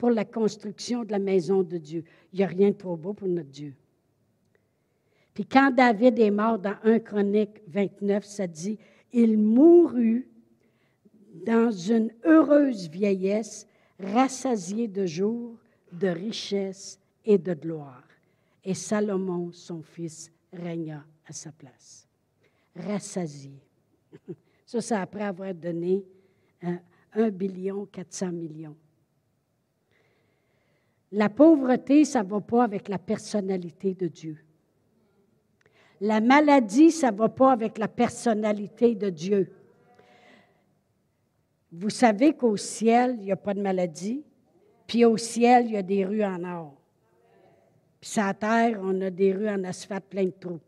pour 0.00 0.10
la 0.10 0.24
construction 0.24 1.04
de 1.04 1.12
la 1.12 1.18
maison 1.18 1.62
de 1.62 1.76
Dieu. 1.76 2.04
Il 2.32 2.38
n'y 2.38 2.44
a 2.44 2.48
rien 2.48 2.70
de 2.70 2.76
trop 2.76 2.96
beau 2.96 3.12
pour 3.12 3.28
notre 3.28 3.50
Dieu. 3.50 3.74
Puis 5.34 5.44
quand 5.44 5.70
David 5.70 6.18
est 6.18 6.30
mort 6.30 6.58
dans 6.58 6.74
1 6.84 7.00
Chronique 7.00 7.60
29, 7.68 8.24
ça 8.24 8.46
dit, 8.46 8.78
il 9.12 9.36
mourut 9.38 10.26
dans 11.44 11.70
une 11.70 12.10
heureuse 12.24 12.88
vieillesse, 12.88 13.66
rassasié 13.98 14.88
de 14.88 15.04
jours, 15.04 15.56
de 15.92 16.08
richesse 16.08 16.98
et 17.24 17.36
de 17.36 17.52
gloire. 17.52 18.04
Et 18.64 18.74
Salomon, 18.74 19.52
son 19.52 19.82
fils, 19.82 20.32
régna 20.52 21.04
à 21.26 21.32
sa 21.32 21.52
place. 21.52 22.08
Rassasié. 22.74 23.60
Ça, 24.66 24.80
c'est 24.80 24.94
après 24.94 25.24
avoir 25.24 25.52
donné 25.52 26.04
euh, 26.64 26.76
un 27.14 27.30
billion 27.30 27.86
400 27.86 28.32
millions. 28.32 28.76
La 31.12 31.28
pauvreté, 31.28 32.04
ça 32.04 32.22
ne 32.22 32.28
va 32.28 32.40
pas 32.40 32.62
avec 32.62 32.88
la 32.88 32.98
personnalité 32.98 33.94
de 33.94 34.06
Dieu. 34.06 34.38
La 36.00 36.20
maladie, 36.20 36.92
ça 36.92 37.10
ne 37.10 37.16
va 37.16 37.28
pas 37.28 37.52
avec 37.52 37.78
la 37.78 37.88
personnalité 37.88 38.94
de 38.94 39.10
Dieu. 39.10 39.52
Vous 41.72 41.90
savez 41.90 42.32
qu'au 42.32 42.56
ciel, 42.56 43.16
il 43.18 43.24
n'y 43.24 43.32
a 43.32 43.36
pas 43.36 43.54
de 43.54 43.60
maladie, 43.60 44.24
puis 44.86 45.04
au 45.04 45.16
ciel, 45.16 45.66
il 45.66 45.72
y 45.72 45.76
a 45.76 45.82
des 45.82 46.04
rues 46.04 46.24
en 46.24 46.42
or. 46.44 46.74
Puis 48.00 48.10
sur 48.10 48.22
la 48.22 48.34
terre, 48.34 48.80
on 48.82 49.00
a 49.02 49.10
des 49.10 49.32
rues 49.32 49.48
en 49.48 49.62
asphalte 49.64 50.06
plein 50.06 50.24
de 50.24 50.30
trous. 50.30 50.60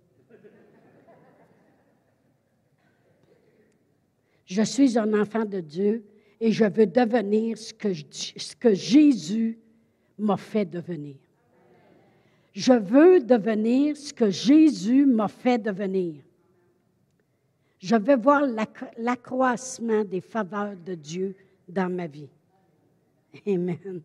Je 4.52 4.62
suis 4.62 4.98
un 4.98 5.18
enfant 5.18 5.46
de 5.46 5.60
Dieu 5.60 6.04
et 6.38 6.52
je 6.52 6.66
veux 6.66 6.86
devenir 6.86 7.56
ce 7.56 7.72
que, 7.72 8.74
Jésus 8.74 9.58
m'a 10.18 10.36
fait 10.36 10.66
devenir. 10.66 11.16
Je 12.52 12.74
veux 12.74 13.20
devenir 13.20 13.96
ce 13.96 14.12
que 14.12 14.28
Jésus 14.28 15.06
m'a 15.06 15.28
fait 15.28 15.56
devenir. 15.56 16.22
Je 17.78 17.96
veux 17.96 18.16
voir 18.16 18.42
l'accroissement 18.98 20.04
des 20.04 20.20
faveurs 20.20 20.76
de 20.76 20.96
Dieu 20.96 21.34
dans 21.66 21.90
ma 21.90 22.06
vie. 22.06 22.28
Amen. 23.46 24.02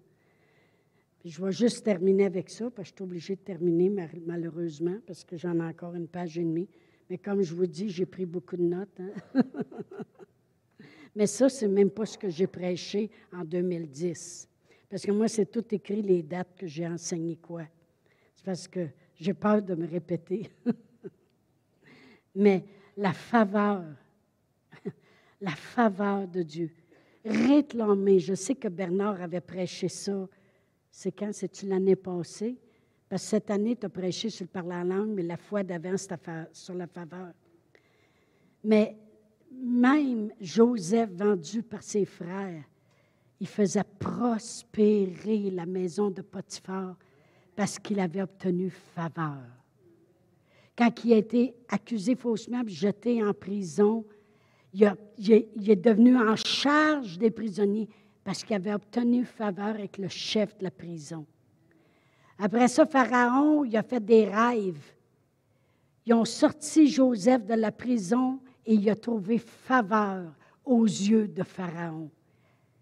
je 1.25 1.43
vais 1.43 1.51
juste 1.51 1.83
terminer 1.83 2.23
avec 2.23 2.49
ça, 2.49 2.69
parce 2.69 2.89
que 2.89 2.93
je 2.93 2.95
suis 2.95 3.03
obligée 3.03 3.35
de 3.35 3.41
terminer 3.41 3.91
malheureusement, 4.25 4.95
parce 5.05 5.25
que 5.25 5.35
j'en 5.35 5.59
ai 5.59 5.63
encore 5.63 5.93
une 5.93 6.07
page 6.07 6.37
et 6.37 6.43
demie. 6.43 6.69
Mais 7.09 7.17
comme 7.17 7.41
je 7.41 7.53
vous 7.53 7.67
dis, 7.67 7.89
j'ai 7.89 8.05
pris 8.05 8.25
beaucoup 8.25 8.55
de 8.55 8.63
notes. 8.63 9.01
Hein. 9.01 9.41
Mais 11.17 11.25
ça, 11.25 11.49
c'est 11.49 11.67
même 11.67 11.89
pas 11.89 12.05
ce 12.05 12.15
que 12.15 12.29
j'ai 12.29 12.45
prêché 12.45 13.09
en 13.33 13.43
2010. 13.43 14.47
Parce 14.87 15.01
que 15.01 15.09
moi, 15.09 15.27
c'est 15.27 15.47
tout 15.47 15.65
écrit 15.73 16.03
les 16.03 16.21
dates 16.21 16.55
que 16.55 16.67
j'ai 16.67 16.87
enseigné 16.87 17.37
quoi. 17.37 17.63
C'est 18.35 18.45
parce 18.45 18.67
que 18.67 18.87
j'ai 19.15 19.33
peur 19.33 19.63
de 19.63 19.73
me 19.73 19.87
répéter. 19.87 20.47
Mais 22.35 22.63
la 22.95 23.13
faveur, 23.13 23.83
la 25.41 25.55
faveur 25.55 26.27
de 26.27 26.43
Dieu. 26.43 26.69
Réclamer. 27.25 28.19
Je 28.19 28.35
sais 28.35 28.53
que 28.53 28.67
Bernard 28.67 29.19
avait 29.19 29.41
prêché 29.41 29.89
ça. 29.89 30.29
C'est 30.91 31.13
quand? 31.13 31.33
C'est-tu 31.33 31.65
l'année 31.65 31.95
passée? 31.95 32.57
Parce 33.09 33.23
que 33.23 33.29
cette 33.29 33.49
année, 33.49 33.75
tu 33.75 33.87
as 33.87 33.89
prêché 33.89 34.29
sur 34.29 34.43
le 34.43 34.49
parler 34.49 34.75
en 34.75 34.83
langue, 34.83 35.09
mais 35.09 35.23
la 35.23 35.37
fois 35.37 35.63
d'avant, 35.63 35.97
c'était 35.97 36.45
sur 36.53 36.75
la 36.75 36.85
faveur. 36.85 37.33
Mais 38.63 38.95
même 39.51 40.31
Joseph, 40.39 41.09
vendu 41.11 41.63
par 41.63 41.83
ses 41.83 42.05
frères, 42.05 42.63
il 43.39 43.47
faisait 43.47 43.83
prospérer 43.99 45.51
la 45.51 45.65
maison 45.65 46.09
de 46.09 46.21
Potiphar 46.21 46.95
parce 47.55 47.77
qu'il 47.79 47.99
avait 47.99 48.21
obtenu 48.21 48.69
faveur. 48.69 49.43
Quand 50.77 50.91
il 51.03 51.13
a 51.13 51.17
été 51.17 51.55
accusé 51.69 52.15
faussement 52.15 52.63
et 52.65 52.69
jeté 52.69 53.23
en 53.23 53.33
prison, 53.33 54.05
il, 54.73 54.83
est, 55.31 55.75
devenu 55.75 56.17
en 56.17 56.35
charge 56.35 57.17
des 57.17 57.31
prisonniers 57.31 57.89
parce 58.23 58.43
qu'il 58.43 58.55
avait 58.55 58.73
obtenu 58.73 59.25
faveur 59.25 59.67
avec 59.67 59.97
le 59.97 60.07
chef 60.07 60.55
de 60.57 60.65
la 60.65 60.71
prison. 60.71 61.25
Après 62.37 62.67
ça, 62.67 62.85
Pharaon, 62.85 63.63
il 63.65 63.75
a 63.75 63.81
fait 63.81 64.03
des 64.03 64.25
rêves. 64.25 64.93
Ils 66.05 66.13
ont 66.13 66.25
sorti 66.25 66.87
Joseph 66.87 67.45
de 67.45 67.55
la 67.55 67.71
prison 67.71 68.39
il 68.67 68.89
a 68.89 68.95
trouvé 68.95 69.37
faveur 69.37 70.33
aux 70.65 70.85
yeux 70.85 71.27
de 71.27 71.43
Pharaon. 71.43 72.09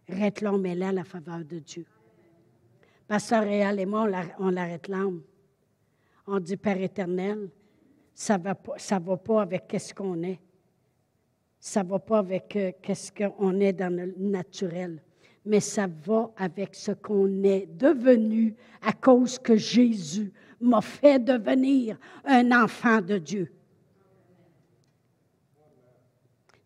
Réclamez 0.09 0.75
là 0.75 0.91
la 0.91 1.03
faveur 1.03 1.45
de 1.45 1.59
Dieu. 1.59 1.85
Pasteur 3.07 3.43
Réal 3.43 3.79
et 3.79 3.85
moi, 3.85 4.07
on 4.39 4.49
la, 4.49 4.63
réclame. 4.65 5.21
On 6.25 6.39
dit 6.39 6.57
Père 6.57 6.81
éternel, 6.81 7.49
ça 8.13 8.37
ne 8.37 8.43
va, 8.43 8.55
pas, 8.55 8.73
ça 8.77 8.97
va 8.97 9.15
pas 9.17 9.43
avec 9.43 9.67
qu'est-ce 9.67 9.93
qu'on 9.93 10.23
est. 10.23 10.39
Ça 11.59 11.83
ne 11.83 11.89
va 11.89 11.99
pas 11.99 12.19
avec 12.19 12.55
euh, 12.55 12.71
qu'est-ce 12.81 13.11
qu'on 13.11 13.59
est 13.59 13.73
dans 13.73 13.95
le 13.95 14.13
naturel. 14.17 15.01
Mais 15.45 15.59
ça 15.59 15.87
va 15.87 16.31
avec 16.35 16.73
ce 16.73 16.93
qu'on 16.93 17.43
est 17.43 17.67
devenu 17.67 18.55
à 18.81 18.93
cause 18.93 19.37
que 19.37 19.55
Jésus 19.55 20.33
m'a 20.59 20.81
fait 20.81 21.19
devenir 21.19 21.97
un 22.23 22.51
enfant 22.51 23.01
de 23.01 23.19
Dieu. 23.19 23.51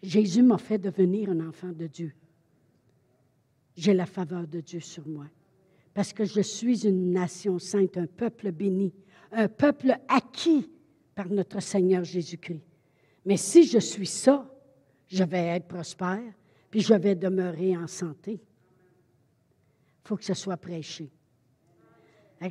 Jésus 0.01 0.43
m'a 0.43 0.57
fait 0.57 0.77
devenir 0.77 1.29
un 1.29 1.47
enfant 1.47 1.71
de 1.71 1.87
Dieu 1.87 2.13
j'ai 3.79 3.93
la 3.93 4.05
faveur 4.05 4.45
de 4.45 4.59
Dieu 4.59 4.81
sur 4.81 5.07
moi. 5.07 5.25
Parce 5.93 6.13
que 6.13 6.25
je 6.25 6.41
suis 6.41 6.85
une 6.85 7.13
nation 7.13 7.57
sainte, 7.59 7.97
un 7.97 8.05
peuple 8.05 8.51
béni, 8.51 8.93
un 9.31 9.47
peuple 9.47 9.95
acquis 10.07 10.69
par 11.15 11.29
notre 11.29 11.61
Seigneur 11.61 12.03
Jésus-Christ. 12.03 12.61
Mais 13.25 13.37
si 13.37 13.63
je 13.63 13.79
suis 13.79 14.07
ça, 14.07 14.49
je 15.07 15.23
vais 15.23 15.47
être 15.47 15.67
prospère, 15.67 16.33
puis 16.69 16.81
je 16.81 16.93
vais 16.93 17.15
demeurer 17.15 17.75
en 17.75 17.87
santé. 17.87 18.33
Il 18.33 20.07
faut 20.07 20.17
que 20.17 20.25
ce 20.25 20.33
soit 20.33 20.57
prêché. 20.57 21.09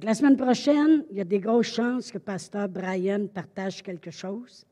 La 0.03 0.15
semaine 0.15 0.37
prochaine, 0.37 1.05
il 1.11 1.17
y 1.17 1.21
a 1.21 1.25
des 1.25 1.41
grosses 1.41 1.75
chances 1.75 2.11
que 2.11 2.19
Pasteur 2.19 2.69
Brian 2.69 3.27
partage 3.27 3.83
quelque 3.83 4.11
chose. 4.11 4.67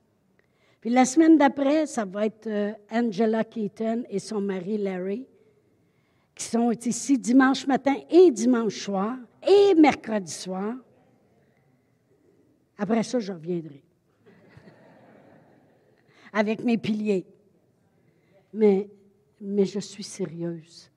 Puis 0.86 0.94
la 0.94 1.04
semaine 1.04 1.36
d'après, 1.36 1.84
ça 1.86 2.04
va 2.04 2.26
être 2.26 2.46
euh, 2.46 2.72
Angela 2.92 3.42
Keaton 3.42 4.04
et 4.08 4.20
son 4.20 4.40
mari 4.40 4.78
Larry 4.78 5.26
qui 6.32 6.44
sont 6.44 6.70
ici 6.70 7.18
dimanche 7.18 7.66
matin 7.66 7.96
et 8.08 8.30
dimanche 8.30 8.84
soir 8.84 9.16
et 9.44 9.74
mercredi 9.74 10.30
soir. 10.30 10.76
Après 12.78 13.02
ça, 13.02 13.18
je 13.18 13.32
reviendrai 13.32 13.82
avec 16.32 16.62
mes 16.62 16.78
piliers. 16.78 17.26
Mais, 18.52 18.88
mais 19.40 19.64
je 19.64 19.80
suis 19.80 20.04
sérieuse. 20.04 20.88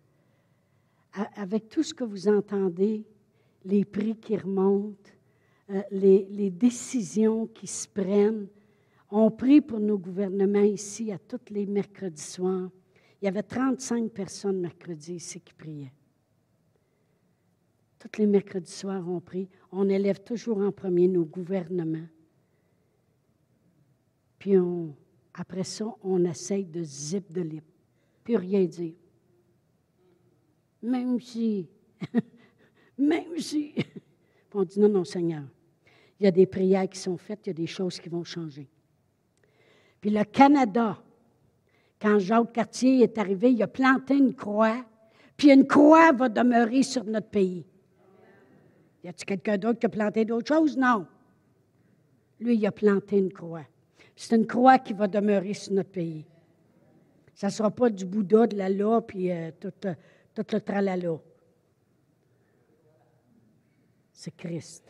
Avec 1.35 1.67
tout 1.67 1.81
ce 1.81 1.95
que 1.95 2.03
vous 2.03 2.27
entendez, 2.27 3.03
les 3.65 3.85
prix 3.85 4.15
qui 4.15 4.37
remontent, 4.37 5.09
euh, 5.71 5.81
les, 5.89 6.27
les 6.29 6.51
décisions 6.51 7.47
qui 7.47 7.65
se 7.65 7.87
prennent, 7.87 8.45
on 9.11 9.31
prie 9.31 9.61
pour 9.61 9.79
nos 9.79 9.97
gouvernements 9.97 10.59
ici 10.61 11.11
à 11.11 11.17
tous 11.17 11.51
les 11.51 11.65
mercredis 11.65 12.21
soirs. 12.21 12.69
Il 13.21 13.25
y 13.25 13.27
avait 13.27 13.43
35 13.43 14.11
personnes 14.11 14.59
mercredi 14.59 15.15
ici 15.15 15.41
qui 15.41 15.53
priaient. 15.53 15.91
Tous 17.97 18.19
les 18.19 18.27
mercredis 18.27 18.71
soirs, 18.71 19.07
on 19.09 19.19
prie. 19.19 19.49
On 19.71 19.89
élève 19.89 20.23
toujours 20.23 20.59
en 20.59 20.71
premier 20.71 21.07
nos 21.07 21.25
gouvernements. 21.25 22.07
Puis 24.37 24.57
on, 24.57 24.95
après 25.33 25.65
ça, 25.65 25.85
on 26.01 26.23
essaye 26.23 26.65
de 26.65 26.81
zip 26.81 27.31
de 27.31 27.41
lip. 27.41 27.65
Puis 28.23 28.37
rien 28.37 28.63
dire. 28.65 28.93
Même 30.81 31.19
si, 31.19 31.67
même 32.97 33.37
si. 33.37 33.75
on 34.53 34.63
dit 34.63 34.79
non, 34.79 34.87
non, 34.87 35.03
Seigneur. 35.03 35.43
Il 36.19 36.23
y 36.23 36.27
a 36.27 36.31
des 36.31 36.45
prières 36.45 36.87
qui 36.87 36.99
sont 36.99 37.17
faites, 37.17 37.47
il 37.47 37.49
y 37.49 37.51
a 37.51 37.53
des 37.53 37.67
choses 37.67 37.99
qui 37.99 38.07
vont 38.07 38.23
changer. 38.23 38.69
Puis 40.01 40.09
le 40.09 40.23
Canada, 40.23 40.97
quand 42.01 42.19
Jacques 42.19 42.53
Cartier 42.53 43.03
est 43.03 43.17
arrivé, 43.17 43.51
il 43.51 43.61
a 43.61 43.67
planté 43.67 44.15
une 44.15 44.33
croix, 44.33 44.85
puis 45.35 45.51
une 45.51 45.67
croix 45.67 46.11
va 46.11 46.29
demeurer 46.29 46.83
sur 46.83 47.03
notre 47.03 47.27
pays. 47.27 47.65
Y 49.03 49.07
a-t-il 49.09 49.25
quelqu'un 49.25 49.57
d'autre 49.57 49.79
qui 49.79 49.85
a 49.85 49.89
planté 49.89 50.25
d'autres 50.25 50.47
choses? 50.47 50.77
Non. 50.77 51.05
Lui, 52.39 52.55
il 52.55 52.65
a 52.65 52.71
planté 52.71 53.17
une 53.17 53.31
croix. 53.31 53.65
C'est 54.15 54.35
une 54.35 54.47
croix 54.47 54.79
qui 54.79 54.93
va 54.93 55.07
demeurer 55.07 55.53
sur 55.53 55.73
notre 55.73 55.91
pays. 55.91 56.25
Ça 57.33 57.47
ne 57.47 57.51
sera 57.51 57.71
pas 57.71 57.89
du 57.89 58.05
Bouddha, 58.05 58.47
de 58.47 58.57
la 58.57 58.69
loi, 58.69 59.05
puis 59.05 59.31
euh, 59.31 59.51
tout, 59.59 59.71
euh, 59.85 59.93
tout 60.35 60.45
le 60.51 60.59
tralala. 60.59 61.17
C'est 64.11 64.35
Christ. 64.35 64.83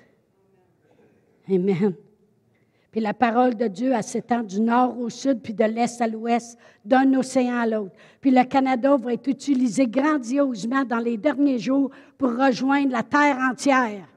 Amen. 1.47 1.95
Puis 2.91 3.01
la 3.01 3.13
parole 3.13 3.55
de 3.55 3.67
Dieu, 3.67 3.93
s'étend 4.01 4.41
du 4.41 4.59
nord 4.59 4.99
au 4.99 5.09
sud, 5.09 5.41
puis 5.41 5.53
de 5.53 5.63
l'est 5.63 6.01
à 6.01 6.07
l'ouest, 6.07 6.57
d'un 6.83 7.13
océan 7.13 7.57
à 7.57 7.67
l'autre. 7.67 7.95
Puis 8.19 8.31
le 8.31 8.43
Canada 8.43 8.97
va 8.97 9.13
être 9.13 9.27
utilisé 9.27 9.87
grandiosement 9.87 10.83
dans 10.83 10.97
les 10.97 11.17
derniers 11.17 11.59
jours 11.59 11.91
pour 12.17 12.35
rejoindre 12.35 12.91
la 12.91 13.03
terre 13.03 13.37
entière. 13.37 14.07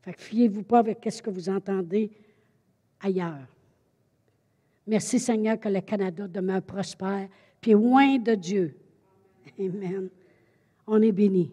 Fait 0.00 0.14
que 0.14 0.20
fiez-vous 0.20 0.62
pas 0.62 0.78
avec 0.78 1.06
ce 1.10 1.22
que 1.22 1.30
vous 1.30 1.48
entendez 1.48 2.10
ailleurs. 3.00 3.46
Merci 4.86 5.18
Seigneur 5.18 5.58
que 5.58 5.68
le 5.68 5.80
Canada 5.80 6.28
demeure 6.28 6.62
prospère, 6.62 7.28
puis 7.60 7.72
loin 7.72 8.18
de 8.18 8.34
Dieu. 8.34 8.76
Amen. 9.58 10.08
On 10.86 11.00
est 11.00 11.12
béni. 11.12 11.50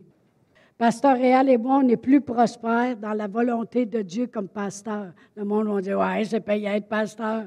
Pasteur 0.82 1.15
Réal 1.15 1.47
et 1.47 1.59
moi, 1.59 1.79
on 1.84 1.88
est 1.89 1.95
plus 1.95 2.21
prospères 2.21 2.97
dans 2.97 3.13
la 3.13 3.27
volonté 3.27 3.86
de 3.86 4.01
Dieu 4.01 4.25
comme 4.25 4.47
pasteur. 4.47 5.13
Le 5.36 5.45
monde 5.45 5.67
va 5.67 5.79
dire 5.79 5.99
Ouais, 5.99 6.25
c'est 6.25 6.39
payé 6.39 6.69
être 6.69 6.88
pasteur. 6.88 7.45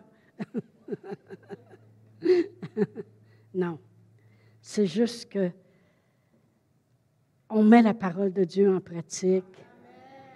non. 3.52 3.80
C'est 4.60 4.86
juste 4.86 5.32
que 5.32 5.50
on 7.50 7.64
met 7.64 7.82
la 7.82 7.92
parole 7.92 8.32
de 8.32 8.44
Dieu 8.44 8.72
en 8.72 8.78
pratique. 8.78 9.66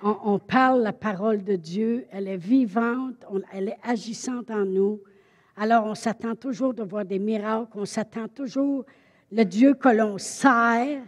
On, 0.02 0.40
parle 0.40 0.82
la 0.82 0.92
parole 0.92 1.44
de 1.44 1.54
Dieu. 1.54 2.04
Elle 2.10 2.26
est 2.26 2.36
vivante, 2.36 3.24
elle 3.52 3.68
est 3.68 3.78
agissante 3.84 4.50
en 4.50 4.64
nous. 4.64 5.00
Alors, 5.56 5.84
on 5.84 5.94
s'attend 5.94 6.34
toujours 6.34 6.74
de 6.74 6.82
voir 6.82 7.04
des 7.04 7.20
miracles. 7.20 7.78
On 7.78 7.84
s'attend 7.84 8.26
toujours, 8.26 8.84
le 9.30 9.44
Dieu 9.44 9.74
que 9.74 9.88
l'on 9.88 10.18
sert 10.18 11.00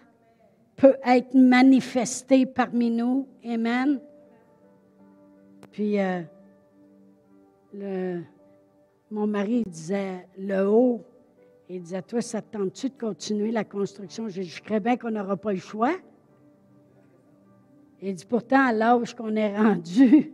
peut 0.80 0.96
être 1.04 1.34
manifesté 1.34 2.46
parmi 2.46 2.90
nous. 2.90 3.28
Amen. 3.44 4.00
Puis, 5.70 6.00
euh, 6.00 6.22
le, 7.74 8.22
mon 9.10 9.26
mari 9.26 9.62
disait, 9.66 10.26
le 10.38 10.66
haut, 10.66 11.04
il 11.68 11.82
disait, 11.82 12.00
toi, 12.00 12.22
ça 12.22 12.40
te 12.40 12.56
tente-tu 12.56 12.88
de 12.88 12.98
continuer 12.98 13.50
la 13.50 13.62
construction? 13.62 14.28
Je, 14.30 14.40
je 14.40 14.78
bien 14.78 14.96
qu'on 14.96 15.10
n'aura 15.10 15.36
pas 15.36 15.52
le 15.52 15.58
choix. 15.58 15.92
Il 18.00 18.14
dit, 18.14 18.24
pourtant, 18.24 18.66
à 18.68 18.72
l'âge 18.72 19.14
qu'on 19.14 19.36
est 19.36 19.54
rendu, 19.54 20.32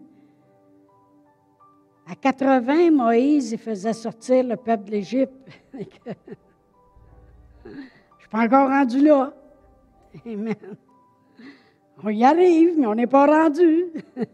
à 2.07 2.14
80, 2.14 2.92
Moïse, 2.92 3.51
il 3.51 3.59
faisait 3.59 3.92
sortir 3.92 4.44
le 4.44 4.55
peuple 4.57 4.84
de 4.84 4.90
l'Égypte. 4.92 5.34
Je 7.64 7.70
ne 7.70 7.74
suis 8.20 8.28
pas 8.30 8.44
encore 8.44 8.68
rendu 8.68 9.01
là. 9.01 9.34
Amen. 10.26 10.76
On 12.02 12.09
y 12.11 12.24
arrive, 12.24 12.78
mais 12.78 12.86
on 12.86 12.94
n'est 12.94 13.07
pas 13.07 13.26
rendu. 13.26 13.86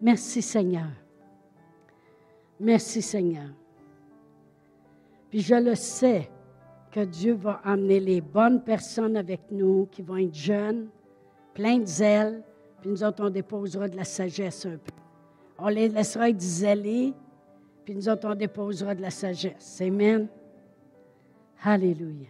Merci 0.00 0.42
Seigneur. 0.42 0.90
Merci 2.58 3.02
Seigneur. 3.02 3.50
Puis 5.30 5.40
je 5.40 5.54
le 5.54 5.74
sais 5.74 6.28
que 6.90 7.00
Dieu 7.00 7.34
va 7.34 7.60
amener 7.64 8.00
les 8.00 8.20
bonnes 8.20 8.62
personnes 8.62 9.16
avec 9.16 9.40
nous 9.50 9.88
qui 9.90 10.02
vont 10.02 10.18
être 10.18 10.34
jeunes, 10.34 10.88
pleins 11.54 11.78
de 11.78 11.86
zèle, 11.86 12.42
puis 12.80 12.90
nous 12.90 13.02
autres, 13.04 13.24
on 13.24 13.30
déposera 13.30 13.88
de 13.88 13.96
la 13.96 14.04
sagesse 14.04 14.66
un 14.66 14.76
peu. 14.76 14.92
On 15.58 15.68
les 15.68 15.88
laissera 15.88 16.28
être 16.28 16.40
zélés, 16.40 17.14
puis 17.84 17.94
nous 17.94 18.08
autres, 18.08 18.28
on 18.28 18.34
déposera 18.34 18.94
de 18.94 19.02
la 19.02 19.10
sagesse. 19.10 19.80
Amen. 19.80 20.26
Alléluia. 21.62 22.28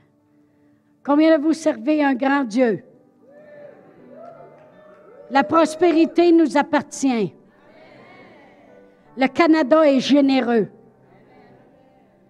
Combien 1.04 1.36
de 1.36 1.42
vous 1.42 1.52
servez 1.52 2.02
un 2.02 2.14
grand 2.14 2.44
Dieu? 2.44 2.84
La 5.30 5.42
prospérité 5.42 6.30
nous 6.30 6.56
appartient. 6.56 7.34
Le 9.16 9.26
Canada 9.26 9.82
est 9.90 10.00
généreux. 10.00 10.68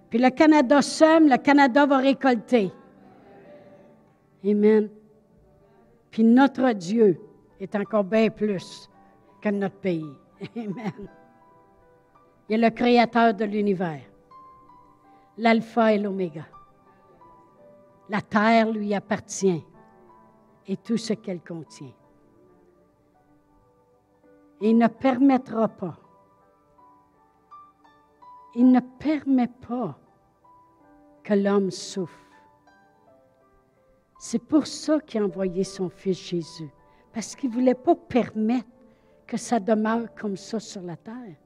Puis 0.09 0.19
le 0.19 0.31
Canada 0.31 0.81
sème, 0.83 1.29
le 1.29 1.37
Canada 1.37 1.87
va 1.87 1.99
récolter. 1.99 2.71
Amen. 4.45 4.89
Puis 6.11 6.25
notre 6.25 6.73
Dieu 6.73 7.19
est 7.61 7.75
encore 7.75 8.05
bien 8.05 8.29
plus 8.29 8.89
que 9.41 9.49
notre 9.49 9.77
pays. 9.77 10.13
Amen. 10.57 11.09
Il 12.49 12.55
est 12.55 12.69
le 12.69 12.71
créateur 12.71 13.35
de 13.35 13.45
l'univers, 13.45 14.03
l'alpha 15.39 15.93
et 15.93 15.99
l'oméga. 15.99 16.45
La 18.09 18.21
terre 18.21 18.71
lui 18.71 18.95
appartient 18.95 19.65
et 20.67 20.77
tout 20.77 20.97
ce 20.97 21.13
qu'elle 21.13 21.41
contient. 21.41 21.93
il 24.65 24.79
ne 24.79 24.87
permettra 24.87 25.67
pas, 25.67 25.99
il 28.55 28.71
ne 28.71 28.79
permet 28.79 29.49
pas 29.49 29.99
que 31.25 31.35
l'homme 31.35 31.73
souffre. 31.73 32.15
C'est 34.21 34.39
pour 34.39 34.69
ça 34.69 35.01
qu'il 35.01 35.21
a 35.21 35.25
envoyé 35.25 35.65
son 35.65 35.89
fils 35.89 36.17
Jésus, 36.17 36.71
parce 37.13 37.35
qu'il 37.35 37.51
ne 37.51 37.55
voulait 37.55 37.75
pas 37.75 37.97
permettre 37.97 38.69
que 39.27 39.37
ça 39.37 39.59
demeure 39.59 40.15
comme 40.15 40.37
ça 40.37 40.61
sur 40.61 40.83
la 40.83 40.97
terre. 40.97 41.37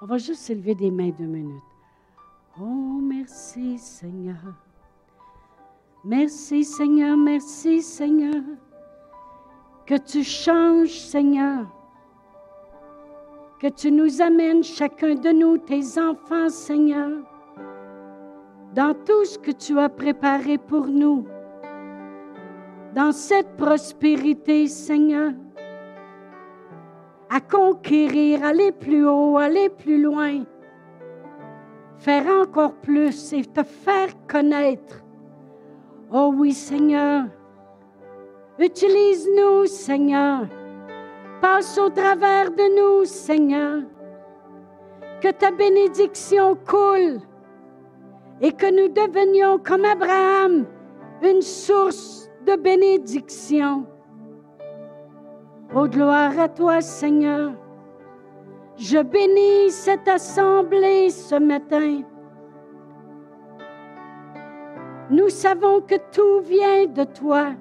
On 0.00 0.06
va 0.06 0.16
juste 0.16 0.48
élever 0.48 0.74
des 0.74 0.90
mains 0.90 1.10
deux 1.10 1.26
minutes. 1.26 1.62
Oh, 2.58 3.00
merci 3.02 3.78
Seigneur. 3.78 4.36
Merci 6.02 6.64
Seigneur, 6.64 7.14
merci 7.14 7.82
Seigneur. 7.82 8.42
Que 9.84 9.96
tu 9.96 10.24
changes 10.24 10.98
Seigneur. 10.98 11.66
Que 13.60 13.66
tu 13.66 13.92
nous 13.92 14.22
amènes 14.22 14.64
chacun 14.64 15.16
de 15.16 15.30
nous, 15.32 15.58
tes 15.58 15.98
enfants 16.00 16.48
Seigneur, 16.48 17.10
dans 18.74 18.94
tout 18.94 19.24
ce 19.26 19.38
que 19.38 19.50
tu 19.50 19.78
as 19.78 19.90
préparé 19.90 20.56
pour 20.56 20.86
nous. 20.86 21.26
Dans 22.94 23.12
cette 23.12 23.54
prospérité 23.58 24.66
Seigneur 24.66 25.32
à 27.28 27.40
conquérir, 27.40 28.44
aller 28.44 28.72
plus 28.72 29.06
haut, 29.06 29.36
aller 29.36 29.68
plus 29.68 30.00
loin 30.00 30.44
faire 31.98 32.26
encore 32.26 32.74
plus 32.74 33.32
et 33.32 33.44
te 33.44 33.62
faire 33.62 34.08
connaître. 34.28 35.02
Oh 36.12 36.32
oui, 36.36 36.52
Seigneur. 36.52 37.24
Utilise-nous, 38.58 39.66
Seigneur. 39.66 40.46
Passe 41.40 41.78
au 41.78 41.90
travers 41.90 42.50
de 42.50 42.76
nous, 42.76 43.04
Seigneur. 43.04 43.82
Que 45.20 45.30
ta 45.30 45.50
bénédiction 45.50 46.56
coule 46.56 47.20
et 48.40 48.52
que 48.52 48.66
nous 48.66 48.92
devenions 48.92 49.58
comme 49.58 49.84
Abraham, 49.84 50.66
une 51.22 51.42
source 51.42 52.30
de 52.46 52.54
bénédiction. 52.56 53.86
Oh, 55.74 55.88
gloire 55.88 56.38
à 56.38 56.48
toi, 56.48 56.80
Seigneur. 56.80 57.52
Je 58.78 58.98
bénis 58.98 59.70
cette 59.70 60.06
assemblée 60.06 61.08
ce 61.08 61.36
matin. 61.36 62.02
Nous 65.08 65.30
savons 65.30 65.80
que 65.80 65.94
tout 66.12 66.40
vient 66.40 66.86
de 66.86 67.04
toi. 67.04 67.52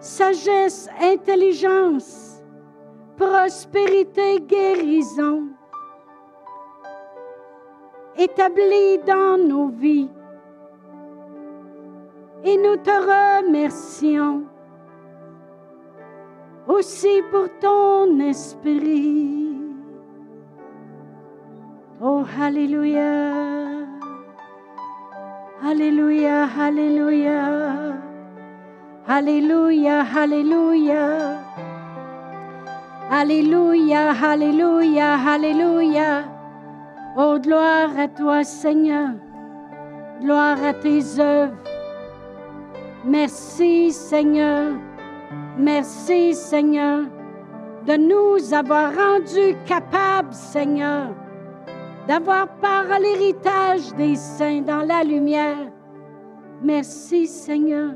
Sagesse, 0.00 0.88
intelligence, 1.00 2.42
prospérité, 3.16 4.40
guérison. 4.40 5.44
Établis 8.16 8.98
dans 9.06 9.38
nos 9.38 9.68
vies. 9.68 10.10
Et 12.42 12.56
nous 12.56 12.76
te 12.76 12.90
remercions 12.90 14.44
aussi 16.66 17.22
pour 17.30 17.48
ton 17.60 18.18
esprit. 18.20 19.60
Oh, 22.00 22.24
Alléluia. 22.40 23.44
Alléluia, 25.62 26.48
Alléluia. 26.58 27.94
Alléluia, 29.06 30.04
Alléluia. 30.14 31.40
Alléluia, 33.10 34.12
Alléluia, 34.22 35.18
Alléluia. 35.26 36.24
Oh, 37.16 37.38
gloire 37.38 37.90
à 37.98 38.08
toi, 38.08 38.42
Seigneur. 38.44 39.10
Gloire 40.20 40.62
à 40.64 40.72
tes 40.72 41.20
œuvres. 41.20 41.54
Merci, 43.04 43.92
Seigneur. 43.92 44.72
Merci 45.56 46.34
Seigneur. 46.34 47.04
de 47.86 47.96
nous 47.96 48.54
avoir 48.54 48.92
rendus 48.94 49.56
capables, 49.66 50.32
Seigneur, 50.32 51.08
d'avoir 52.08 52.48
part 52.48 52.90
à 52.90 52.98
l'héritage 52.98 53.94
des 53.94 54.16
saints 54.16 54.62
dans 54.62 54.86
la 54.86 55.04
lumière. 55.04 55.70
Merci, 56.62 57.26
Seigneur. 57.26 57.92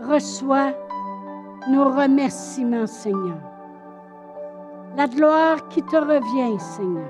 Reçois 0.00 0.72
nos 1.68 1.86
remerciements, 1.86 2.86
Seigneur. 2.86 3.38
La 4.96 5.06
gloire 5.08 5.68
qui 5.68 5.82
te 5.82 5.96
revient, 5.96 6.58
Seigneur. 6.60 7.08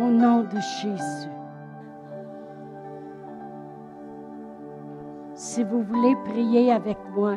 Au 0.00 0.06
nom 0.06 0.40
de 0.42 0.58
Jésus. 0.80 1.33
Si 5.34 5.64
vous 5.64 5.82
voulez 5.82 6.14
prier 6.24 6.72
avec 6.72 6.98
moi, 7.14 7.34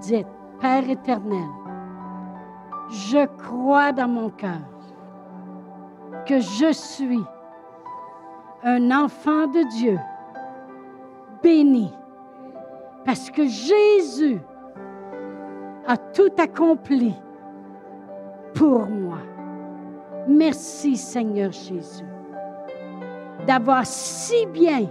dites, 0.00 0.26
Père 0.60 0.88
éternel, 0.88 1.48
je 2.88 3.26
crois 3.36 3.90
dans 3.90 4.06
mon 4.06 4.30
cœur 4.30 4.60
que 6.24 6.38
je 6.38 6.72
suis 6.72 7.24
un 8.62 8.92
enfant 8.92 9.48
de 9.48 9.68
Dieu, 9.70 9.98
béni, 11.42 11.92
parce 13.04 13.28
que 13.28 13.44
Jésus 13.48 14.40
a 15.88 15.96
tout 15.96 16.30
accompli 16.38 17.16
pour 18.54 18.86
moi. 18.86 19.18
Merci 20.28 20.96
Seigneur 20.96 21.50
Jésus 21.50 22.04
d'avoir 23.44 23.84
si 23.84 24.46
bien 24.46 24.86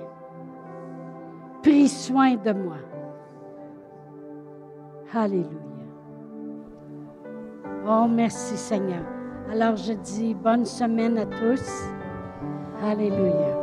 pris 1.61 1.87
soin 1.87 2.35
de 2.35 2.53
moi. 2.53 2.77
Alléluia. 5.13 5.47
Oh, 7.87 8.07
merci 8.09 8.57
Seigneur. 8.57 9.03
Alors 9.51 9.75
je 9.75 9.93
dis 9.93 10.33
bonne 10.33 10.65
semaine 10.65 11.17
à 11.17 11.25
tous. 11.25 11.89
Alléluia. 12.83 13.61